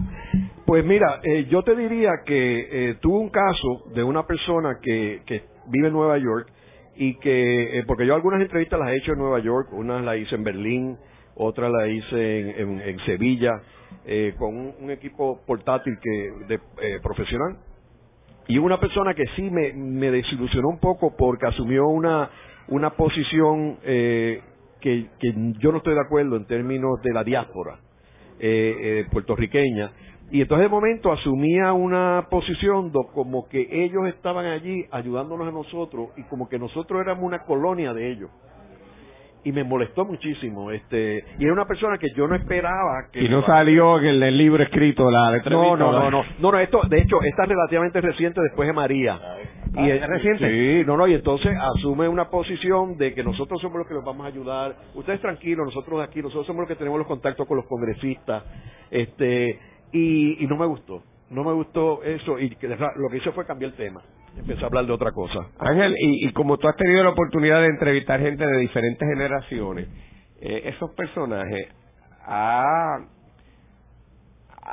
Pues 0.73 0.83
mira, 0.85 1.19
eh, 1.21 1.45
yo 1.51 1.61
te 1.61 1.75
diría 1.75 2.09
que 2.25 2.89
eh, 2.89 2.95
tuve 2.99 3.19
un 3.19 3.29
caso 3.29 3.83
de 3.93 4.01
una 4.01 4.25
persona 4.25 4.79
que, 4.81 5.21
que 5.23 5.43
vive 5.67 5.89
en 5.89 5.93
Nueva 5.93 6.17
York 6.17 6.47
y 6.95 7.13
que, 7.19 7.77
eh, 7.77 7.83
porque 7.85 8.07
yo 8.07 8.15
algunas 8.15 8.41
entrevistas 8.41 8.79
las 8.79 8.89
he 8.89 8.95
hecho 8.95 9.11
en 9.11 9.19
Nueva 9.19 9.37
York, 9.37 9.67
unas 9.71 10.03
las 10.03 10.17
hice 10.17 10.33
en 10.33 10.43
Berlín, 10.43 10.97
otras 11.35 11.71
las 11.71 11.87
hice 11.89 12.59
en, 12.59 12.81
en, 12.81 12.99
Sevilla, 13.05 13.51
eh, 14.03 14.33
con 14.39 14.73
un, 14.81 14.89
equipo 14.89 15.41
portátil 15.45 15.93
que 16.01 16.31
de, 16.47 16.55
eh, 16.55 16.99
profesional. 17.03 17.55
Y 18.47 18.57
una 18.57 18.79
persona 18.79 19.13
que 19.13 19.25
sí 19.35 19.43
me, 19.51 19.73
me 19.73 20.09
desilusionó 20.09 20.69
un 20.69 20.79
poco 20.79 21.15
porque 21.15 21.45
asumió 21.45 21.85
una, 21.85 22.31
una 22.69 22.89
posición 22.95 23.77
que, 23.83 24.41
que 24.81 25.33
yo 25.59 25.71
no 25.71 25.77
estoy 25.77 25.93
de 25.93 26.01
acuerdo 26.01 26.35
en 26.35 26.47
términos 26.47 26.99
de 27.03 27.13
la 27.13 27.23
diáspora 27.23 27.77
eh, 28.39 28.75
eh, 28.81 29.05
puertorriqueña 29.09 29.91
y 30.33 30.41
entonces 30.41 30.65
de 30.65 30.69
momento 30.69 31.11
asumía 31.11 31.73
una 31.73 32.25
posición 32.27 32.91
como 33.13 33.47
que 33.47 33.67
ellos 33.69 34.07
estaban 34.07 34.47
allí 34.47 34.83
ayudándonos 34.89 35.47
a 35.47 35.51
nosotros 35.51 36.07
y 36.17 36.23
como 36.23 36.49
que 36.49 36.57
nosotros 36.57 36.99
éramos 37.01 37.23
una 37.23 37.43
colonia 37.43 37.93
de 37.93 38.11
ellos. 38.11 38.31
Y 39.43 39.51
me 39.51 39.63
molestó 39.63 40.05
muchísimo. 40.05 40.71
este 40.71 41.23
Y 41.37 41.43
era 41.43 41.53
una 41.53 41.65
persona 41.65 41.99
que 41.99 42.07
yo 42.15 42.27
no 42.27 42.33
esperaba 42.33 43.09
que... 43.11 43.21
Y 43.21 43.29
no 43.29 43.45
salió 43.45 43.99
en 43.99 44.23
el, 44.23 44.35
libro 44.35 44.63
escrito 44.63 45.11
la 45.11 45.37
No, 45.51 45.77
no, 45.77 45.91
no, 45.91 46.09
no, 46.09 46.23
no, 46.39 46.51
no, 46.51 46.57
esto, 46.57 46.81
de 46.89 47.01
hecho, 47.01 47.21
está 47.21 47.45
relativamente 47.45 48.01
reciente 48.01 48.41
después 48.41 48.65
de 48.65 48.73
María. 48.73 49.19
y 49.75 49.87
es 49.87 50.07
reciente. 50.07 50.49
Sí, 50.49 50.83
no, 50.87 50.97
no, 50.97 51.05
y 51.05 51.13
entonces 51.13 51.55
asume 51.77 52.07
una 52.07 52.31
posición 52.31 52.97
de 52.97 53.13
que 53.13 53.23
nosotros 53.23 53.61
somos 53.61 53.77
los 53.77 53.87
que 53.87 53.93
los 53.93 54.03
vamos 54.03 54.25
a 54.25 54.29
ayudar. 54.29 54.77
Ustedes 54.95 55.21
tranquilos, 55.21 55.67
nosotros 55.67 56.01
aquí, 56.01 56.23
nosotros 56.23 56.47
somos 56.47 56.61
los 56.61 56.69
que 56.69 56.75
tenemos 56.75 56.97
los 56.97 57.07
contactos 57.07 57.47
con 57.47 57.57
los 57.57 57.67
congresistas. 57.67 58.43
Este, 58.89 59.59
y, 59.93 60.43
y 60.43 60.47
no 60.47 60.57
me 60.57 60.65
gustó. 60.65 61.03
No 61.29 61.43
me 61.43 61.53
gustó 61.53 62.03
eso 62.03 62.37
y 62.37 62.49
lo 62.49 63.09
que 63.09 63.17
hice 63.17 63.31
fue 63.31 63.45
cambiar 63.45 63.71
el 63.71 63.77
tema. 63.77 64.01
Empecé 64.37 64.63
a 64.63 64.67
hablar 64.67 64.85
de 64.85 64.93
otra 64.93 65.11
cosa. 65.11 65.47
Ángel, 65.59 65.95
y, 65.99 66.31
como 66.33 66.57
tú 66.57 66.67
has 66.67 66.75
tenido 66.75 67.03
la 67.03 67.09
oportunidad 67.09 67.61
de 67.61 67.67
entrevistar 67.67 68.19
gente 68.19 68.45
de 68.45 68.57
diferentes 68.59 69.07
generaciones, 69.07 69.87
eh, 70.41 70.61
esos 70.65 70.91
personajes, 70.91 71.69
ah, 72.25 72.99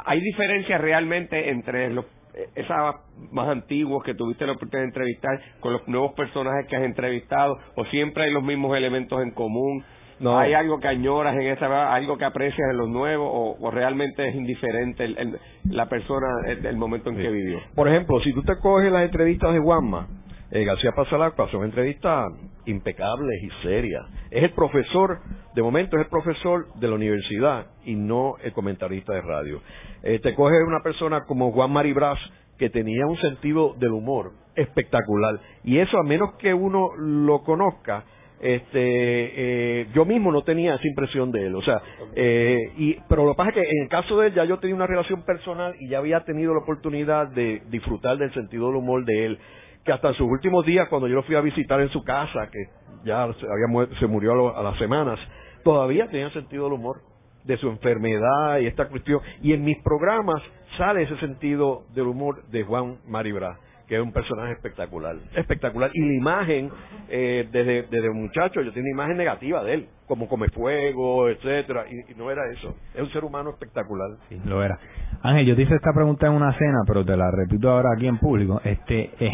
¿hay 0.06 0.20
diferencias 0.20 0.80
realmente 0.80 1.50
entre 1.50 1.90
los 1.90 2.06
esas 2.54 2.94
más 3.32 3.48
antiguos 3.48 4.04
que 4.04 4.14
tuviste 4.14 4.46
la 4.46 4.52
oportunidad 4.52 4.82
de 4.82 4.88
entrevistar 4.88 5.40
con 5.58 5.72
los 5.72 5.88
nuevos 5.88 6.12
personajes 6.12 6.66
que 6.68 6.76
has 6.76 6.84
entrevistado 6.84 7.58
o 7.74 7.84
siempre 7.86 8.24
hay 8.24 8.32
los 8.32 8.44
mismos 8.44 8.76
elementos 8.76 9.20
en 9.20 9.32
común 9.32 9.84
no. 10.20 10.38
¿Hay 10.38 10.52
algo 10.52 10.78
que 10.78 10.88
añoras 10.88 11.34
en 11.34 11.46
esa, 11.48 11.92
algo 11.92 12.18
que 12.18 12.24
aprecias 12.24 12.70
en 12.70 12.76
los 12.76 12.88
nuevos 12.88 13.56
o, 13.58 13.70
realmente 13.70 14.28
es 14.28 14.34
indiferente 14.34 15.04
el, 15.04 15.38
la 15.64 15.88
persona, 15.88 16.26
el, 16.46 16.76
momento 16.76 17.10
en 17.10 17.16
que 17.16 17.30
vivió? 17.30 17.58
Por 17.74 17.88
ejemplo, 17.88 18.20
si 18.20 18.32
tú 18.32 18.42
te 18.42 18.56
coges 18.58 18.92
las 18.92 19.04
entrevistas 19.04 19.52
de 19.54 19.60
Juanma, 19.60 20.08
eh, 20.50 20.64
García 20.64 20.92
Pasalacua, 20.92 21.48
son 21.50 21.64
entrevistas 21.64 22.32
impecables 22.66 23.42
y 23.42 23.62
serias. 23.62 24.04
Es 24.30 24.42
el 24.42 24.50
profesor, 24.50 25.20
de 25.54 25.62
momento 25.62 25.96
es 25.96 26.04
el 26.04 26.10
profesor 26.10 26.66
de 26.74 26.88
la 26.88 26.94
universidad 26.94 27.66
y 27.84 27.94
no 27.94 28.34
el 28.42 28.52
comentarista 28.52 29.14
de 29.14 29.22
radio. 29.22 29.62
Eh, 30.02 30.18
te 30.18 30.34
coges 30.34 30.58
una 30.66 30.82
persona 30.82 31.24
como 31.24 31.52
Juan 31.52 31.72
Maribraz, 31.72 32.18
que 32.58 32.68
tenía 32.68 33.06
un 33.06 33.16
sentido 33.18 33.74
del 33.78 33.92
humor 33.92 34.32
espectacular. 34.54 35.40
Y 35.64 35.78
eso, 35.78 35.96
a 35.98 36.02
menos 36.02 36.34
que 36.34 36.52
uno 36.52 36.90
lo 36.98 37.42
conozca, 37.42 38.04
este 38.41 39.80
eh, 39.82 39.86
yo 39.95 40.05
mismo 40.05 40.32
no 40.32 40.43
tenía 40.43 40.74
esa 40.74 40.86
impresión 40.86 41.30
de 41.30 41.47
él 41.47 41.55
o 41.55 41.62
sea 41.62 41.82
eh, 42.14 42.72
y 42.76 42.97
pero 43.09 43.24
lo 43.24 43.32
que 43.32 43.36
pasa 43.36 43.51
es 43.51 43.55
que 43.57 43.70
en 43.70 43.82
el 43.82 43.88
caso 43.88 44.18
de 44.18 44.28
él 44.28 44.34
ya 44.34 44.45
yo 44.45 44.59
tenía 44.59 44.74
una 44.74 44.86
relación 44.86 45.22
personal 45.24 45.74
y 45.78 45.88
ya 45.88 45.99
había 45.99 46.24
tenido 46.24 46.55
la 46.55 46.61
oportunidad 46.61 47.28
de 47.28 47.62
disfrutar 47.68 48.16
del 48.16 48.32
sentido 48.32 48.68
del 48.68 48.76
humor 48.76 49.05
de 49.05 49.26
él 49.26 49.38
que 49.84 49.93
hasta 49.93 50.09
en 50.09 50.14
sus 50.14 50.26
últimos 50.26 50.64
días 50.64 50.88
cuando 50.88 51.07
yo 51.07 51.16
lo 51.16 51.22
fui 51.22 51.36
a 51.36 51.41
visitar 51.43 51.80
en 51.80 51.91
su 51.91 52.03
casa 52.03 52.49
que 52.51 52.64
ya 53.05 53.28
se, 53.34 53.47
había 53.47 53.99
se 53.99 54.07
murió 54.07 54.57
a, 54.57 54.62
las 54.62 54.78
semanas 54.78 55.18
todavía 55.62 56.09
tenía 56.09 56.30
sentido 56.30 56.64
del 56.64 56.74
humor 56.74 57.03
de 57.45 57.59
su 57.59 57.68
enfermedad 57.68 58.59
y 58.61 58.66
esta 58.66 58.88
cuestión 58.88 59.20
y 59.43 59.53
en 59.53 59.64
mis 59.64 59.82
programas 59.82 60.43
sale 60.78 61.03
ese 61.03 61.16
sentido 61.18 61.84
del 61.95 62.07
humor 62.07 62.47
de 62.47 62.62
Juan 62.64 62.99
Maribra 63.07 63.59
que 63.91 63.97
es 63.97 64.03
un 64.03 64.12
personaje 64.12 64.53
espectacular, 64.53 65.16
espectacular. 65.34 65.91
Y 65.93 66.01
la 66.01 66.14
imagen, 66.14 66.70
eh, 67.09 67.49
desde, 67.51 67.82
desde 67.91 68.09
muchacho, 68.11 68.62
yo 68.62 68.72
tengo 68.72 68.84
una 68.84 68.91
imagen 68.93 69.16
negativa 69.16 69.64
de 69.64 69.74
él, 69.74 69.86
como 70.07 70.28
come 70.28 70.47
fuego, 70.51 71.28
etcétera, 71.28 71.86
y, 71.91 72.14
no 72.14 72.30
era 72.30 72.43
eso. 72.53 72.76
Es 72.95 73.03
un 73.03 73.11
ser 73.11 73.24
humano 73.24 73.51
espectacular. 73.51 74.11
Sí, 74.28 74.41
lo 74.45 74.62
era. 74.62 74.78
Ángel, 75.22 75.45
yo 75.45 75.57
te 75.57 75.62
hice 75.62 75.74
esta 75.74 75.93
pregunta 75.93 76.28
en 76.28 76.34
una 76.34 76.57
cena, 76.57 76.78
pero 76.86 77.05
te 77.05 77.16
la 77.16 77.32
repito 77.32 77.68
ahora 77.68 77.88
aquí 77.97 78.07
en 78.07 78.18
público. 78.18 78.61
Este, 78.62 79.11
eh, 79.18 79.32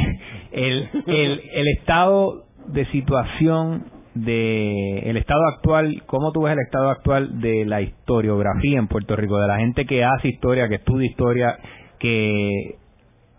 el, 0.53 0.89
el, 1.07 1.43
el 1.53 1.69
estado 1.77 2.47
de 2.69 2.87
situación 2.87 3.85
de 4.15 5.01
el 5.01 5.19
estado 5.19 5.47
actual, 5.55 6.03
¿cómo 6.07 6.33
tú 6.33 6.45
ves 6.45 6.55
el 6.55 6.61
estado 6.61 6.89
actual 6.89 7.43
de 7.43 7.67
la 7.67 7.83
historiografía 7.83 8.79
en 8.79 8.89
Puerto 8.89 9.17
Rico, 9.17 9.39
de 9.39 9.49
la 9.49 9.59
gente 9.59 9.85
que 9.85 10.03
hace 10.03 10.29
historia, 10.29 10.67
que 10.71 10.77
estudia 10.77 11.11
historia, 11.11 11.59
que 11.99 12.79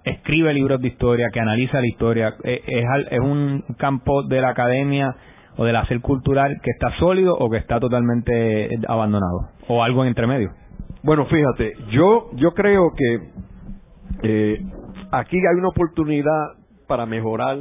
escribe 0.10 0.53
libros 0.53 0.82
de 0.82 0.88
historia, 0.88 1.30
que 1.32 1.39
analiza 1.39 1.80
la 1.80 1.88
historia, 1.88 2.36
eh, 2.43 2.62
es, 2.66 2.86
es 3.12 3.20
un 3.20 3.64
campo 3.78 4.24
de 4.24 4.41
la 4.41 4.49
academia 4.49 5.16
o 5.58 5.66
del 5.66 5.76
hacer 5.76 6.01
cultural 6.01 6.60
que 6.64 6.72
está 6.72 6.97
sólido 6.99 7.36
o 7.36 7.49
que 7.49 7.58
está 7.58 7.80
totalmente 7.80 8.70
abandonado 8.88 9.49
o 9.68 9.84
algo 9.84 10.03
en 10.03 10.10
entre 10.10 10.28
medio. 10.28 10.51
Bueno, 11.03 11.26
fíjate, 11.26 11.74
yo 11.91 12.30
yo 12.36 12.53
creo 12.53 12.91
que 12.95 13.20
eh, 14.24 14.62
aquí 15.12 15.38
hay 15.38 15.55
una 15.58 15.70
oportunidad 15.70 16.53
para 16.88 17.05
mejorar 17.05 17.58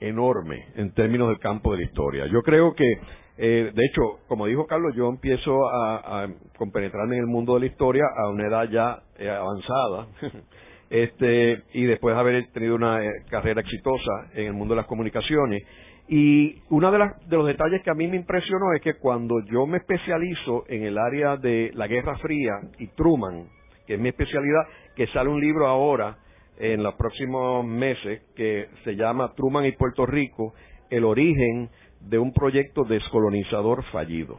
enorme 0.00 0.66
en 0.76 0.92
términos 0.92 1.28
del 1.28 1.38
campo 1.38 1.72
de 1.72 1.78
la 1.78 1.84
historia. 1.84 2.26
Yo 2.26 2.42
creo 2.42 2.74
que, 2.74 2.84
eh, 3.38 3.72
de 3.74 3.84
hecho, 3.86 4.20
como 4.28 4.46
dijo 4.46 4.66
Carlos, 4.66 4.94
yo 4.94 5.08
empiezo 5.08 5.68
a, 5.68 6.24
a 6.24 6.28
compenetrarme 6.58 7.16
en 7.16 7.22
el 7.22 7.28
mundo 7.28 7.54
de 7.54 7.60
la 7.60 7.66
historia 7.66 8.04
a 8.16 8.28
una 8.28 8.46
edad 8.46 8.68
ya 8.68 9.02
avanzada. 9.38 10.08
este 10.90 11.62
y 11.72 11.84
después 11.84 12.14
de 12.14 12.20
haber 12.20 12.46
tenido 12.52 12.74
una 12.74 13.04
eh, 13.04 13.10
carrera 13.28 13.60
exitosa 13.60 14.30
en 14.34 14.46
el 14.46 14.52
mundo 14.52 14.74
de 14.74 14.80
las 14.80 14.86
comunicaciones. 14.86 15.62
Y 16.08 16.62
uno 16.70 16.92
de, 16.92 16.98
de 16.98 17.36
los 17.36 17.46
detalles 17.46 17.82
que 17.82 17.90
a 17.90 17.94
mí 17.94 18.06
me 18.06 18.16
impresionó 18.16 18.72
es 18.74 18.80
que 18.80 18.94
cuando 18.94 19.40
yo 19.46 19.66
me 19.66 19.78
especializo 19.78 20.64
en 20.68 20.84
el 20.84 20.98
área 20.98 21.36
de 21.36 21.72
la 21.74 21.88
Guerra 21.88 22.16
Fría 22.18 22.60
y 22.78 22.86
Truman, 22.88 23.48
que 23.86 23.94
es 23.94 24.00
mi 24.00 24.10
especialidad, 24.10 24.62
que 24.94 25.08
sale 25.08 25.28
un 25.28 25.40
libro 25.40 25.66
ahora 25.66 26.16
en 26.58 26.82
los 26.82 26.94
próximos 26.94 27.64
meses 27.66 28.22
que 28.34 28.68
se 28.84 28.94
llama 28.94 29.34
Truman 29.34 29.66
y 29.66 29.72
Puerto 29.72 30.06
Rico, 30.06 30.54
el 30.90 31.04
origen 31.04 31.70
de 32.00 32.18
un 32.18 32.32
proyecto 32.32 32.84
descolonizador 32.84 33.82
fallido. 33.90 34.38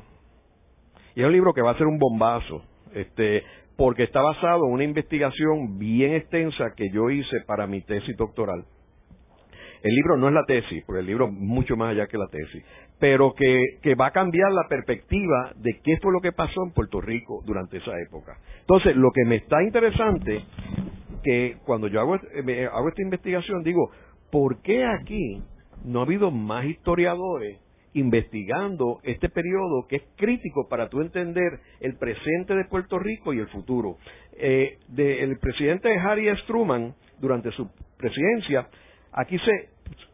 Y 1.15 1.21
es 1.21 1.25
un 1.25 1.33
libro 1.33 1.53
que 1.53 1.61
va 1.61 1.71
a 1.71 1.77
ser 1.77 1.87
un 1.87 1.97
bombazo. 1.97 2.63
Este, 2.93 3.43
porque 3.77 4.03
está 4.03 4.21
basado 4.21 4.65
en 4.65 4.73
una 4.73 4.83
investigación 4.83 5.77
bien 5.77 6.15
extensa 6.15 6.73
que 6.75 6.89
yo 6.91 7.09
hice 7.11 7.41
para 7.45 7.67
mi 7.67 7.81
tesis 7.81 8.17
doctoral. 8.17 8.65
El 9.83 9.93
libro 9.93 10.17
no 10.17 10.27
es 10.27 10.33
la 10.33 10.43
tesis, 10.45 10.83
porque 10.85 11.01
el 11.01 11.05
libro 11.05 11.27
es 11.27 11.33
mucho 11.33 11.77
más 11.77 11.91
allá 11.91 12.07
que 12.07 12.17
la 12.17 12.27
tesis, 12.27 12.65
pero 12.99 13.33
que, 13.33 13.77
que 13.83 13.93
va 13.93 14.07
a 14.07 14.11
cambiar 14.11 14.51
la 14.51 14.67
perspectiva 14.67 15.53
de 15.55 15.79
qué 15.83 15.97
fue 16.01 16.11
lo 16.11 16.19
que 16.19 16.31
pasó 16.31 16.63
en 16.63 16.73
Puerto 16.73 16.99
Rico 16.99 17.43
durante 17.45 17.77
esa 17.77 17.91
época. 18.01 18.39
Entonces, 18.61 18.95
lo 18.95 19.11
que 19.11 19.23
me 19.25 19.35
está 19.35 19.61
interesante, 19.61 20.43
que 21.23 21.57
cuando 21.63 21.87
yo 21.87 22.01
hago, 22.01 22.15
hago 22.15 22.89
esta 22.89 23.01
investigación, 23.03 23.61
digo, 23.61 23.91
¿por 24.31 24.61
qué 24.63 24.83
aquí 24.83 25.43
no 25.85 25.99
ha 25.99 26.03
habido 26.03 26.31
más 26.31 26.65
historiadores 26.65 27.59
investigando 27.97 28.99
este 29.03 29.29
periodo 29.29 29.87
que 29.87 29.97
es 29.97 30.03
crítico 30.15 30.67
para 30.69 30.87
tú 30.87 31.01
entender 31.01 31.59
el 31.79 31.97
presente 31.97 32.55
de 32.55 32.65
Puerto 32.65 32.99
Rico 32.99 33.33
y 33.33 33.39
el 33.39 33.47
futuro. 33.47 33.97
Eh, 34.33 34.77
el 34.95 35.39
presidente 35.39 35.89
Harry 35.97 36.29
S. 36.29 36.41
Truman, 36.45 36.93
durante 37.19 37.51
su 37.51 37.67
presidencia, 37.97 38.67
aquí 39.11 39.37
se 39.39 39.69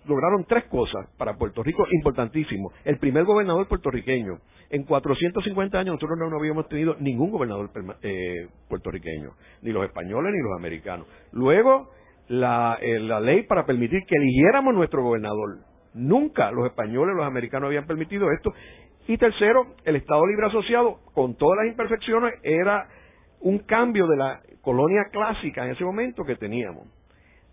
lograron 0.05 0.45
tres 0.45 0.65
cosas 0.65 1.09
para 1.17 1.35
Puerto 1.35 1.61
Rico 1.61 1.85
importantísimo. 1.91 2.71
El 2.85 2.97
primer 2.99 3.25
gobernador 3.25 3.67
puertorriqueño. 3.67 4.39
En 4.69 4.85
450 4.85 5.77
años 5.77 5.95
nosotros 5.95 6.17
no, 6.17 6.35
habíamos 6.37 6.67
tenido 6.69 6.95
ningún 6.99 7.31
gobernador 7.31 7.69
eh, 8.01 8.47
puertorriqueño, 8.69 9.31
ni 9.61 9.71
los 9.71 9.85
españoles 9.85 10.31
ni 10.33 10.41
los 10.41 10.57
americanos. 10.57 11.05
Luego, 11.31 11.89
la, 12.29 12.79
eh, 12.81 12.99
la 12.99 13.19
ley 13.19 13.43
para 13.43 13.65
permitir 13.65 13.99
que 14.07 14.15
eligiéramos 14.15 14.73
nuestro 14.73 15.03
gobernador 15.03 15.59
Nunca 15.93 16.51
los 16.51 16.65
españoles, 16.65 17.15
los 17.15 17.25
americanos 17.25 17.67
habían 17.67 17.85
permitido 17.85 18.31
esto. 18.31 18.53
Y 19.07 19.17
tercero, 19.17 19.75
el 19.83 19.95
Estado 19.97 20.25
Libre 20.25 20.47
Asociado, 20.47 20.99
con 21.13 21.35
todas 21.35 21.57
las 21.59 21.67
imperfecciones, 21.67 22.35
era 22.43 22.87
un 23.41 23.59
cambio 23.59 24.07
de 24.07 24.17
la 24.17 24.41
colonia 24.61 25.05
clásica 25.11 25.65
en 25.65 25.71
ese 25.71 25.83
momento 25.83 26.23
que 26.23 26.35
teníamos. 26.35 26.87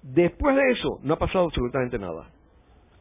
Después 0.03 0.57
de 0.57 0.70
eso, 0.70 1.01
no 1.03 1.14
ha 1.14 1.18
pasado 1.18 1.47
absolutamente 1.47 1.99
nada. 1.99 2.30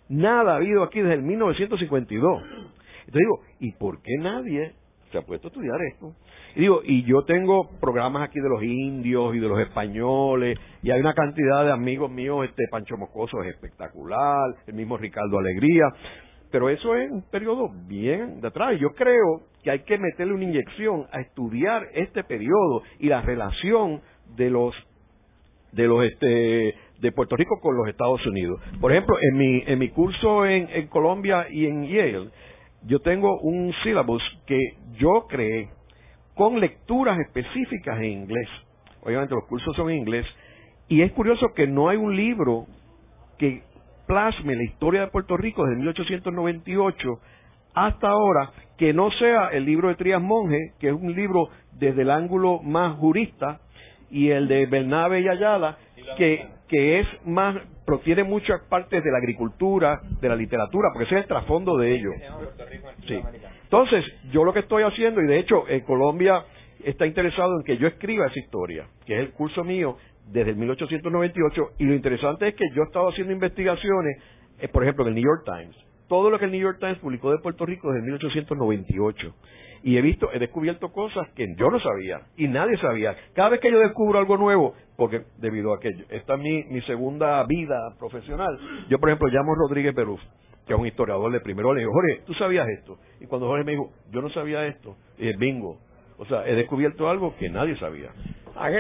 Nada 0.10 0.54
ha 0.54 0.56
habido 0.58 0.84
aquí 0.84 1.00
desde 1.00 1.14
el 1.14 1.22
1952. 1.22 2.42
Entonces 2.42 3.14
digo, 3.14 3.42
¿y 3.60 3.72
por 3.74 4.02
qué 4.02 4.18
nadie 4.20 4.74
se 5.12 5.18
ha 5.18 5.22
puesto 5.22 5.48
a 5.48 5.50
estudiar 5.50 5.78
esto? 5.94 6.14
Y 6.56 6.62
digo, 6.62 6.82
y 6.84 7.04
yo 7.04 7.24
tengo 7.24 7.70
programas 7.80 8.28
aquí 8.28 8.40
de 8.40 8.50
los 8.50 8.64
indios 8.64 9.36
y 9.36 9.40
de 9.40 9.48
los 9.48 9.60
españoles, 9.60 10.58
y 10.82 10.92
hay 10.92 11.00
una 11.00 11.14
cantidad 11.14 11.66
de 11.66 11.72
amigos 11.72 12.10
míos, 12.12 12.46
este 12.48 12.64
Pancho 12.72 12.98
Moscoso 12.98 13.42
es 13.44 13.54
espectacular, 13.54 14.56
el 14.68 14.74
mismo 14.74 14.98
Ricardo 14.98 15.38
Alegría, 15.38 15.86
pero 16.52 16.70
eso 16.70 16.96
es 16.96 17.12
un 17.12 17.22
periodo 17.30 17.70
bien 17.88 18.42
de 18.42 18.48
atrás. 18.48 18.80
Yo 18.80 18.90
creo 18.94 19.42
que 19.64 19.72
hay 19.72 19.80
que 19.80 19.98
meterle 19.98 20.34
una 20.34 20.46
inyección 20.46 21.06
a 21.12 21.22
estudiar 21.22 21.84
este 21.94 22.24
periodo 22.24 22.84
y 23.00 23.08
la 23.08 23.22
relación 23.22 24.02
de 24.36 24.50
los 24.50 24.74
de 25.72 25.88
los 25.88 26.04
este 26.04 26.74
de 27.00 27.12
Puerto 27.12 27.36
Rico 27.36 27.60
con 27.62 27.78
los 27.78 27.88
Estados 27.88 28.26
Unidos. 28.26 28.60
Por 28.82 28.92
ejemplo, 28.92 29.16
en 29.22 29.38
mi 29.38 29.64
en 29.66 29.80
mi 29.80 29.90
curso 29.90 30.46
en, 30.46 30.68
en 30.70 30.88
Colombia 30.88 31.48
y 31.50 31.66
en 31.68 31.84
Yale, 31.88 32.30
yo 32.84 33.00
tengo 33.00 33.40
un 33.40 33.74
syllabus 33.84 34.24
que 34.46 34.60
yo 34.98 35.28
creé 35.28 35.70
con 36.36 36.60
lecturas 36.60 37.18
específicas 37.20 37.98
en 38.00 38.06
inglés. 38.06 38.48
Obviamente 39.02 39.36
los 39.36 39.46
cursos 39.46 39.76
son 39.76 39.90
en 39.90 39.98
inglés. 39.98 40.26
Y 40.88 41.02
es 41.02 41.12
curioso 41.12 41.54
que 41.56 41.68
no 41.68 41.90
hay 41.90 41.98
un 41.98 42.16
libro 42.16 42.66
que 43.38 43.64
plasme 44.08 44.56
la 44.56 44.64
historia 44.64 45.02
de 45.02 45.08
Puerto 45.08 45.38
Rico 45.38 45.64
desde 45.64 45.78
1898 45.78 47.20
hasta 47.74 48.08
ahora 48.08 48.52
que 48.78 48.94
no 48.94 49.12
sea 49.12 49.50
el 49.50 49.66
libro 49.66 49.90
de 49.90 49.96
Trías 49.96 50.22
Monge, 50.22 50.74
que 50.80 50.88
es 50.88 50.94
un 50.94 51.14
libro 51.14 51.50
desde 51.74 52.02
el 52.02 52.12
ángulo 52.12 52.60
más 52.64 52.98
jurista, 52.98 53.60
y 54.10 54.30
el 54.30 54.48
de 54.48 54.66
Bernabe 54.66 55.22
y 55.22 55.28
Ayala, 55.28 55.78
que, 56.18 56.48
que 56.70 57.00
es 57.00 57.08
más, 57.26 57.58
protiene 57.86 58.24
muchas 58.24 58.62
partes 58.70 59.04
de 59.04 59.12
la 59.12 59.18
agricultura, 59.18 60.00
de 60.22 60.30
la 60.30 60.36
literatura, 60.36 60.90
porque 60.94 61.06
ese 61.06 61.16
es 61.16 61.22
el 61.24 61.28
trasfondo 61.28 61.78
de 61.78 61.96
ello. 61.96 62.12
Sí. 63.08 63.20
Entonces, 63.64 64.06
yo 64.32 64.44
lo 64.44 64.54
que 64.54 64.60
estoy 64.60 64.84
haciendo, 64.84 65.22
y 65.22 65.26
de 65.26 65.40
hecho, 65.40 65.68
en 65.68 65.82
Colombia 65.82 66.46
está 66.84 67.08
interesado 67.08 67.58
en 67.58 67.64
que 67.64 67.78
yo 67.78 67.88
escriba 67.88 68.28
esa 68.28 68.40
historia, 68.40 68.88
que 69.06 69.16
es 69.16 69.20
el 69.20 69.32
curso 69.32 69.64
mío 69.64 69.98
desde 70.28 70.52
el 70.52 70.58
1898, 70.58 71.72
y 71.80 71.86
lo 71.86 71.96
interesante 71.96 72.50
es 72.50 72.56
que 72.56 72.70
yo 72.76 72.84
he 72.84 72.86
estado 72.86 73.10
haciendo 73.10 73.34
investigaciones, 73.34 74.22
eh, 74.60 74.68
por 74.68 74.84
ejemplo, 74.84 75.06
en 75.06 75.10
el 75.10 75.16
New 75.16 75.26
York 75.26 75.44
Times. 75.46 75.76
Todo 76.08 76.30
lo 76.30 76.38
que 76.38 76.46
el 76.46 76.52
New 76.52 76.62
York 76.62 76.78
Times 76.80 77.00
publicó 77.00 77.32
de 77.32 77.40
Puerto 77.40 77.66
Rico 77.66 77.92
desde 77.92 78.06
1898 78.06 79.36
y 79.84 79.98
he 79.98 80.02
visto, 80.02 80.30
he 80.34 80.40
descubierto 80.40 80.92
cosas 80.92 81.30
que 81.36 81.46
yo 81.58 81.70
no 81.70 81.80
sabía 81.80 82.22
y 82.38 82.48
nadie 82.48 82.78
sabía. 82.78 83.16
Cada 83.34 83.50
vez 83.50 83.60
que 83.60 83.72
yo 83.72 83.80
descubro 83.80 84.20
algo 84.20 84.38
nuevo, 84.38 84.74
porque 84.98 85.24
debido 85.38 85.74
a 85.74 85.80
que 85.80 85.90
esta 86.10 86.36
es 86.36 86.40
mi, 86.40 86.64
mi 86.66 86.82
segunda 86.82 87.44
vida 87.46 87.96
profesional, 87.98 88.58
yo 88.90 89.00
por 89.00 89.10
ejemplo 89.10 89.28
llamo 89.30 89.56
Rodríguez 89.56 89.96
Beruf, 89.96 90.22
que 90.68 90.74
es 90.74 90.80
un 90.80 90.88
historiador 90.88 91.32
de 91.32 91.40
primero, 91.40 91.74
le 91.74 91.82
digo, 91.82 91.92
Jorge, 91.94 92.22
¿tú 92.26 92.34
sabías 92.34 92.68
esto? 92.70 92.98
Y 93.20 93.26
cuando 93.26 93.48
Jorge 93.48 93.64
me 93.64 93.72
dijo, 93.72 93.92
yo 94.12 94.22
no 94.22 94.30
sabía 94.30 94.66
esto, 94.66 94.96
y 95.18 95.36
bingo. 95.38 95.80
O 96.18 96.26
sea, 96.26 96.46
he 96.46 96.54
descubierto 96.54 97.10
algo 97.10 97.36
que 97.38 97.50
nadie 97.50 97.78
sabía. 97.78 98.10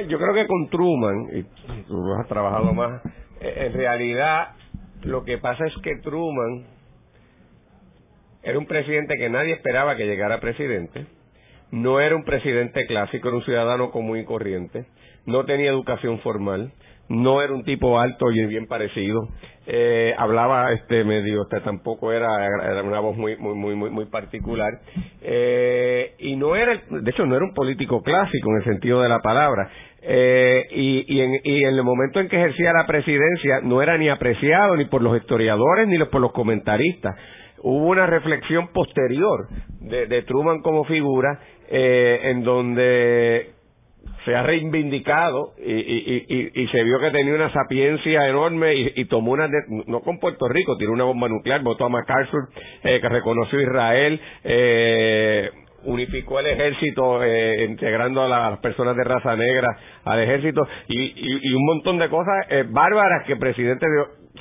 yo 0.07 0.17
creo 0.17 0.33
que 0.33 0.45
con 0.45 0.69
Truman, 0.69 1.29
y 1.33 1.43
tú 1.83 2.13
has 2.19 2.27
trabajado 2.27 2.73
más, 2.73 3.01
eh, 3.39 3.67
en 3.67 3.73
realidad 3.73 4.49
lo 5.03 5.23
que 5.23 5.37
pasa 5.37 5.65
es 5.65 5.73
que 5.81 5.95
Truman 6.03 6.65
era 8.49 8.59
un 8.59 8.65
presidente 8.65 9.15
que 9.17 9.29
nadie 9.29 9.53
esperaba 9.53 9.95
que 9.95 10.05
llegara 10.05 10.39
presidente, 10.39 11.05
no 11.71 11.99
era 11.99 12.15
un 12.15 12.23
presidente 12.23 12.85
clásico, 12.87 13.27
era 13.27 13.37
un 13.37 13.43
ciudadano 13.43 13.91
común 13.91 14.17
y 14.17 14.25
corriente, 14.25 14.85
no 15.25 15.45
tenía 15.45 15.69
educación 15.69 16.19
formal, 16.19 16.71
no 17.09 17.41
era 17.41 17.53
un 17.53 17.63
tipo 17.63 17.99
alto 17.99 18.31
y 18.31 18.45
bien 18.45 18.67
parecido. 18.67 19.27
Eh, 19.65 20.13
hablaba 20.17 20.71
este 20.73 21.03
medio, 21.03 21.43
este 21.43 21.59
tampoco 21.61 22.11
era, 22.11 22.29
una 22.83 22.99
voz 22.99 23.17
muy 23.17 23.35
muy 23.37 23.55
muy 23.55 23.89
muy, 23.89 24.05
particular. 24.05 24.71
Eh, 25.21 26.13
y 26.19 26.35
no 26.35 26.55
era, 26.55 26.79
de 26.89 27.11
hecho 27.11 27.25
no 27.25 27.35
era 27.35 27.45
un 27.45 27.53
político 27.53 28.01
clásico 28.01 28.49
en 28.51 28.57
el 28.57 28.63
sentido 28.63 29.01
de 29.01 29.09
la 29.09 29.19
palabra. 29.19 29.69
Eh, 30.01 30.67
y, 30.71 31.13
y, 31.13 31.21
en, 31.21 31.41
y 31.43 31.63
en 31.63 31.75
el 31.75 31.83
momento 31.83 32.19
en 32.19 32.29
que 32.29 32.37
ejercía 32.37 32.71
la 32.71 32.87
presidencia 32.87 33.59
no 33.63 33.81
era 33.81 33.97
ni 33.97 34.07
apreciado 34.07 34.77
ni 34.77 34.85
por 34.85 35.01
los 35.01 35.17
historiadores 35.17 35.87
ni 35.87 35.97
por 36.05 36.21
los 36.21 36.31
comentaristas 36.31 37.15
hubo 37.63 37.87
una 37.87 38.05
reflexión 38.05 38.69
posterior 38.69 39.47
de, 39.81 40.21
Truman 40.23 40.61
como 40.61 40.83
figura 40.85 41.39
eh, 41.69 42.19
en 42.23 42.43
donde 42.43 43.53
se 44.25 44.35
ha 44.35 44.43
reivindicado 44.43 45.53
y, 45.57 45.73
y, 45.73 46.25
y, 46.27 46.61
y, 46.61 46.67
se 46.67 46.83
vio 46.83 46.99
que 46.99 47.11
tenía 47.11 47.33
una 47.33 47.51
sapiencia 47.51 48.27
enorme 48.27 48.75
y, 48.95 49.05
tomó 49.05 49.31
una, 49.31 49.49
no 49.87 50.01
con 50.01 50.19
Puerto 50.19 50.47
Rico, 50.47 50.77
tiró 50.77 50.91
una 50.91 51.05
bomba 51.05 51.29
nuclear, 51.29 51.61
votó 51.63 51.85
a 51.85 51.89
MacArthur, 51.89 52.49
eh, 52.83 52.99
que 53.01 53.09
reconoció 53.09 53.59
a 53.59 53.63
Israel, 53.63 54.21
eh, 54.43 55.49
unificó 55.83 56.39
el 56.39 56.47
ejército 56.47 57.23
eh, 57.23 57.65
integrando 57.65 58.23
a 58.23 58.27
las 58.27 58.59
personas 58.59 58.95
de 58.95 59.03
raza 59.03 59.35
negra 59.35 59.77
al 60.03 60.19
ejército 60.21 60.67
y, 60.87 61.53
un 61.53 61.65
montón 61.65 61.97
de 61.97 62.09
cosas 62.09 62.45
eh, 62.49 62.65
bárbaras 62.67 63.25
que 63.25 63.33
el 63.33 63.39
presidente 63.39 63.85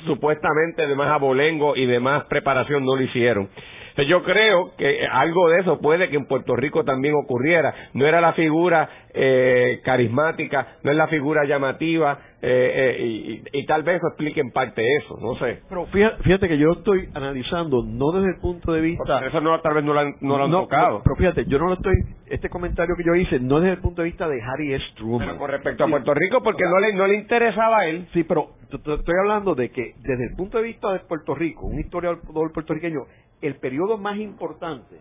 supuestamente 0.05 0.87
de 0.87 0.95
más 0.95 1.09
abolengo 1.09 1.75
y 1.75 1.85
de 1.85 1.99
más 1.99 2.25
preparación 2.25 2.85
no 2.85 2.95
lo 2.95 3.01
hicieron. 3.01 3.49
Yo 4.07 4.23
creo 4.23 4.71
que 4.77 5.05
algo 5.11 5.49
de 5.49 5.61
eso 5.61 5.79
puede 5.79 6.09
que 6.09 6.15
en 6.15 6.25
Puerto 6.25 6.55
Rico 6.55 6.83
también 6.83 7.13
ocurriera. 7.15 7.73
No 7.93 8.05
era 8.05 8.21
la 8.21 8.33
figura 8.33 8.89
eh, 9.13 9.81
carismática, 9.83 10.77
no 10.83 10.91
es 10.91 10.97
la 10.97 11.07
figura 11.07 11.45
llamativa, 11.45 12.19
eh, 12.41 12.95
eh, 12.97 13.43
y, 13.51 13.65
tal 13.65 13.83
vez 13.83 13.97
eso 13.97 14.07
explique 14.07 14.39
en 14.39 14.51
parte 14.51 14.81
eso, 14.97 15.17
no 15.19 15.35
sé. 15.35 15.61
Pero 15.67 15.85
fíjate, 15.87 16.47
que 16.47 16.57
yo 16.57 16.71
estoy 16.71 17.09
analizando, 17.13 17.83
no 17.83 18.11
desde 18.13 18.35
el 18.35 18.39
punto 18.39 18.71
de 18.71 18.81
vista... 18.81 19.25
eso 19.25 19.41
no, 19.41 19.59
tal 19.59 19.73
vez 19.73 19.83
no 19.83 19.93
lo 19.93 19.99
han, 19.99 20.15
no 20.21 20.37
lo 20.37 20.45
han 20.45 20.51
tocado. 20.51 21.01
pero 21.03 21.15
fíjate, 21.15 21.45
yo 21.45 21.59
no 21.59 21.67
lo 21.67 21.73
estoy... 21.73 21.95
Este 22.27 22.47
comentario 22.49 22.95
que 22.95 23.03
yo 23.03 23.15
hice, 23.15 23.39
no 23.39 23.59
desde 23.59 23.73
el 23.73 23.81
punto 23.81 24.03
de 24.03 24.07
vista 24.07 24.29
de 24.29 24.39
Harry 24.41 24.73
S. 24.73 24.85
Truman. 24.95 25.37
con 25.37 25.49
respecto 25.49 25.83
a 25.83 25.87
Puerto 25.87 26.13
Rico, 26.13 26.41
porque 26.43 26.63
no 26.63 26.79
le, 26.79 26.93
no 26.93 27.07
le 27.07 27.15
interesaba 27.15 27.79
a 27.79 27.87
él. 27.87 28.07
Sí, 28.13 28.23
pero 28.23 28.51
estoy 28.71 29.15
hablando 29.19 29.55
de 29.55 29.69
que 29.71 29.95
desde 29.97 30.25
el 30.25 30.35
punto 30.35 30.59
de 30.59 30.63
vista 30.63 30.93
de 30.93 30.99
Puerto 30.99 31.33
Rico, 31.33 31.65
un 31.65 31.79
historiador 31.79 32.21
puertorriqueño, 32.53 33.01
el 33.41 33.55
periodo 33.55 33.97
más 33.97 34.17
importante 34.17 34.97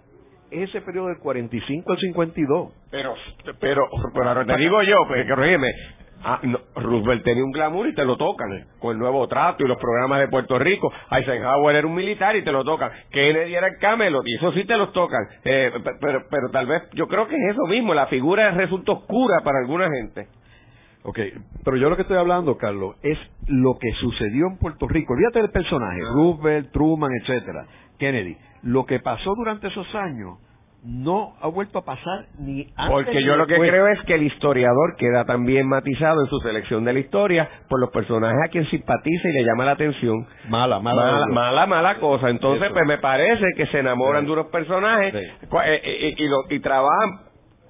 es 0.51 0.70
ese 0.70 0.80
periodo 0.80 1.09
del 1.09 1.18
45 1.18 1.93
al 1.93 1.99
52. 1.99 2.72
Pero, 2.91 3.14
pero, 3.61 3.89
pero 4.14 4.47
te 4.47 4.57
digo 4.57 4.82
yo, 4.82 5.07
pues, 5.07 5.26
que 5.26 5.34
Ah, 6.20 6.41
Roosevelt 6.74 7.22
tenía 7.22 7.45
un 7.45 7.53
glamour 7.53 7.86
y 7.86 7.95
te 7.95 8.05
lo 8.05 8.16
tocan 8.16 8.53
eh, 8.53 8.64
con 8.80 8.93
el 8.93 8.99
nuevo 8.99 9.28
trato 9.28 9.64
y 9.64 9.68
los 9.68 9.78
programas 9.78 10.18
de 10.18 10.26
Puerto 10.26 10.59
Rico. 10.59 10.93
Eisenhower 11.12 11.76
era 11.76 11.86
un 11.86 11.95
militar 11.95 12.34
y 12.34 12.43
te 12.43 12.51
lo 12.51 12.64
tocan. 12.64 12.91
Kennedy 13.11 13.55
era 13.55 13.68
el 13.68 13.78
Camelot 13.78 14.26
y 14.26 14.34
eso 14.34 14.51
sí 14.53 14.64
te 14.64 14.76
los 14.76 14.93
tocan. 14.93 15.20
Eh, 15.45 15.70
pero, 16.01 16.24
pero 16.28 16.51
tal 16.51 16.66
vez 16.66 16.82
yo 16.95 17.07
creo 17.07 17.28
que 17.28 17.36
es 17.36 17.53
eso 17.53 17.66
mismo. 17.66 17.95
La 17.95 18.09
figura 18.09 18.51
resulta 18.51 18.93
oscura 18.93 19.43
para 19.45 19.61
alguna 19.61 19.89
gente. 19.89 20.26
Ok, 21.05 21.20
pero 21.64 21.76
yo 21.76 21.89
lo 21.89 21.95
que 21.95 22.03
estoy 22.03 22.18
hablando, 22.18 22.59
Carlos, 22.59 22.97
es 23.03 23.18
lo 23.47 23.78
que 23.78 23.93
sucedió 24.01 24.49
en 24.49 24.59
Puerto 24.59 24.89
Rico. 24.89 25.14
Olvídate 25.14 25.41
del 25.41 25.51
personaje, 25.51 26.01
Roosevelt, 26.01 26.72
Truman, 26.72 27.12
etcétera, 27.22 27.64
Kennedy. 27.99 28.36
Lo 28.62 28.86
que 28.86 29.01
pasó 29.01 29.34
durante 29.36 29.68
esos 29.68 29.92
años 29.94 30.38
no 30.84 31.34
ha 31.40 31.49
vuelto 31.49 31.80
a 31.80 31.84
pasar 31.84 32.26
ni 32.38 32.62
antes 32.76 32.90
Porque 32.90 33.22
yo 33.24 33.36
lo 33.36 33.46
que 33.46 33.57
creo 33.57 33.88
es 33.88 34.01
que 34.03 34.14
el 34.14 34.22
historiador 34.22 34.96
queda 34.96 35.24
también 35.24 35.68
matizado 35.68 36.20
en 36.22 36.28
su 36.28 36.38
selección 36.38 36.84
de 36.84 36.92
la 36.92 36.99
historia 37.01 37.49
por 37.68 37.80
los 37.80 37.90
personajes 37.90 38.38
a 38.44 38.49
quien 38.49 38.64
simpatiza 38.66 39.28
y 39.28 39.32
le 39.32 39.44
llama 39.44 39.64
la 39.64 39.72
atención. 39.72 40.26
Mala, 40.49 40.78
mala, 40.78 41.26
mala, 41.32 41.66
mala, 41.66 41.99
cosa. 41.99 42.30
Entonces, 42.30 42.70
pues 42.72 42.86
me 42.86 42.99
parece 42.99 43.44
que 43.57 43.66
se 43.66 43.80
enamoran 43.80 44.24
de 44.24 44.32
unos 44.32 44.46
personajes 44.46 45.14
eh, 45.14 45.30
eh, 45.51 46.14
y, 46.16 46.28
lo, 46.28 46.44
y 46.49 46.61
trabajan 46.61 47.28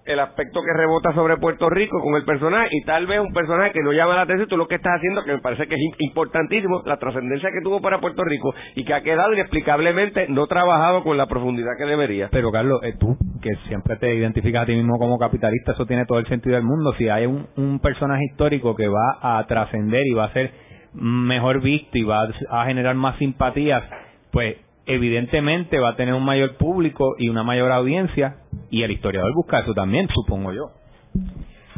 el 0.09 0.21
aspecto 0.21 0.61
que 0.63 0.73
rebota 0.73 1.13
sobre 1.13 1.37
Puerto 1.37 1.69
Rico 1.69 2.01
con 2.01 2.15
el 2.15 2.25
personaje 2.25 2.69
y 2.73 2.85
tal 2.85 3.07
vez 3.07 3.21
un 3.21 3.33
personaje 3.33 3.73
que 3.73 3.83
no 3.83 3.93
llama 3.93 4.17
la 4.17 4.23
atención, 4.23 4.49
tú 4.49 4.57
lo 4.57 4.67
que 4.67 4.77
estás 4.77 4.97
haciendo, 4.97 5.23
que 5.23 5.33
me 5.33 5.39
parece 5.39 5.69
que 5.69 5.75
es 5.75 5.81
importantísimo, 5.99 6.83
la 6.87 6.97
trascendencia 6.97 7.51
que 7.51 7.61
tuvo 7.63 7.81
para 7.81 8.01
Puerto 8.01 8.25
Rico 8.25 8.55
y 8.75 8.85
que 8.85 8.95
ha 8.95 9.03
quedado 9.03 9.35
inexplicablemente 9.35 10.27
no 10.29 10.47
trabajado 10.47 11.05
con 11.05 11.17
la 11.17 11.27
profundidad 11.27 11.73
que 11.79 11.85
debería. 11.85 12.29
Pero 12.33 12.51
Carlos, 12.51 12.81
eh, 12.83 12.95
tú, 12.99 13.17
que 13.43 13.51
siempre 13.69 13.97
te 13.97 14.15
identificas 14.15 14.63
a 14.63 14.67
ti 14.67 14.75
mismo 14.75 14.99
como 14.99 15.19
capitalista, 15.19 15.73
eso 15.73 15.85
tiene 15.85 16.07
todo 16.07 16.19
el 16.19 16.27
sentido 16.27 16.57
del 16.57 16.65
mundo. 16.65 16.95
Si 16.97 17.09
hay 17.09 17.27
un, 17.27 17.47
un 17.57 17.79
personaje 17.81 18.25
histórico 18.31 18.75
que 18.75 18.89
va 18.89 19.19
a 19.21 19.47
trascender 19.47 20.07
y 20.07 20.15
va 20.15 20.25
a 20.25 20.33
ser 20.33 20.53
mejor 20.95 21.61
visto 21.61 21.99
y 21.99 22.03
va 22.03 22.29
a 22.51 22.65
generar 22.65 22.95
más 22.95 23.19
simpatías, 23.19 23.85
pues 24.33 24.57
evidentemente 24.89 25.79
va 25.79 25.91
a 25.91 25.97
tener 25.97 26.15
un 26.15 26.25
mayor 26.25 26.57
público 26.57 27.15
y 27.19 27.29
una 27.29 27.45
mayor 27.45 27.71
audiencia 27.71 28.39
y 28.71 28.83
el 28.83 28.91
historiador 28.91 29.33
busca 29.35 29.61
eso 29.61 29.75
también, 29.75 30.09
supongo 30.09 30.53
yo. 30.53 30.71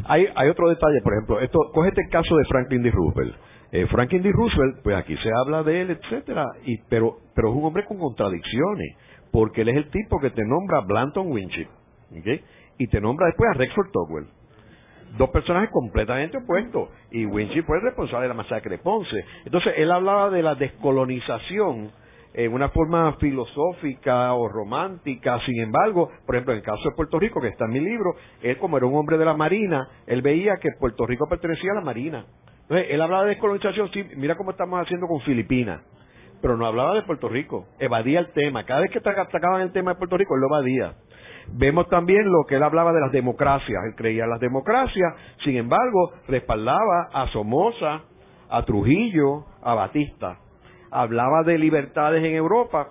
Hay, 0.05 0.27
hay 0.33 0.49
otro 0.49 0.69
detalle, 0.69 1.01
por 1.03 1.13
ejemplo, 1.13 1.39
esto, 1.41 1.59
cógete 1.73 2.01
el 2.01 2.09
caso 2.09 2.35
de 2.37 2.45
Franklin 2.45 2.81
D. 2.81 2.89
Roosevelt. 2.89 3.35
Eh, 3.73 3.85
Franklin 3.87 4.23
D. 4.23 4.31
Roosevelt, 4.31 4.81
pues 4.81 4.95
aquí 4.95 5.15
se 5.17 5.29
habla 5.43 5.61
de 5.61 5.81
él, 5.81 5.91
etcétera, 5.91 6.45
y, 6.65 6.77
pero, 6.89 7.17
pero 7.35 7.49
es 7.49 7.55
un 7.55 7.65
hombre 7.65 7.85
con 7.85 7.99
contradicciones, 7.99 8.95
porque 9.31 9.61
él 9.61 9.69
es 9.69 9.75
el 9.75 9.89
tipo 9.89 10.19
que 10.19 10.29
te 10.29 10.43
nombra 10.45 10.79
Blanton 10.81 11.31
Winship, 11.31 11.67
y 12.77 12.87
te 12.87 13.01
nombra 13.01 13.27
después 13.27 13.49
a 13.53 13.57
Rexford 13.57 13.91
Togwell. 13.91 14.27
Dos 15.17 15.29
personajes 15.31 15.69
completamente 15.71 16.37
opuestos. 16.37 16.89
Y 17.11 17.25
Winship 17.25 17.63
fue 17.63 17.77
el 17.77 17.83
responsable 17.83 18.23
de 18.23 18.27
la 18.29 18.33
masacre 18.33 18.71
de 18.71 18.77
Ponce. 18.77 19.25
Entonces, 19.43 19.73
él 19.75 19.91
hablaba 19.91 20.29
de 20.29 20.41
la 20.41 20.55
descolonización 20.55 21.91
en 22.33 22.53
una 22.53 22.69
forma 22.69 23.13
filosófica 23.13 24.33
o 24.33 24.47
romántica. 24.47 25.39
Sin 25.45 25.59
embargo, 25.61 26.09
por 26.25 26.35
ejemplo, 26.35 26.53
en 26.53 26.59
el 26.59 26.65
caso 26.65 26.81
de 26.89 26.95
Puerto 26.95 27.19
Rico, 27.19 27.41
que 27.41 27.49
está 27.49 27.65
en 27.65 27.71
mi 27.71 27.79
libro, 27.79 28.15
él 28.41 28.57
como 28.57 28.77
era 28.77 28.85
un 28.85 28.95
hombre 28.95 29.17
de 29.17 29.25
la 29.25 29.33
Marina, 29.33 29.87
él 30.07 30.21
veía 30.21 30.57
que 30.57 30.69
Puerto 30.79 31.05
Rico 31.05 31.27
pertenecía 31.27 31.71
a 31.71 31.75
la 31.75 31.81
Marina. 31.81 32.25
Entonces, 32.63 32.87
él 32.89 33.01
hablaba 33.01 33.23
de 33.23 33.29
descolonización, 33.31 33.91
sí, 33.91 34.05
mira 34.15 34.35
cómo 34.35 34.51
estamos 34.51 34.79
haciendo 34.81 35.07
con 35.07 35.19
Filipinas, 35.21 35.81
pero 36.41 36.55
no 36.55 36.65
hablaba 36.65 36.95
de 36.95 37.03
Puerto 37.03 37.27
Rico, 37.27 37.67
evadía 37.79 38.19
el 38.19 38.31
tema. 38.31 38.63
Cada 38.65 38.81
vez 38.81 38.91
que 38.91 38.99
atacaban 38.99 39.61
el 39.61 39.71
tema 39.73 39.91
de 39.91 39.97
Puerto 39.97 40.17
Rico, 40.17 40.35
él 40.35 40.41
lo 40.41 40.47
evadía. 40.47 40.95
Vemos 41.53 41.89
también 41.89 42.23
lo 42.23 42.45
que 42.47 42.55
él 42.55 42.63
hablaba 42.63 42.93
de 42.93 43.01
las 43.01 43.11
democracias. 43.11 43.83
Él 43.85 43.95
creía 43.95 44.23
en 44.23 44.29
las 44.29 44.39
democracias, 44.39 45.13
sin 45.43 45.57
embargo, 45.57 46.13
respaldaba 46.27 47.09
a 47.11 47.27
Somoza, 47.27 48.03
a 48.49 48.63
Trujillo, 48.63 49.45
a 49.61 49.73
Batista 49.73 50.37
hablaba 50.91 51.43
de 51.43 51.57
libertades 51.57 52.23
en 52.23 52.35
Europa 52.35 52.89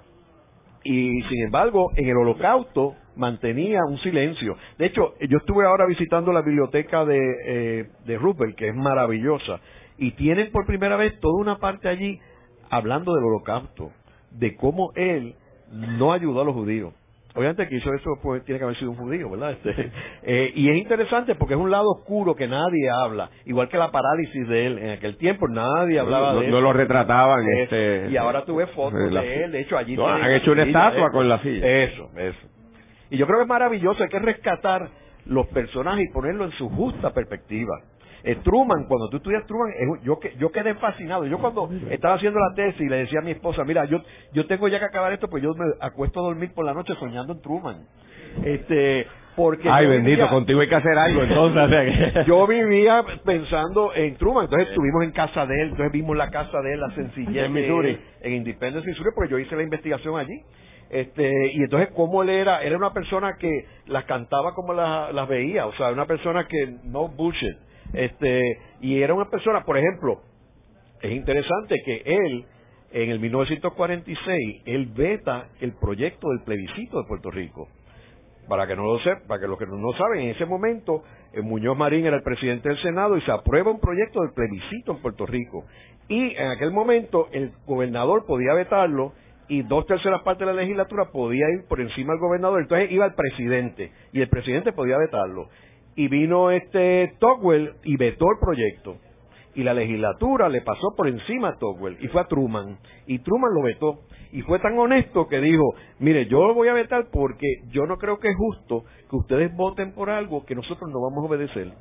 y 0.82 1.22
sin 1.22 1.44
embargo 1.44 1.92
en 1.96 2.08
el 2.08 2.16
holocausto 2.16 2.96
mantenía 3.16 3.80
un 3.86 3.98
silencio. 3.98 4.56
De 4.78 4.86
hecho, 4.86 5.14
yo 5.20 5.38
estuve 5.38 5.66
ahora 5.66 5.86
visitando 5.86 6.32
la 6.32 6.42
biblioteca 6.42 7.04
de, 7.04 7.18
eh, 7.44 7.90
de 8.06 8.18
Rupert, 8.18 8.56
que 8.56 8.68
es 8.68 8.74
maravillosa, 8.74 9.60
y 9.98 10.12
tienen 10.12 10.50
por 10.50 10.66
primera 10.66 10.96
vez 10.96 11.20
toda 11.20 11.38
una 11.38 11.58
parte 11.58 11.88
allí 11.88 12.18
hablando 12.70 13.14
del 13.14 13.24
holocausto, 13.24 13.90
de 14.30 14.56
cómo 14.56 14.92
él 14.94 15.34
no 15.70 16.12
ayudó 16.12 16.40
a 16.40 16.44
los 16.44 16.54
judíos. 16.54 16.94
Obviamente 17.34 17.68
que 17.68 17.76
hizo 17.76 17.92
eso 17.94 18.18
pues, 18.22 18.44
tiene 18.44 18.58
que 18.58 18.64
haber 18.64 18.76
sido 18.76 18.90
un 18.90 18.96
judío, 18.96 19.30
¿verdad? 19.30 19.52
Este, 19.60 19.90
eh, 20.22 20.52
y 20.54 20.70
es 20.70 20.76
interesante 20.76 21.34
porque 21.34 21.54
es 21.54 21.60
un 21.60 21.70
lado 21.70 21.90
oscuro 21.90 22.34
que 22.34 22.48
nadie 22.48 22.88
habla, 22.90 23.30
igual 23.44 23.68
que 23.68 23.76
la 23.76 23.90
parálisis 23.90 24.48
de 24.48 24.66
él. 24.66 24.78
En 24.78 24.90
aquel 24.90 25.16
tiempo 25.16 25.46
nadie 25.48 25.98
hablaba 25.98 26.34
de 26.34 26.46
él. 26.46 26.50
No 26.50 26.60
lo 26.60 26.72
retrataban. 26.72 27.46
Este, 27.58 28.08
y 28.10 28.16
ahora 28.16 28.44
tú 28.44 28.56
ves 28.56 28.70
fotos 28.70 29.10
de 29.10 29.44
él, 29.44 29.52
de 29.52 29.60
hecho 29.60 29.76
allí... 29.76 29.96
han 30.00 30.32
hecho 30.32 30.52
una 30.52 30.64
estatua 30.64 31.10
con 31.10 31.28
la 31.28 31.40
silla. 31.42 31.66
Eso, 31.84 32.10
eso. 32.16 32.48
Y 33.10 33.16
yo 33.16 33.26
creo 33.26 33.38
que 33.38 33.42
es 33.42 33.48
maravilloso, 33.48 34.02
hay 34.02 34.08
que 34.08 34.18
rescatar 34.18 34.88
los 35.26 35.46
personajes 35.48 36.08
y 36.08 36.12
ponerlo 36.12 36.44
en 36.44 36.52
su 36.52 36.68
justa 36.68 37.12
perspectiva. 37.12 37.76
Eh, 38.22 38.36
Truman, 38.44 38.84
cuando 38.86 39.08
tú 39.08 39.18
estudias 39.18 39.46
Truman, 39.46 39.70
yo, 40.02 40.18
yo 40.38 40.52
quedé 40.52 40.74
fascinado. 40.74 41.26
Yo 41.26 41.38
cuando 41.38 41.70
estaba 41.90 42.14
haciendo 42.14 42.38
la 42.38 42.54
tesis 42.54 42.88
le 42.88 42.96
decía 42.96 43.20
a 43.20 43.22
mi 43.22 43.30
esposa, 43.32 43.64
mira, 43.64 43.84
yo, 43.86 44.02
yo 44.32 44.46
tengo 44.46 44.68
ya 44.68 44.78
que 44.78 44.84
acabar 44.84 45.12
esto, 45.12 45.28
pues 45.28 45.42
yo 45.42 45.54
me 45.54 45.64
acuesto 45.80 46.20
a 46.20 46.24
dormir 46.24 46.52
por 46.54 46.64
la 46.64 46.74
noche 46.74 46.94
soñando 46.98 47.32
en 47.32 47.40
Truman. 47.40 47.76
Este, 48.44 49.06
porque 49.36 49.68
Ay, 49.70 49.86
bendito, 49.86 50.28
contigo 50.28 50.60
hay 50.60 50.68
que 50.68 50.74
hacer 50.74 50.98
algo, 50.98 51.22
entonces. 51.22 52.26
yo 52.26 52.46
vivía 52.46 53.02
pensando 53.24 53.92
en 53.94 54.16
Truman, 54.16 54.44
entonces 54.44 54.68
estuvimos 54.68 55.04
en 55.04 55.12
casa 55.12 55.46
de 55.46 55.62
él, 55.62 55.68
entonces 55.70 55.92
vimos 55.92 56.16
la 56.16 56.30
casa 56.30 56.60
de 56.60 56.74
él, 56.74 56.80
la 56.80 56.90
sencillez 56.90 57.46
en 57.46 57.52
Missouri, 57.52 57.98
en 58.20 58.32
Independence, 58.34 58.86
Missouri, 58.86 59.10
porque 59.14 59.30
yo 59.30 59.38
hice 59.38 59.56
la 59.56 59.62
investigación 59.62 60.18
allí. 60.18 60.42
Este, 60.90 61.52
y 61.52 61.62
entonces 61.62 61.90
cómo 61.94 62.24
él 62.24 62.30
era, 62.30 62.62
era 62.62 62.76
una 62.76 62.92
persona 62.92 63.36
que 63.38 63.48
las 63.86 64.04
cantaba 64.06 64.54
como 64.54 64.74
las 64.74 65.28
veía, 65.28 65.66
o 65.66 65.72
sea, 65.74 65.90
una 65.92 66.06
persona 66.06 66.46
que 66.48 66.74
no 66.84 67.08
bullshit 67.08 67.56
este, 67.92 68.58
y 68.80 69.02
era 69.02 69.14
una 69.14 69.28
persona, 69.28 69.64
por 69.64 69.76
ejemplo, 69.78 70.20
es 71.00 71.12
interesante 71.12 71.76
que 71.84 72.02
él, 72.04 72.44
en 72.92 73.10
el 73.10 73.20
1946, 73.20 74.62
él 74.66 74.86
veta 74.94 75.48
el 75.60 75.72
proyecto 75.72 76.28
del 76.28 76.42
plebiscito 76.44 77.00
de 77.00 77.08
Puerto 77.08 77.30
Rico. 77.30 77.68
para 78.48 78.66
que 78.66 78.74
no 78.74 78.82
lo 78.82 78.98
sepan, 78.98 79.28
para 79.28 79.40
que 79.40 79.46
los 79.46 79.56
que 79.56 79.66
no 79.66 79.92
saben, 79.92 80.22
en 80.22 80.30
ese 80.30 80.44
momento 80.44 81.04
eh, 81.32 81.40
Muñoz 81.40 81.76
Marín 81.76 82.04
era 82.04 82.16
el 82.16 82.22
presidente 82.24 82.68
del 82.68 82.82
Senado 82.82 83.16
y 83.16 83.20
se 83.20 83.30
aprueba 83.30 83.70
un 83.70 83.78
proyecto 83.78 84.22
del 84.22 84.32
plebiscito 84.32 84.92
en 84.92 85.02
Puerto 85.02 85.24
Rico. 85.24 85.66
Y 86.08 86.34
en 86.34 86.48
aquel 86.48 86.72
momento 86.72 87.28
el 87.30 87.52
gobernador 87.64 88.26
podía 88.26 88.52
vetarlo 88.54 89.12
y 89.46 89.62
dos 89.62 89.86
terceras 89.86 90.22
partes 90.22 90.46
de 90.46 90.52
la 90.52 90.60
legislatura 90.60 91.06
podía 91.12 91.44
ir 91.50 91.66
por 91.68 91.80
encima 91.80 92.12
del 92.12 92.20
gobernador, 92.20 92.60
entonces 92.60 92.90
iba 92.90 93.06
el 93.06 93.14
presidente 93.14 93.92
y 94.12 94.20
el 94.20 94.28
presidente 94.28 94.72
podía 94.72 94.96
vetarlo. 94.98 95.48
Y 95.96 96.08
vino 96.08 96.50
este 96.50 97.14
Togwell 97.18 97.74
y 97.84 97.96
vetó 97.96 98.26
el 98.30 98.38
proyecto. 98.40 98.96
Y 99.54 99.64
la 99.64 99.74
legislatura 99.74 100.48
le 100.48 100.62
pasó 100.62 100.94
por 100.96 101.08
encima 101.08 101.48
a 101.48 101.58
Togwell 101.58 101.98
y 102.00 102.08
fue 102.08 102.20
a 102.20 102.28
Truman. 102.28 102.78
Y 103.06 103.18
Truman 103.18 103.52
lo 103.52 103.62
vetó. 103.62 104.00
Y 104.32 104.42
fue 104.42 104.60
tan 104.60 104.78
honesto 104.78 105.26
que 105.26 105.40
dijo, 105.40 105.74
mire, 105.98 106.26
yo 106.26 106.46
lo 106.46 106.54
voy 106.54 106.68
a 106.68 106.72
vetar 106.72 107.08
porque 107.10 107.46
yo 107.70 107.84
no 107.86 107.96
creo 107.98 108.20
que 108.20 108.28
es 108.28 108.36
justo 108.36 108.84
que 109.08 109.16
ustedes 109.16 109.54
voten 109.56 109.92
por 109.92 110.08
algo 110.08 110.44
que 110.46 110.54
nosotros 110.54 110.88
no 110.88 111.00
vamos 111.00 111.24
a 111.24 111.28
obedecer. 111.28 111.72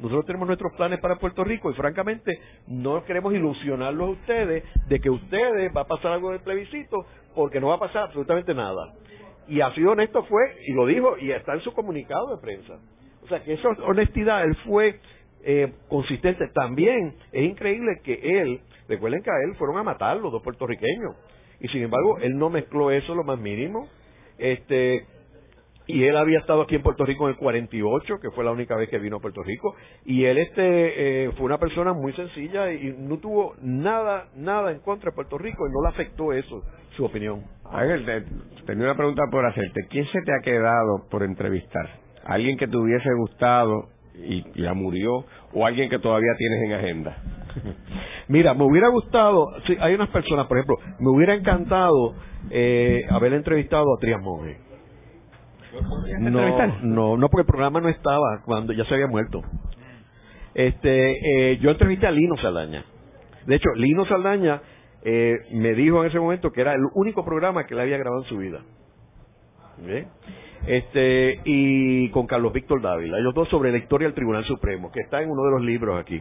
Nosotros 0.00 0.26
tenemos 0.26 0.48
nuestros 0.48 0.72
planes 0.72 0.98
para 0.98 1.20
Puerto 1.20 1.44
Rico 1.44 1.70
y 1.70 1.74
francamente 1.74 2.32
no 2.66 3.04
queremos 3.04 3.32
ilusionarlos 3.34 4.08
a 4.08 4.12
ustedes 4.12 4.64
de 4.88 4.98
que 4.98 5.08
ustedes 5.08 5.70
va 5.76 5.82
a 5.82 5.86
pasar 5.86 6.12
algo 6.12 6.32
del 6.32 6.40
plebiscito 6.40 7.06
porque 7.36 7.60
no 7.60 7.68
va 7.68 7.76
a 7.76 7.80
pasar 7.80 8.04
absolutamente 8.04 8.52
nada. 8.52 8.94
Y 9.46 9.60
ha 9.60 9.72
sido 9.74 9.92
honesto 9.92 10.24
fue, 10.24 10.42
y 10.66 10.72
lo 10.72 10.86
dijo, 10.86 11.16
y 11.18 11.30
está 11.30 11.54
en 11.54 11.60
su 11.60 11.72
comunicado 11.72 12.34
de 12.34 12.42
prensa. 12.42 12.80
O 13.22 13.28
sea 13.28 13.42
que 13.42 13.54
esa 13.54 13.68
honestidad, 13.86 14.44
él 14.44 14.56
fue 14.64 14.98
eh, 15.44 15.72
consistente. 15.88 16.48
También 16.48 17.14
es 17.32 17.44
increíble 17.44 18.00
que 18.04 18.40
él, 18.40 18.60
recuerden 18.88 19.22
que 19.22 19.30
a 19.30 19.38
él 19.44 19.54
fueron 19.56 19.78
a 19.78 19.82
matar 19.82 20.16
los 20.18 20.32
dos 20.32 20.42
puertorriqueños. 20.42 21.16
Y 21.60 21.68
sin 21.68 21.82
embargo, 21.82 22.18
él 22.18 22.36
no 22.36 22.50
mezcló 22.50 22.90
eso 22.90 23.14
lo 23.14 23.24
más 23.24 23.38
mínimo. 23.38 23.88
Este, 24.38 25.06
y 25.86 26.04
él 26.04 26.16
había 26.16 26.38
estado 26.38 26.62
aquí 26.62 26.76
en 26.76 26.82
Puerto 26.82 27.04
Rico 27.04 27.24
en 27.24 27.34
el 27.34 27.36
48, 27.38 28.20
que 28.20 28.30
fue 28.30 28.44
la 28.44 28.52
única 28.52 28.76
vez 28.76 28.88
que 28.88 28.98
vino 28.98 29.16
a 29.16 29.20
Puerto 29.20 29.42
Rico, 29.42 29.74
y 30.04 30.24
él 30.24 30.38
este 30.38 31.24
eh, 31.24 31.30
fue 31.32 31.46
una 31.46 31.58
persona 31.58 31.92
muy 31.92 32.12
sencilla 32.12 32.72
y 32.72 32.94
no 32.98 33.18
tuvo 33.18 33.54
nada 33.60 34.28
nada 34.36 34.70
en 34.72 34.78
contra 34.80 35.10
de 35.10 35.14
Puerto 35.14 35.38
Rico 35.38 35.66
y 35.66 35.72
no 35.72 35.82
le 35.82 35.88
afectó 35.88 36.32
eso, 36.32 36.62
su 36.96 37.04
opinión. 37.04 37.42
Ángel, 37.64 38.26
tenía 38.64 38.84
una 38.84 38.96
pregunta 38.96 39.22
por 39.30 39.44
hacerte. 39.44 39.86
¿Quién 39.90 40.06
se 40.06 40.20
te 40.22 40.32
ha 40.32 40.40
quedado 40.42 41.08
por 41.10 41.22
entrevistar? 41.22 42.01
¿Alguien 42.24 42.56
que 42.56 42.66
te 42.66 42.76
hubiese 42.76 43.08
gustado 43.18 43.88
y 44.14 44.44
ya 44.60 44.74
murió 44.74 45.24
o 45.52 45.66
alguien 45.66 45.90
que 45.90 45.98
todavía 45.98 46.32
tienes 46.38 46.62
en 46.64 46.72
agenda? 46.72 47.16
Mira, 48.28 48.54
me 48.54 48.64
hubiera 48.64 48.88
gustado, 48.88 49.46
sí, 49.66 49.76
hay 49.80 49.94
unas 49.94 50.08
personas, 50.10 50.46
por 50.46 50.58
ejemplo, 50.58 50.76
me 51.00 51.10
hubiera 51.10 51.34
encantado 51.34 52.14
eh, 52.50 53.02
haber 53.10 53.34
entrevistado 53.34 53.84
a 53.94 54.00
Trias 54.00 54.20
Monge 54.20 54.72
no, 56.18 56.68
no, 56.82 57.16
no, 57.16 57.28
porque 57.28 57.42
el 57.42 57.46
programa 57.46 57.80
no 57.80 57.88
estaba 57.88 58.42
cuando 58.44 58.72
ya 58.72 58.84
se 58.84 58.94
había 58.94 59.06
muerto. 59.06 59.42
Este, 60.54 61.52
eh, 61.52 61.58
yo 61.58 61.70
entrevisté 61.70 62.06
a 62.06 62.10
Lino 62.10 62.36
Saldaña. 62.36 62.84
De 63.46 63.54
hecho, 63.54 63.70
Lino 63.76 64.04
Saldaña 64.06 64.60
eh, 65.02 65.34
me 65.52 65.74
dijo 65.74 66.02
en 66.02 66.10
ese 66.10 66.20
momento 66.20 66.50
que 66.50 66.60
era 66.60 66.74
el 66.74 66.82
único 66.94 67.24
programa 67.24 67.66
que 67.66 67.74
le 67.74 67.82
había 67.82 67.96
grabado 67.96 68.22
en 68.22 68.28
su 68.28 68.36
vida. 68.36 68.60
Este, 70.66 71.40
y 71.44 72.08
con 72.10 72.26
Carlos 72.26 72.52
Víctor 72.52 72.80
Dávila, 72.80 73.18
ellos 73.18 73.34
dos 73.34 73.48
sobre 73.48 73.72
la 73.72 73.78
historia 73.78 74.06
del 74.06 74.14
Tribunal 74.14 74.44
Supremo, 74.44 74.92
que 74.92 75.00
está 75.00 75.20
en 75.20 75.30
uno 75.30 75.42
de 75.44 75.50
los 75.50 75.62
libros 75.62 76.00
aquí. 76.00 76.20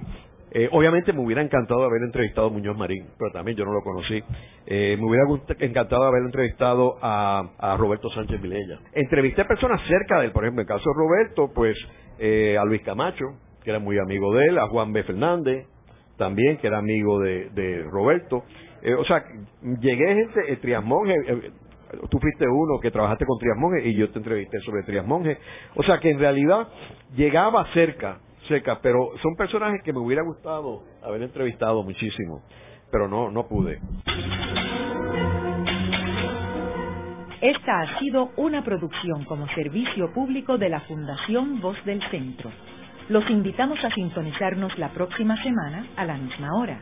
Eh, 0.54 0.68
obviamente 0.72 1.14
me 1.14 1.22
hubiera 1.22 1.42
encantado 1.42 1.84
haber 1.84 2.02
entrevistado 2.02 2.48
a 2.48 2.50
Muñoz 2.50 2.78
Marín, 2.78 3.06
pero 3.18 3.32
también 3.32 3.56
yo 3.56 3.64
no 3.64 3.72
lo 3.72 3.82
conocí. 3.82 4.22
Eh, 4.66 4.98
me 5.00 5.06
hubiera 5.06 5.24
encantado 5.60 6.04
haber 6.04 6.24
entrevistado 6.24 6.98
a, 7.02 7.78
Roberto 7.78 8.10
Sánchez 8.10 8.42
Vilella. 8.42 8.80
Entrevisté 8.94 9.46
personas 9.46 9.82
cerca 9.88 10.20
de 10.20 10.26
él, 10.26 10.32
por 10.34 10.44
ejemplo, 10.44 10.62
en 10.62 10.68
el 10.68 10.76
caso 10.76 10.90
de 10.90 10.96
Roberto, 10.96 11.52
pues 11.54 11.78
eh, 12.20 12.58
a 12.58 12.66
Luis 12.66 12.82
Camacho, 12.82 13.26
que 13.64 13.70
era 13.70 13.80
muy 13.80 13.98
amigo 13.98 14.34
de 14.36 14.48
él, 14.48 14.58
a 14.58 14.68
Juan 14.68 14.92
B. 14.92 15.04
Fernández, 15.04 15.68
también, 16.18 16.58
que 16.58 16.68
era 16.68 16.80
amigo 16.80 17.20
de, 17.20 17.86
Roberto. 17.90 18.44
o 19.00 19.06
sea, 19.06 19.24
llegué 19.80 20.16
gente, 20.16 20.58
Trias 20.58 20.84
Monge, 20.84 21.16
tú 22.10 22.20
fuiste 22.20 22.46
uno 22.48 22.80
que 22.82 22.92
trabajaste 22.92 23.26
con 23.26 23.38
Trias 23.40 23.58
Monge 23.58 23.88
y 23.88 23.96
yo 23.96 24.10
te 24.12 24.20
entrevisté 24.20 24.60
sobre 24.62 24.84
Trias 24.84 25.06
Monge. 25.06 25.38
O 25.76 25.84
sea, 25.84 26.00
que 26.00 26.12
en 26.12 26.20
realidad 26.20 26.68
llegaba 27.16 27.66
cerca 27.74 28.20
seca, 28.48 28.80
pero 28.82 29.12
son 29.22 29.36
personajes 29.36 29.82
que 29.84 29.94
me 29.94 30.00
hubiera 30.00 30.24
gustado 30.24 30.84
haber 31.04 31.22
entrevistado 31.24 31.84
muchísimo, 31.84 32.42
pero 32.92 33.08
no, 33.08 33.32
no 33.32 33.48
pude. 33.48 33.80
Esta 37.42 37.82
ha 37.82 38.00
sido 38.00 38.30
una 38.38 38.64
producción 38.64 39.26
como 39.26 39.48
servicio 39.50 40.14
público 40.14 40.58
de 40.58 40.70
la 40.70 40.82
Fundación 40.82 41.60
Voz 41.60 41.78
del 41.86 42.02
Centro. 42.12 42.52
Los 43.10 43.28
invitamos 43.30 43.80
a 43.84 43.90
sintonizarnos 43.90 44.78
la 44.78 44.90
próxima 44.90 45.42
semana 45.42 45.88
a 45.96 46.06
la 46.06 46.18
misma 46.18 46.50
hora. 46.56 46.82